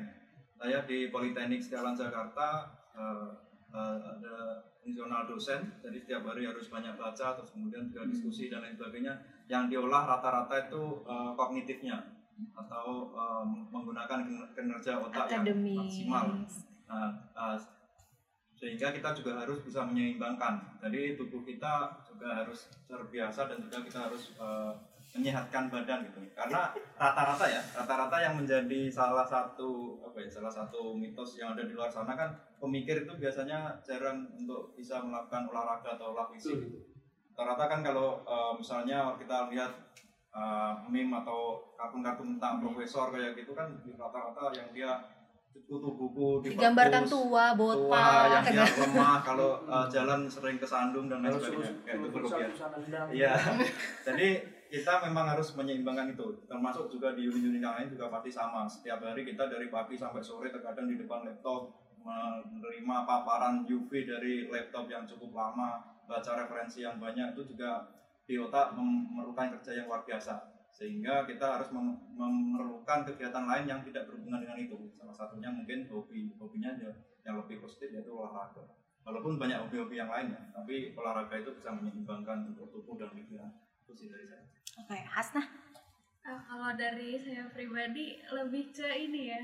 Saya 0.57 0.85
di 0.87 1.09
Politeknik 1.09 1.59
Setiawan 1.59 1.97
Jakarta, 1.97 2.69
eh, 2.95 3.29
eh, 3.73 3.97
ada 3.99 4.35
fungsional 4.83 5.23
dosen, 5.27 5.79
jadi 5.79 5.97
setiap 5.99 6.27
hari 6.27 6.43
harus 6.43 6.67
banyak 6.67 6.95
baca, 6.99 7.39
terus 7.39 7.51
kemudian 7.55 7.87
juga 7.87 8.07
diskusi 8.07 8.51
dan 8.51 8.63
lain 8.63 8.75
sebagainya. 8.75 9.15
Yang 9.47 9.75
diolah 9.75 10.03
rata-rata 10.07 10.69
itu 10.69 11.03
eh, 11.03 11.31
kognitifnya, 11.35 11.97
atau 12.53 13.11
eh, 13.13 13.43
menggunakan 13.71 14.19
kinerja 14.53 14.99
otak 15.03 15.27
yang 15.31 15.45
maksimal. 15.77 16.25
Nah, 16.89 17.09
eh, 17.33 17.57
sehingga 18.63 18.95
kita 18.95 19.11
juga 19.11 19.43
harus 19.43 19.59
bisa 19.59 19.83
menyeimbangkan. 19.83 20.79
Jadi 20.79 21.19
tubuh 21.19 21.43
kita 21.43 21.99
juga 22.07 22.43
harus 22.43 22.71
terbiasa 22.87 23.51
dan 23.51 23.59
juga 23.59 23.83
kita 23.83 23.99
harus 24.07 24.31
eh, 24.39 24.73
menyehatkan 25.13 25.69
badan 25.69 26.01
gitu. 26.09 26.19
Karena 26.33 26.73
rata-rata 26.97 27.45
ya, 27.45 27.61
rata-rata 27.77 28.17
yang 28.17 28.33
menjadi 28.37 28.89
salah 28.89 29.25
satu 29.25 30.01
apa 30.01 30.17
ya, 30.17 30.29
salah 30.29 30.49
satu 30.49 30.97
mitos 30.97 31.37
yang 31.37 31.53
ada 31.53 31.63
di 31.69 31.73
luar 31.77 31.89
sana 31.93 32.17
kan 32.17 32.33
pemikir 32.57 33.05
itu 33.05 33.13
biasanya 33.21 33.77
jarang 33.85 34.25
untuk 34.33 34.73
bisa 34.73 34.97
melakukan 35.05 35.45
olahraga 35.49 35.95
atau 35.95 36.17
olah 36.17 36.27
fisik. 36.33 36.57
Rata-rata 37.33 37.65
kan 37.69 37.79
kalau 37.85 38.25
eh, 38.25 38.53
misalnya 38.57 39.13
kita 39.21 39.53
lihat 39.53 39.71
eh, 40.33 40.73
meme 40.89 41.13
atau 41.21 41.61
kartun-kartun 41.77 42.37
tentang 42.37 42.57
profesor 42.57 43.13
kayak 43.13 43.37
gitu 43.37 43.53
kan 43.53 43.69
rata-rata 43.93 44.49
yang 44.57 44.69
dia 44.73 44.91
kutu 45.53 45.89
buku 45.95 46.41
Digambarkan 46.43 47.05
tua, 47.05 47.53
tua 47.53 47.55
botak. 47.55 48.25
yang 48.29 48.45
dia 48.49 48.65
lemah 48.81 49.21
kalau 49.21 49.61
uh, 49.69 49.85
jalan 49.85 50.25
sering 50.25 50.57
kesandung 50.57 51.05
dan 51.07 51.21
lain 51.21 51.37
sebagainya 51.37 51.71
kayak 51.85 51.97
itu 52.01 52.07
berlebihan 52.09 52.51
iya 53.13 53.33
jadi 54.01 54.27
kita 54.73 55.05
memang 55.05 55.29
harus 55.29 55.53
menyeimbangkan 55.53 56.17
itu 56.17 56.33
termasuk 56.49 56.89
juga 56.89 57.13
di 57.13 57.29
unit-unit 57.29 57.61
yang 57.61 57.77
lain 57.77 57.93
juga 57.93 58.09
pasti 58.09 58.33
sama. 58.33 58.65
Setiap 58.65 59.05
hari 59.05 59.21
kita 59.21 59.45
dari 59.45 59.69
pagi 59.69 59.93
sampai 59.93 60.25
sore 60.25 60.49
terkadang 60.49 60.89
di 60.89 60.97
depan 60.97 61.21
laptop 61.21 61.69
menerima 62.01 63.05
paparan 63.05 63.69
UV 63.69 64.01
dari 64.01 64.49
laptop 64.49 64.89
yang 64.89 65.05
cukup 65.05 65.29
lama 65.37 65.77
baca 66.09 66.33
referensi 66.33 66.81
yang 66.81 66.97
banyak 66.97 67.37
itu 67.37 67.53
juga 67.53 67.85
di 68.25 68.33
otak 68.41 68.73
mem- 68.73 69.13
memerlukan 69.13 69.53
kerja 69.53 69.77
yang 69.77 69.85
luar 69.85 70.01
biasa. 70.09 70.41
Sehingga 70.73 71.29
kita 71.29 71.53
harus 71.53 71.69
mem- 71.69 72.01
memerlukan 72.17 73.05
kegiatan 73.13 73.45
lain 73.45 73.69
yang 73.69 73.85
tidak 73.85 74.09
berhubungan 74.09 74.41
dengan 74.41 74.57
itu. 74.57 74.89
Salah 74.97 75.13
satunya 75.13 75.53
mungkin 75.53 75.85
hobi 75.93 76.33
hobinya 76.41 76.73
ya- 76.81 76.97
yang 77.21 77.37
lebih 77.45 77.61
positif 77.61 77.93
yaitu 77.93 78.09
olahraga. 78.09 78.65
Walaupun 79.05 79.37
banyak 79.37 79.69
hobi-hobi 79.69 80.01
yang 80.01 80.09
lainnya 80.09 80.49
tapi 80.49 80.97
olahraga 80.97 81.37
itu 81.37 81.53
bisa 81.53 81.69
menyeimbangkan 81.69 82.49
untuk 82.57 82.73
tubuh 82.73 82.97
dan 82.97 83.13
pikiran. 83.13 83.53
Itu 83.85 83.93
sih 83.93 84.09
dari 84.09 84.25
saya 84.25 84.62
Oke, 84.73 84.97
Hasnah. 85.05 85.45
Ah, 86.25 86.39
kalau 86.49 86.73
dari 86.73 87.19
saya 87.19 87.45
pribadi 87.53 88.17
lebih 88.31 88.73
ke 88.73 88.87
ini 88.89 89.21
ya, 89.29 89.41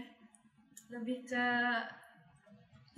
lebih 0.89 1.27
ke 1.27 1.47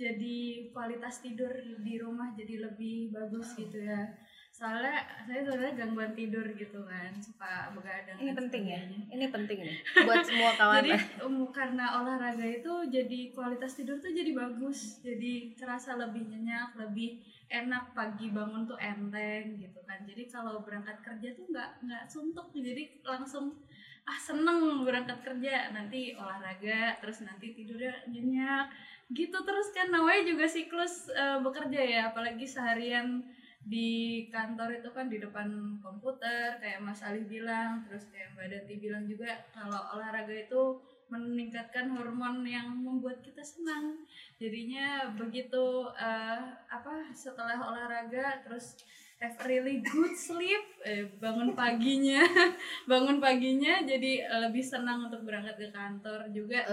jadi 0.00 0.70
kualitas 0.72 1.20
tidur 1.20 1.52
di 1.60 1.94
rumah 2.00 2.32
jadi 2.32 2.64
lebih 2.72 3.12
bagus 3.12 3.52
gitu 3.58 3.84
ya. 3.84 4.16
Soalnya 4.62 5.02
saya 5.26 5.42
sebenarnya 5.42 5.74
gangguan 5.74 6.14
tidur 6.14 6.46
gitu 6.54 6.86
kan, 6.86 7.10
suka 7.18 7.74
begadang. 7.74 8.14
Ini 8.14 8.30
penting 8.30 8.62
ya. 8.70 8.80
Ini 9.10 9.26
penting 9.34 9.58
nih 9.58 9.76
buat 10.06 10.22
semua 10.22 10.54
kawan. 10.54 10.78
Jadi 10.78 10.90
um, 11.26 11.50
karena 11.50 11.98
olahraga 11.98 12.46
itu 12.46 12.70
jadi 12.86 13.34
kualitas 13.34 13.74
tidur 13.74 13.98
tuh 13.98 14.14
jadi 14.14 14.30
bagus, 14.30 15.02
jadi 15.02 15.50
terasa 15.58 15.98
lebih 15.98 16.30
nyenyak, 16.30 16.78
lebih 16.78 17.18
enak 17.50 17.90
pagi 17.90 18.30
bangun 18.30 18.62
tuh 18.62 18.78
enteng 18.78 19.58
gitu 19.58 19.82
kan. 19.82 19.98
Jadi 20.06 20.30
kalau 20.30 20.62
berangkat 20.62 21.02
kerja 21.02 21.34
tuh 21.34 21.50
nggak 21.50 21.82
nggak 21.82 22.04
suntuk, 22.06 22.54
jadi 22.54 23.02
langsung 23.02 23.58
ah 24.02 24.18
seneng 24.18 24.82
berangkat 24.82 25.22
kerja 25.22 25.70
nanti 25.70 26.14
olahraga 26.18 26.98
terus 26.98 27.22
nanti 27.22 27.54
tidurnya 27.54 27.94
nyenyak 28.10 28.66
gitu 29.14 29.38
terus 29.46 29.70
kan 29.70 29.94
namanya 29.94 30.26
juga 30.26 30.50
siklus 30.50 31.06
eh, 31.14 31.38
bekerja 31.38 31.80
ya 31.80 32.00
apalagi 32.10 32.42
seharian 32.42 33.22
di 33.62 34.26
kantor 34.26 34.82
itu 34.82 34.90
kan 34.90 35.06
di 35.06 35.22
depan 35.22 35.78
komputer 35.78 36.58
kayak 36.58 36.82
Mas 36.82 36.98
Ali 37.06 37.22
bilang 37.22 37.86
terus 37.86 38.10
kayak 38.10 38.34
Mbak 38.34 38.48
Dati 38.50 38.74
bilang 38.82 39.04
juga 39.06 39.30
kalau 39.54 39.78
olahraga 39.94 40.34
itu 40.34 40.82
meningkatkan 41.12 41.92
hormon 41.92 42.40
yang 42.48 42.72
membuat 42.72 43.20
kita 43.20 43.44
senang. 43.44 44.00
Jadinya 44.40 45.12
begitu 45.14 45.86
eh, 45.94 46.40
apa 46.66 47.12
setelah 47.12 47.60
olahraga 47.60 48.40
terus 48.42 48.80
have 49.22 49.38
really 49.46 49.78
good 49.86 50.18
sleep 50.18 50.82
eh, 50.82 51.06
bangun 51.22 51.54
paginya 51.54 52.26
bangun 52.90 53.22
paginya 53.22 53.78
jadi 53.86 54.26
lebih 54.50 54.66
senang 54.66 55.06
untuk 55.06 55.22
berangkat 55.22 55.54
ke 55.54 55.68
kantor 55.70 56.26
juga 56.34 56.66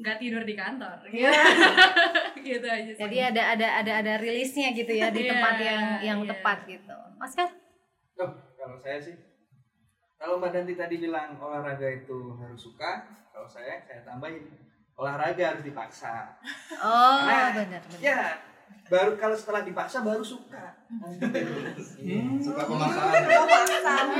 nggak 0.00 0.16
tidur 0.16 0.42
di 0.42 0.54
kantor 0.56 0.96
gitu, 1.06 1.28
gitu 2.48 2.66
aja 2.66 2.90
sih. 2.96 3.00
Jadi 3.04 3.16
ada 3.20 3.42
ada 3.52 3.68
ada 3.84 3.92
ada 4.00 4.12
rilisnya 4.16 4.72
gitu 4.72 4.88
ya 4.90 5.12
di 5.12 5.28
Iya, 5.28 5.30
tempat 5.36 5.54
yang 5.60 5.84
yang 6.00 6.18
iya. 6.24 6.28
tepat 6.32 6.58
gitu. 6.64 6.96
Mas 7.20 7.36
Kar? 7.36 7.52
Oh, 8.16 8.32
kalau 8.56 8.76
saya 8.80 8.96
sih 8.96 9.16
kalau 10.16 10.36
Mbak 10.36 10.52
Danti 10.52 10.74
tadi 10.76 10.96
bilang 11.00 11.36
olahraga 11.36 11.88
itu 11.88 12.36
harus 12.36 12.60
suka, 12.60 13.08
kalau 13.32 13.48
saya 13.48 13.80
saya 13.84 14.04
tambahin 14.04 14.48
olahraga 14.96 15.56
harus 15.56 15.64
dipaksa. 15.64 16.36
Oh, 16.76 17.24
Karena, 17.24 17.56
benar 17.56 17.80
benar. 17.88 18.00
Ya, 18.04 18.20
baru 18.92 19.16
kalau 19.16 19.32
setelah 19.32 19.64
dipaksa 19.64 20.04
baru 20.04 20.20
suka. 20.20 20.76
Hmm, 20.90 22.36
suka 22.36 22.62
pemaksaan 22.68 23.12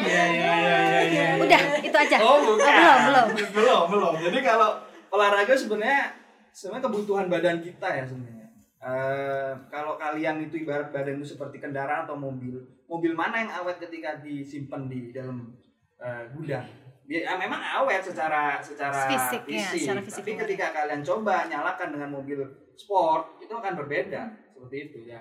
Iya 0.01 0.25
iya 0.33 0.53
iya 0.57 0.77
iya. 0.81 1.01
iya. 1.05 1.27
Udah, 1.37 1.61
itu 1.85 1.97
aja. 1.97 2.17
Oh, 2.25 2.37
bukan. 2.49 2.65
belum, 2.65 3.27
belum. 3.37 3.45
belum, 3.53 3.83
belum. 3.93 4.15
Jadi 4.25 4.39
kalau 4.41 4.71
olahraga 5.11 5.55
sebenarnya 5.55 6.15
sebenarnya 6.51 6.87
kebutuhan 6.91 7.27
badan 7.31 7.59
kita 7.63 7.89
ya 7.91 8.05
sebenarnya. 8.07 8.49
Eh, 8.81 9.53
kalau 9.69 10.01
kalian 10.01 10.41
itu 10.41 10.65
ibarat 10.65 10.89
badan 10.89 11.21
itu 11.21 11.37
seperti 11.37 11.61
kendaraan 11.61 12.09
atau 12.09 12.17
mobil, 12.17 12.65
mobil 12.89 13.13
mana 13.13 13.45
yang 13.45 13.53
awet 13.61 13.77
ketika 13.77 14.25
disimpan 14.25 14.89
di 14.89 15.13
dalam 15.13 15.53
eh, 16.01 16.25
gudang? 16.33 16.65
Ya, 17.11 17.27
ya 17.29 17.35
memang 17.37 17.61
awet 17.61 18.01
secara 18.01 18.57
secara 18.63 19.11
Fisik, 19.11 19.43
ya, 19.51 19.67
fisik. 19.69 19.85
secara 19.85 20.01
fisik 20.01 20.23
Tapi 20.25 20.33
ketika 20.47 20.67
kalian 20.73 21.03
coba 21.05 21.45
nyalakan 21.51 21.89
dengan 21.93 22.11
mobil 22.15 22.41
sport, 22.79 23.37
itu 23.43 23.53
akan 23.53 23.75
berbeda 23.85 24.31
seperti 24.55 24.77
itu 24.89 24.99
ya. 25.13 25.21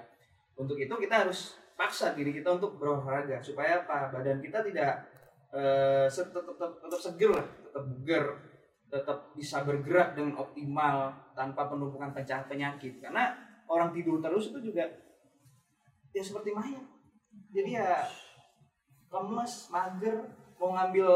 Untuk 0.56 0.80
itu 0.80 0.94
kita 0.96 1.28
harus 1.28 1.60
paksa 1.76 2.16
diri 2.16 2.32
kita 2.32 2.56
untuk 2.56 2.80
berolahraga 2.80 3.44
supaya 3.44 3.84
apa? 3.84 4.08
Badan 4.14 4.40
kita 4.40 4.64
tidak 4.64 5.04
eh, 5.52 6.08
se- 6.08 6.32
tetap, 6.32 6.48
tetap, 6.56 6.80
tetap 6.80 7.00
seger 7.02 7.32
lah, 7.36 7.48
tetap 7.60 7.84
bugar, 7.92 8.24
tetap 8.90 9.32
bisa 9.38 9.62
bergerak 9.62 10.18
dengan 10.18 10.42
optimal 10.42 11.14
tanpa 11.38 11.70
penumpukan 11.70 12.10
penyakit 12.12 12.50
penyakit. 12.50 12.94
Karena 13.00 13.32
orang 13.70 13.94
tidur 13.94 14.18
terus 14.20 14.50
itu 14.50 14.74
juga 14.74 14.86
ya 16.12 16.22
seperti 16.26 16.50
mayat. 16.52 16.86
Jadi 17.54 17.78
ya 17.78 18.06
lemes, 19.10 19.54
mager, 19.74 20.18
mau 20.58 20.74
ngambil 20.74 21.10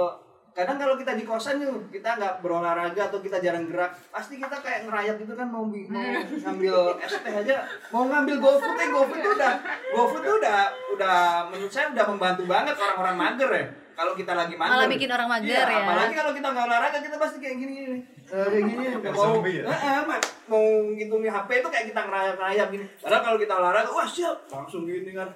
kadang 0.53 0.77
kalau 0.77 0.93
kita 0.93 1.17
di 1.17 1.25
kosan 1.25 1.57
tuh 1.57 1.89
kita 1.89 2.13
nggak 2.13 2.45
berolahraga 2.45 3.09
atau 3.09 3.19
kita 3.25 3.41
jarang 3.41 3.65
gerak 3.65 3.89
pasti 4.13 4.37
kita 4.37 4.53
kayak 4.61 4.85
ngerayap 4.85 5.17
gitu 5.17 5.33
kan 5.33 5.49
mau, 5.49 5.65
mau 5.65 6.03
ngambil 6.29 6.75
teh 7.01 7.33
aja 7.41 7.65
mau 7.89 8.05
ngambil 8.05 8.37
GoFood 8.37 8.77
eh 8.77 8.89
GoFood 8.93 9.19
tuh 9.25 9.33
udah 9.33 9.53
GoFood 9.97 10.21
tuh 10.21 10.35
udah 10.37 10.59
udah 10.93 11.17
menurut 11.49 11.73
saya 11.73 11.89
udah 11.89 12.05
membantu 12.05 12.45
banget 12.45 12.77
orang-orang 12.77 13.15
mager 13.17 13.49
ya 13.49 13.65
kalau 13.93 14.13
kita 14.13 14.33
lagi 14.33 14.53
mager 14.53 14.73
Malah 14.73 14.87
bikin 14.87 15.07
orang 15.07 15.27
mager 15.27 15.49
Iya, 15.49 15.63
ya. 15.63 15.79
apalagi 15.79 16.13
kalau 16.13 16.31
kita 16.31 16.47
nggak 16.49 16.65
olahraga 16.65 16.97
kita 16.99 17.15
pasti 17.15 17.37
kayak 17.37 17.57
gini 17.57 17.73
gini 17.75 17.99
Eh, 18.23 18.39
kayak 18.41 18.63
gini 18.65 18.83
mau 19.03 19.13
zombie 19.13 19.55
ya? 19.55 19.63
Eh, 19.65 19.79
eh, 19.83 20.03
ma- 20.03 20.19
mau 20.45 20.63
gitu 20.91 21.15
nih 21.15 21.29
HP 21.29 21.49
itu 21.55 21.69
kayak 21.69 21.85
kita 21.87 22.01
ngerayap-ngerayap 22.03 22.67
gini 22.69 22.85
padahal 22.97 23.21
kalau 23.21 23.37
kita 23.37 23.53
olahraga 23.53 23.89
wah 23.89 24.07
siap 24.07 24.37
langsung 24.47 24.83
gini 24.83 25.11
kan 25.11 25.29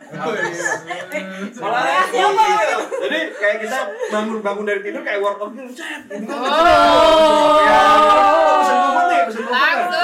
olahraga 1.58 2.08
iya. 2.10 2.78
jadi 3.00 3.20
kayak 3.34 3.58
kita 3.62 3.80
bangun 4.10 4.40
bangun 4.42 4.66
dari 4.66 4.82
tidur 4.82 5.02
kayak 5.02 5.20
workout 5.20 5.52
gitu 5.52 5.72
cet 5.74 6.02
gitu 6.10 6.28
kan. 6.28 6.42
ya 7.62 7.82
pesen 8.58 8.76
GoFood 8.78 9.06
nih 9.06 9.22
pesen. 9.24 9.44
Langsung. 9.48 9.96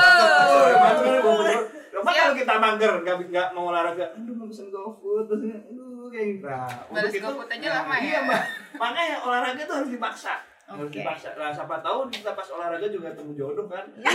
Coba 1.94 2.10
kalau 2.12 2.34
kita 2.34 2.54
mager 2.58 2.92
nggak 3.02 3.16
nggak 3.28 3.48
mau 3.52 3.64
olahraga 3.70 4.06
aduh 4.14 4.36
pesen 4.44 4.68
GoFood 4.70 5.26
terus 5.26 5.42
aduh 5.64 5.93
kayak 6.10 6.28
gitu. 6.40 6.46
Nah, 6.48 6.68
Balas 6.90 7.14
itu- 7.14 7.28
aja 7.28 7.68
nah, 7.70 7.76
lama 7.84 7.96
ya. 7.96 8.04
iya 8.04 8.20
mbak. 8.26 8.44
Makanya 8.80 9.16
olahraga 9.22 9.62
itu 9.62 9.74
harus 9.74 9.92
dipaksa. 9.92 10.34
Harus 10.64 10.88
Oke. 10.88 11.00
dipaksa. 11.04 11.30
Nah 11.36 11.52
siapa 11.52 11.76
tahu 11.84 12.08
kita 12.08 12.32
pas 12.34 12.48
olahraga 12.50 12.88
juga 12.88 13.12
temu 13.14 13.32
jodoh 13.36 13.68
kan? 13.68 13.84
Nah. 14.00 14.12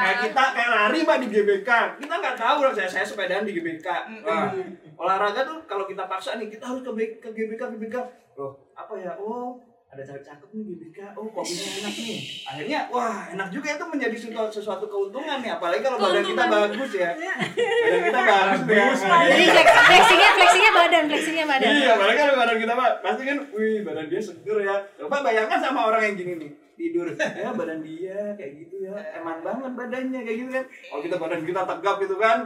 kayak 0.00 0.18
kita 0.30 0.42
kayak 0.54 0.70
lari 0.70 0.98
mbak 1.02 1.18
di 1.22 1.28
GBK. 1.28 1.70
Kita 1.98 2.14
nggak 2.18 2.36
tahu 2.38 2.58
lah 2.64 2.72
saya 2.72 2.88
saya 2.88 3.04
sepedaan 3.04 3.44
di 3.44 3.52
GBK. 3.52 3.86
Wah, 4.22 4.48
olahraga 4.96 5.42
tuh 5.42 5.58
kalau 5.66 5.84
kita 5.84 6.06
paksa 6.06 6.38
nih 6.38 6.48
kita 6.48 6.64
harus 6.64 6.80
ke, 6.80 6.90
ke 7.18 7.28
GBK 7.34 7.62
GBK. 7.76 7.96
Loh 8.38 8.54
apa 8.74 8.94
ya? 8.98 9.12
Oh 9.18 9.58
ada 9.94 10.02
cewek 10.02 10.26
cakep 10.26 10.48
nih 10.50 10.62
GBK 10.74 10.98
oh 11.14 11.26
kopinya 11.30 11.68
enak 11.78 11.94
nih. 11.94 12.18
Akhirnya 12.50 12.80
wah 12.90 13.30
enak 13.30 13.48
juga 13.54 13.68
itu 13.78 13.84
menjadi 13.86 14.16
sesuatu, 14.18 14.50
sesuatu 14.50 14.84
keuntungan 14.90 15.38
nih. 15.38 15.54
Apalagi 15.54 15.86
kalau 15.86 16.02
badan 16.02 16.26
kita 16.26 16.44
bagus 16.50 16.90
ya. 16.98 17.10
Badan 17.14 18.02
kita 18.02 18.20
bagus 18.26 19.00
ya. 19.06 19.16
Jadi 19.30 19.44
flexingnya 19.54 20.30
flexingnya 20.34 20.72
badan, 20.74 21.02
flexingnya 21.06 21.46
badan. 21.46 21.70
Iya, 21.70 21.90
apalagi 21.94 22.18
kalau 22.18 22.34
badan 22.42 22.56
kita 22.58 22.72
Pak, 22.74 22.92
pasti 23.06 23.22
kan, 23.22 23.38
wih 23.54 23.78
badan 23.86 24.06
dia 24.10 24.20
seger 24.20 24.58
ya. 24.66 24.76
Coba 24.98 25.16
bayangkan 25.22 25.58
sama 25.62 25.80
orang 25.86 26.02
yang 26.10 26.14
gini 26.18 26.32
nih, 26.42 26.50
tidur, 26.74 27.06
ya 27.14 27.54
badan 27.54 27.78
dia 27.86 28.34
kayak 28.34 28.52
gitu 28.66 28.76
ya, 28.82 28.94
eman 29.22 29.38
banget 29.46 29.72
badannya 29.78 30.20
kayak 30.26 30.38
gitu 30.42 30.50
kan. 30.50 30.64
Kalau 30.66 31.02
kita 31.06 31.16
badan 31.22 31.40
kita 31.46 31.60
tegap 31.62 31.96
gitu 32.02 32.16
kan, 32.18 32.38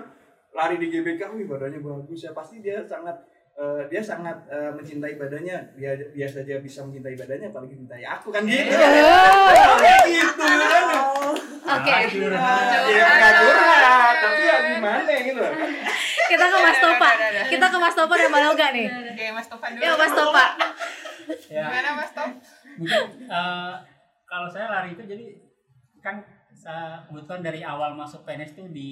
lari 0.52 0.76
di 0.76 0.86
GBK, 0.92 1.20
wih 1.32 1.46
badannya 1.48 1.80
bagus 1.80 2.20
ya, 2.28 2.36
pasti 2.36 2.60
dia 2.60 2.84
sangat 2.84 3.16
eh, 3.58 3.82
dia 3.90 4.00
sangat 4.00 4.38
eh, 4.46 4.70
mencintai 4.70 5.18
badannya. 5.18 5.56
Dia 5.74 5.92
biasa 6.14 6.46
saja 6.46 6.62
bisa 6.62 6.86
mencintai 6.86 7.18
badannya, 7.18 7.50
apalagi 7.50 7.74
mencintai 7.74 8.04
aku 8.06 8.28
kan 8.30 8.42
gitu. 8.46 8.70
Kayak 8.70 10.02
gitu 10.06 10.44
kan. 10.46 10.84
Oke. 11.68 11.92
Iya, 12.88 13.06
nggak 13.18 13.32
curhat, 13.42 14.14
tapi 14.22 14.40
ya 14.46 14.56
gimana 14.72 15.12
gitu 15.20 15.40
kan. 15.42 15.54
Kita 16.28 16.44
ke 16.48 16.58
Mas 16.62 16.78
Topa. 16.80 17.10
Kita 17.50 17.66
ke 17.68 17.76
Mas 17.76 17.94
Topa 17.96 18.14
dan 18.16 18.28
Mbak 18.30 18.42
Loga 18.46 18.66
nih. 18.72 18.86
Oke, 18.88 19.24
Mas 19.34 19.48
Topan 19.50 19.70
dulu. 19.76 19.82
Yuk 19.84 19.96
Mas 20.00 20.12
Topa. 20.14 20.46
Ya. 21.48 21.64
Gimana 21.68 21.90
Mas 21.96 22.12
Top? 22.16 22.30
mungkin 22.78 23.26
eh, 23.26 23.74
kalau 24.24 24.48
saya 24.48 24.70
lari 24.70 24.94
itu 24.94 25.02
jadi 25.02 25.26
kan 25.98 26.22
saya 26.54 27.02
kebetulan 27.10 27.42
dari 27.42 27.60
awal 27.66 27.94
masuk 27.98 28.22
PNS 28.22 28.54
itu 28.54 28.64
di 28.70 28.90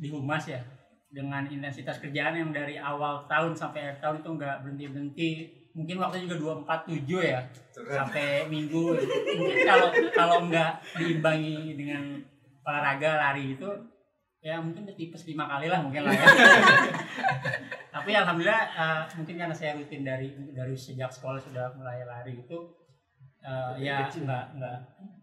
di 0.00 0.08
humas 0.08 0.48
ya 0.48 0.60
dengan 1.08 1.48
intensitas 1.48 1.96
kerjaan 2.04 2.36
yang 2.36 2.50
dari 2.52 2.76
awal 2.76 3.24
tahun 3.24 3.56
sampai 3.56 3.80
akhir 3.80 3.98
tahun 4.04 4.16
itu 4.20 4.30
nggak 4.36 4.56
berhenti 4.60 4.86
berhenti 4.92 5.30
mungkin 5.72 5.96
waktu 6.02 6.26
juga 6.26 6.36
247 6.66 7.32
ya 7.32 7.40
sampai 7.70 8.44
minggu. 8.50 8.98
Mungkin 9.38 9.58
kalau 9.62 9.88
kalau 10.10 10.36
nggak 10.50 10.70
diimbangi 10.98 11.78
dengan 11.78 12.18
olahraga 12.66 13.16
lari 13.16 13.54
itu 13.54 13.68
ya 14.38 14.58
mungkin 14.62 14.86
tipes 14.94 15.26
lima 15.26 15.46
kali 15.46 15.70
lah 15.70 15.80
mungkin 15.80 16.04
lah 16.04 16.12
ya. 16.12 16.26
Tapi 17.94 18.10
alhamdulillah 18.14 18.62
eh, 18.74 19.02
mungkin 19.16 19.34
karena 19.38 19.54
saya 19.54 19.78
rutin 19.78 20.02
dari 20.04 20.34
dari 20.52 20.74
sejak 20.76 21.08
sekolah 21.08 21.40
sudah 21.40 21.72
mulai 21.78 22.04
lari 22.04 22.36
itu 22.36 22.58
eh, 23.40 23.72
ya 23.80 24.04
nggak 24.10 24.44
nggak. 24.58 24.78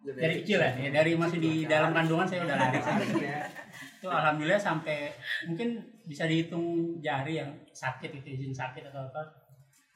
Dari 0.06 0.34
kecil 0.42 0.62
ya, 0.62 0.72
ya 0.78 0.90
dari 0.94 1.18
masih 1.18 1.42
di 1.42 1.66
dalam 1.66 1.92
kandungan 1.92 2.26
saya 2.26 2.48
udah 2.48 2.58
lari 2.58 2.80
itu 3.96 4.08
alhamdulillah 4.12 4.60
sampai 4.60 5.16
mungkin 5.48 5.80
bisa 6.06 6.28
dihitung 6.28 7.00
jari 7.02 7.40
yang 7.42 7.52
sakit 7.72 8.12
itu 8.22 8.28
izin 8.36 8.54
sakit 8.54 8.92
atau 8.92 9.08
apa. 9.10 9.24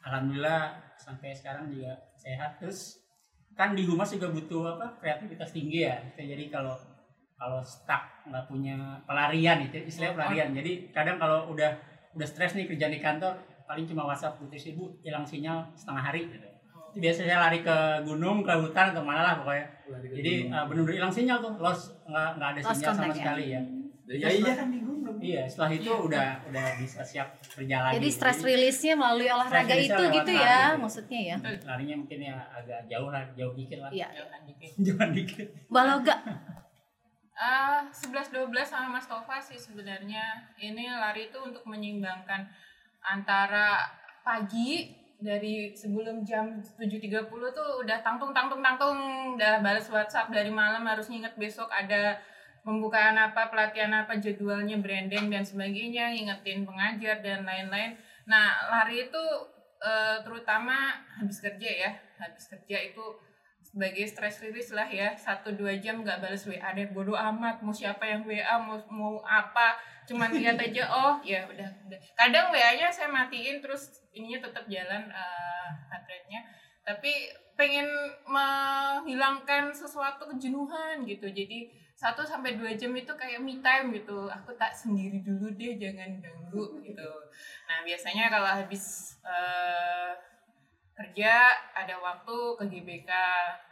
Alhamdulillah 0.07 0.79
sampai 0.95 1.35
sekarang 1.35 1.69
juga 1.69 1.93
sehat. 2.15 2.57
Terus 2.57 3.03
kan 3.53 3.75
di 3.75 3.83
humas 3.83 4.07
juga 4.15 4.31
butuh 4.31 4.79
apa 4.79 4.95
kreativitas 5.03 5.51
tinggi 5.51 5.83
ya. 5.83 5.99
Jadi 6.15 6.47
kalau 6.47 6.75
kalau 7.39 7.63
stuck 7.63 8.27
nggak 8.27 8.45
punya 8.51 8.99
pelarian 9.07 9.63
itu 9.63 9.83
istilahnya 9.83 10.15
pelarian. 10.15 10.49
Jadi 10.55 10.71
kadang 10.95 11.19
kalau 11.19 11.51
udah 11.51 11.71
udah 12.15 12.27
stres 12.27 12.55
nih 12.55 12.67
kerja 12.67 12.91
di 12.91 12.99
kantor 12.99 13.35
paling 13.69 13.85
cuma 13.85 14.09
WhatsApp 14.09 14.41
putih 14.41 14.57
ibu 14.73 14.97
hilang 15.05 15.23
sinyal 15.23 15.61
setengah 15.77 16.03
hari 16.03 16.25
gitu. 16.25 16.47
Itu 16.89 16.97
biasanya 16.97 17.37
lari 17.37 17.61
ke 17.61 17.77
gunung 18.01 18.41
ke 18.41 18.49
hutan 18.49 18.91
atau 18.91 19.05
mana 19.05 19.21
lah 19.21 19.33
pokoknya. 19.39 19.65
Jadi 20.09 20.49
uh, 20.49 20.65
benar-benar 20.65 20.95
hilang 20.97 21.13
sinyal 21.13 21.37
tuh 21.37 21.53
lost. 21.61 21.95
Nggak 22.09 22.29
nggak 22.41 22.49
ada 22.49 22.61
sinyal 22.65 22.93
sama 22.97 23.13
contact 23.13 23.45
ya. 23.45 23.61
Sekali 24.09 24.17
ya 24.17 24.25
Ya 24.25 24.29
iya 24.41 24.53
kan 24.55 24.67
di 24.67 24.79
gunung. 24.79 25.17
iya 25.19 25.41
setelah 25.45 25.71
itu 25.71 25.91
udah 25.91 26.27
udah 26.43 26.65
bisa 26.75 27.01
siap 27.01 27.27
kerja 27.45 27.77
lagi 27.79 27.93
Jadi 27.95 28.09
stress 28.09 28.39
release-nya 28.41 28.93
melalui 28.95 29.29
olahraga 29.29 29.75
itu 29.75 29.93
gitu 29.93 30.31
lari. 30.31 30.41
ya 30.41 30.59
maksudnya 30.73 31.19
ya. 31.23 31.35
larinya 31.63 31.95
mungkin 31.95 32.19
ya 32.19 32.35
agak 32.49 32.81
jauh 32.85 33.09
lah 33.09 33.23
jauh 33.33 33.53
dikit 33.53 33.77
lah 33.79 33.89
Iya. 33.91 34.07
Jangan 34.11 34.41
dikit. 34.43 34.71
jangan 34.87 35.09
dikit 35.11 35.47
Mbak 35.67 35.83
Loga. 35.85 36.15
Ah, 37.39 37.87
11 37.87 38.35
12 38.35 38.51
sama 38.67 38.99
Mas 38.99 39.07
Tova 39.07 39.39
sih 39.39 39.55
sebenarnya. 39.55 40.19
Ini 40.59 40.91
lari 40.91 41.31
itu 41.31 41.39
untuk 41.39 41.63
menyeimbangkan 41.63 42.43
antara 42.99 43.87
pagi 44.19 44.91
dari 45.15 45.71
sebelum 45.71 46.27
jam 46.27 46.59
7.30 46.59 46.99
tuh 47.31 47.67
udah 47.79 47.97
tangtung 47.99 48.35
tangtung 48.35 48.59
tangtung 48.59 48.99
udah 49.35 49.59
balas 49.59 49.87
WhatsApp 49.87 50.27
dari 50.27 50.51
malam 50.51 50.83
harus 50.83 51.07
nginget 51.07 51.31
besok 51.35 51.71
ada 51.71 52.19
pembukaan 52.63 53.15
apa 53.15 53.47
pelatihan 53.49 53.91
apa 53.93 54.19
jadwalnya 54.19 54.77
branding 54.79 55.31
dan 55.31 55.43
sebagainya 55.43 56.11
ngingetin 56.13 56.67
pengajar 56.67 57.23
dan 57.23 57.47
lain-lain. 57.47 57.97
Nah 58.27 58.69
lari 58.69 59.07
itu 59.07 59.23
eh, 59.81 60.17
terutama 60.21 60.99
habis 61.19 61.39
kerja 61.39 61.69
ya. 61.69 61.91
Habis 62.19 62.51
kerja 62.51 62.77
itu 62.91 63.05
sebagai 63.59 64.05
stress 64.09 64.41
release 64.43 64.71
lah 64.73 64.87
ya. 64.89 65.15
Satu 65.15 65.53
dua 65.55 65.77
jam 65.77 66.01
nggak 66.01 66.19
balas 66.19 66.43
WA 66.47 66.69
deh. 66.75 66.89
Bodoh 66.91 67.15
amat 67.15 67.61
mau 67.63 67.75
siapa 67.75 68.03
yang 68.05 68.25
WA 68.27 68.55
mau 68.59 68.79
mau 68.91 69.15
apa. 69.23 69.79
Cuman 70.09 70.33
lihat 70.33 70.57
aja 70.65 70.83
oh 70.89 71.15
ya 71.21 71.45
udah 71.45 71.69
udah. 71.87 71.99
Kadang 72.17 72.51
WA-nya 72.51 72.89
saya 72.89 73.07
matiin 73.07 73.61
terus 73.61 74.03
ininya 74.11 74.49
tetap 74.49 74.65
jalan 74.65 75.07
uh, 75.13 75.69
heart 75.93 76.05
tapi 76.89 77.29
pengen 77.53 77.85
menghilangkan 78.25 79.69
sesuatu 79.69 80.25
kejenuhan 80.25 81.05
gitu. 81.05 81.29
Jadi 81.29 81.69
satu 81.99 82.23
sampai 82.23 82.55
dua 82.55 82.71
jam 82.79 82.95
itu 82.95 83.11
kayak 83.11 83.43
me 83.43 83.59
time 83.59 83.91
gitu. 83.91 84.31
Aku 84.31 84.55
tak 84.55 84.71
sendiri 84.71 85.19
dulu 85.19 85.51
deh 85.59 85.75
jangan 85.75 86.23
ganggu 86.23 86.79
gitu. 86.79 87.11
Nah 87.67 87.83
biasanya 87.83 88.31
kalau 88.31 88.47
habis 88.47 89.19
eh, 89.27 90.15
kerja 90.95 91.51
ada 91.75 91.99
waktu 91.99 92.37
ke 92.55 92.63
GBK 92.71 93.11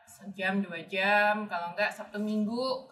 sejam 0.03 0.59
dua 0.59 0.83
jam. 0.91 1.47
Kalau 1.47 1.71
enggak 1.71 1.95
Sabtu 1.95 2.19
Minggu 2.19 2.91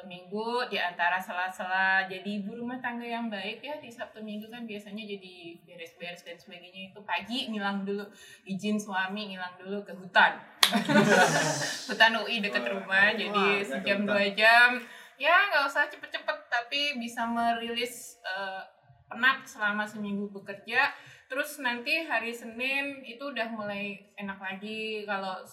Sabtu 0.00 0.16
Minggu 0.16 0.64
di 0.72 0.80
antara 0.80 1.20
sela-sela 1.20 2.08
jadi 2.08 2.40
ibu 2.40 2.56
rumah 2.56 2.80
tangga 2.80 3.04
yang 3.04 3.28
baik 3.28 3.60
ya 3.60 3.76
di 3.84 3.92
Sabtu 3.92 4.24
Minggu 4.24 4.48
kan 4.48 4.64
biasanya 4.64 5.04
jadi 5.04 5.60
beres-beres 5.60 6.24
dan 6.24 6.40
sebagainya. 6.40 6.88
Itu 6.88 7.04
pagi 7.04 7.52
ngilang 7.52 7.84
dulu 7.84 8.08
izin 8.48 8.80
suami 8.80 9.36
ngilang 9.36 9.60
dulu 9.60 9.84
ke 9.84 9.92
hutan. 9.92 10.40
Hutan 11.92 12.16
UI 12.16 12.40
dekat 12.40 12.64
rumah 12.72 13.12
jadi 13.12 13.60
sejam 13.60 14.08
dua 14.08 14.24
jam. 14.32 14.80
Ya 15.20 15.52
nggak 15.52 15.68
usah 15.68 15.84
cepet-cepet 15.92 16.38
tapi 16.48 16.96
bisa 16.96 17.28
merilis 17.28 18.16
eh, 18.24 18.64
penat 19.04 19.44
selama 19.44 19.84
seminggu 19.84 20.32
bekerja. 20.32 20.96
Terus 21.28 21.60
nanti 21.60 22.08
hari 22.08 22.32
Senin 22.32 23.04
itu 23.04 23.20
udah 23.20 23.52
mulai 23.52 24.16
enak 24.16 24.40
lagi. 24.40 25.04
Kalau 25.04 25.44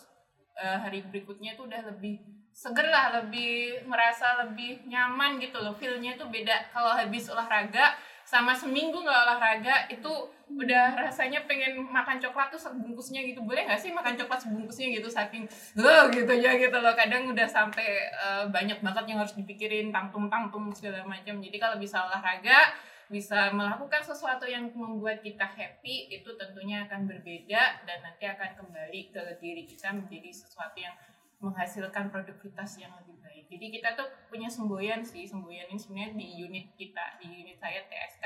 eh, 0.55 0.77
hari 0.79 1.03
berikutnya 1.03 1.59
itu 1.59 1.67
udah 1.67 1.83
lebih 1.91 2.36
seger 2.57 2.89
lah 2.89 3.21
lebih 3.21 3.85
merasa 3.85 4.41
lebih 4.41 4.81
nyaman 4.89 5.37
gitu 5.37 5.61
loh. 5.61 5.77
Feelnya 5.77 6.17
tuh 6.17 6.33
beda. 6.33 6.73
Kalau 6.73 6.89
habis 6.89 7.29
olahraga 7.29 7.93
sama 8.25 8.51
seminggu 8.57 8.97
nggak 9.05 9.19
olahraga 9.29 9.85
itu 9.93 10.09
udah 10.49 10.97
rasanya 10.97 11.45
pengen 11.45 11.85
makan 11.85 12.17
coklat 12.17 12.49
tuh 12.49 12.57
sebungkusnya 12.57 13.21
gitu. 13.29 13.45
Boleh 13.45 13.69
nggak 13.69 13.77
sih 13.77 13.93
makan 13.93 14.17
coklat 14.17 14.41
sebungkusnya 14.41 14.89
gitu 14.89 15.05
saking 15.05 15.45
loh 15.77 16.09
gitu 16.09 16.33
aja 16.33 16.57
gitu 16.57 16.77
loh. 16.81 16.97
Kadang 16.97 17.29
udah 17.29 17.45
sampai 17.45 18.09
eh, 18.09 18.43
banyak 18.49 18.81
banget 18.81 19.05
yang 19.05 19.21
harus 19.21 19.37
dipikirin 19.37 19.93
tangtung 19.93 20.25
tangtung 20.25 20.73
segala 20.73 21.05
macam. 21.05 21.37
Jadi 21.37 21.57
kalau 21.61 21.77
bisa 21.77 22.09
olahraga 22.09 22.73
bisa 23.07 23.53
melakukan 23.55 24.03
sesuatu 24.03 24.43
yang 24.43 24.67
membuat 24.75 25.23
kita 25.23 25.47
happy 25.47 26.11
itu 26.11 26.27
tentunya 26.35 26.83
akan 26.83 27.07
berbeda 27.07 27.87
dan 27.87 28.03
nanti 28.03 28.27
akan 28.27 28.59
kembali 28.59 29.15
ke 29.15 29.23
diri 29.39 29.63
kita 29.63 29.95
menjadi 29.95 30.27
sesuatu 30.27 30.75
yang 30.75 30.91
menghasilkan 31.37 32.09
produktivitas 32.09 32.81
yang 32.81 32.93
lebih 32.97 33.17
baik. 33.21 33.45
Jadi 33.47 33.65
kita 33.79 33.93
tuh 33.93 34.07
punya 34.27 34.49
semboyan 34.49 35.05
sih, 35.05 35.23
semboyan 35.23 35.69
ini 35.69 35.79
sebenarnya 35.79 36.13
di 36.17 36.27
unit 36.41 36.67
kita, 36.73 37.21
di 37.21 37.29
unit 37.29 37.57
saya 37.61 37.85
TSK 37.85 38.25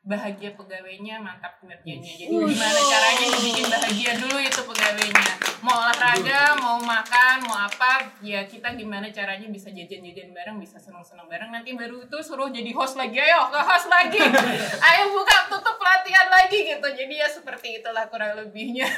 bahagia 0.00 0.56
pegawainya 0.56 1.20
mantap 1.20 1.60
kinerjanya. 1.60 2.08
Jadi 2.08 2.32
gimana 2.32 2.80
caranya 2.88 3.26
dibikin 3.36 3.66
bahagia 3.68 4.12
dulu 4.16 4.36
itu 4.40 4.60
pegawainya. 4.64 5.32
Mau 5.60 5.76
olahraga, 5.76 6.56
mau 6.56 6.80
makan, 6.80 7.44
mau 7.44 7.68
apa, 7.68 8.08
ya 8.24 8.48
kita 8.48 8.72
gimana 8.80 9.12
caranya 9.12 9.44
bisa 9.52 9.68
jajan-jajan 9.68 10.32
bareng, 10.32 10.56
bisa 10.56 10.80
seneng-seneng 10.80 11.28
bareng. 11.28 11.52
Nanti 11.52 11.76
baru 11.76 12.08
itu 12.08 12.16
suruh 12.24 12.48
jadi 12.48 12.72
host 12.72 12.96
lagi, 12.96 13.20
ayo 13.20 13.52
ke 13.52 13.60
host 13.60 13.92
lagi. 13.92 14.24
ayo 14.88 15.02
buka 15.12 15.52
tutup 15.52 15.76
pelatihan 15.76 16.32
lagi 16.32 16.64
gitu. 16.64 16.88
Jadi 16.96 17.14
ya 17.20 17.28
seperti 17.28 17.84
itulah 17.84 18.08
kurang 18.08 18.40
lebihnya. 18.40 18.88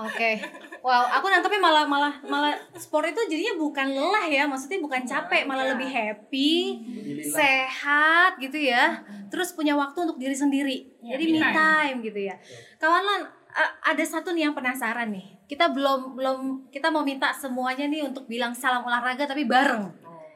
Oke. 0.00 0.40
Wow, 0.80 1.04
aku 1.10 1.26
nangkepnya 1.28 1.60
malah 1.60 1.84
malah 1.84 2.14
malah 2.24 2.54
sport 2.78 3.10
itu 3.10 3.20
jadinya 3.26 3.58
bukan 3.58 3.86
lelah 3.92 4.26
ya, 4.30 4.46
maksudnya 4.46 4.78
bukan 4.78 5.02
capek, 5.02 5.42
malah 5.44 5.74
lebih 5.74 5.90
happy, 5.90 6.78
sehat 7.26 8.38
gitu 8.38 8.56
ya. 8.56 9.02
Terus 9.28 9.52
punya 9.52 9.74
waktu 9.74 9.98
untuk 10.06 10.16
diri 10.16 10.36
sendiri. 10.36 10.76
Ya, 11.02 11.18
Jadi 11.18 11.24
me 11.34 11.40
me 11.42 11.50
time. 11.50 11.96
gitu 12.02 12.20
ya. 12.30 12.34
Kawan 12.78 13.02
Lan, 13.04 13.22
ada 13.84 14.04
satu 14.04 14.30
nih 14.32 14.48
yang 14.50 14.54
penasaran 14.54 15.10
nih. 15.10 15.38
Kita 15.48 15.72
belum 15.72 16.14
belum 16.14 16.38
kita 16.68 16.92
mau 16.92 17.02
minta 17.02 17.32
semuanya 17.32 17.88
nih 17.88 18.04
untuk 18.04 18.28
bilang 18.28 18.52
salam 18.52 18.84
olahraga 18.84 19.24
tapi 19.24 19.48
bareng. 19.48 19.88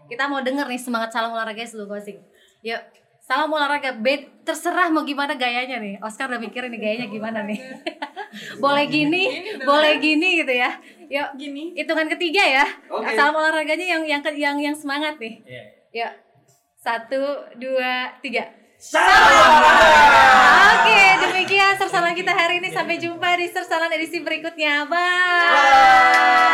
Kita 0.09 0.29
mau 0.29 0.43
denger 0.45 0.67
nih 0.69 0.81
semangat 0.81 1.15
salam 1.15 1.33
olahraga 1.33 1.63
seluruh 1.65 1.97
closing. 1.97 2.21
Yuk, 2.63 2.81
salam 3.33 3.49
olahraga. 3.49 3.97
Be 3.97 4.29
terserah 4.45 4.93
mau 4.93 5.09
gimana 5.09 5.33
gayanya 5.41 5.81
nih. 5.81 5.97
Oscar 6.05 6.29
udah 6.29 6.37
mikirin 6.37 6.69
nih 6.69 6.81
gayanya 6.85 7.09
gimana 7.09 7.41
nih. 7.49 7.57
boleh 8.65 8.85
gini, 8.93 9.57
boleh 9.65 9.97
gini 9.97 10.45
gitu 10.45 10.53
ya. 10.53 10.77
Yuk, 11.09 11.41
Gini. 11.41 11.73
hitungan 11.73 12.09
ketiga 12.13 12.45
ya. 12.45 12.65
Oke. 12.93 13.17
Salam 13.17 13.33
olahraganya 13.33 13.97
yang 13.97 14.05
yang 14.05 14.21
yang 14.37 14.57
yang 14.61 14.77
semangat 14.77 15.17
nih. 15.17 15.41
Iya. 15.49 15.65
Yuk, 15.93 16.13
satu, 16.77 17.49
dua, 17.57 18.21
tiga. 18.21 18.53
Salam. 18.77 19.65
Oke, 20.83 21.01
demikian 21.25 21.79
sersalan 21.81 22.13
kita 22.13 22.33
hari 22.37 22.61
ini. 22.61 22.69
Sampai 22.69 23.01
jumpa 23.01 23.39
di 23.39 23.47
sersalan 23.49 23.93
edisi 23.95 24.21
berikutnya. 24.21 24.85
Bye. 24.91 26.53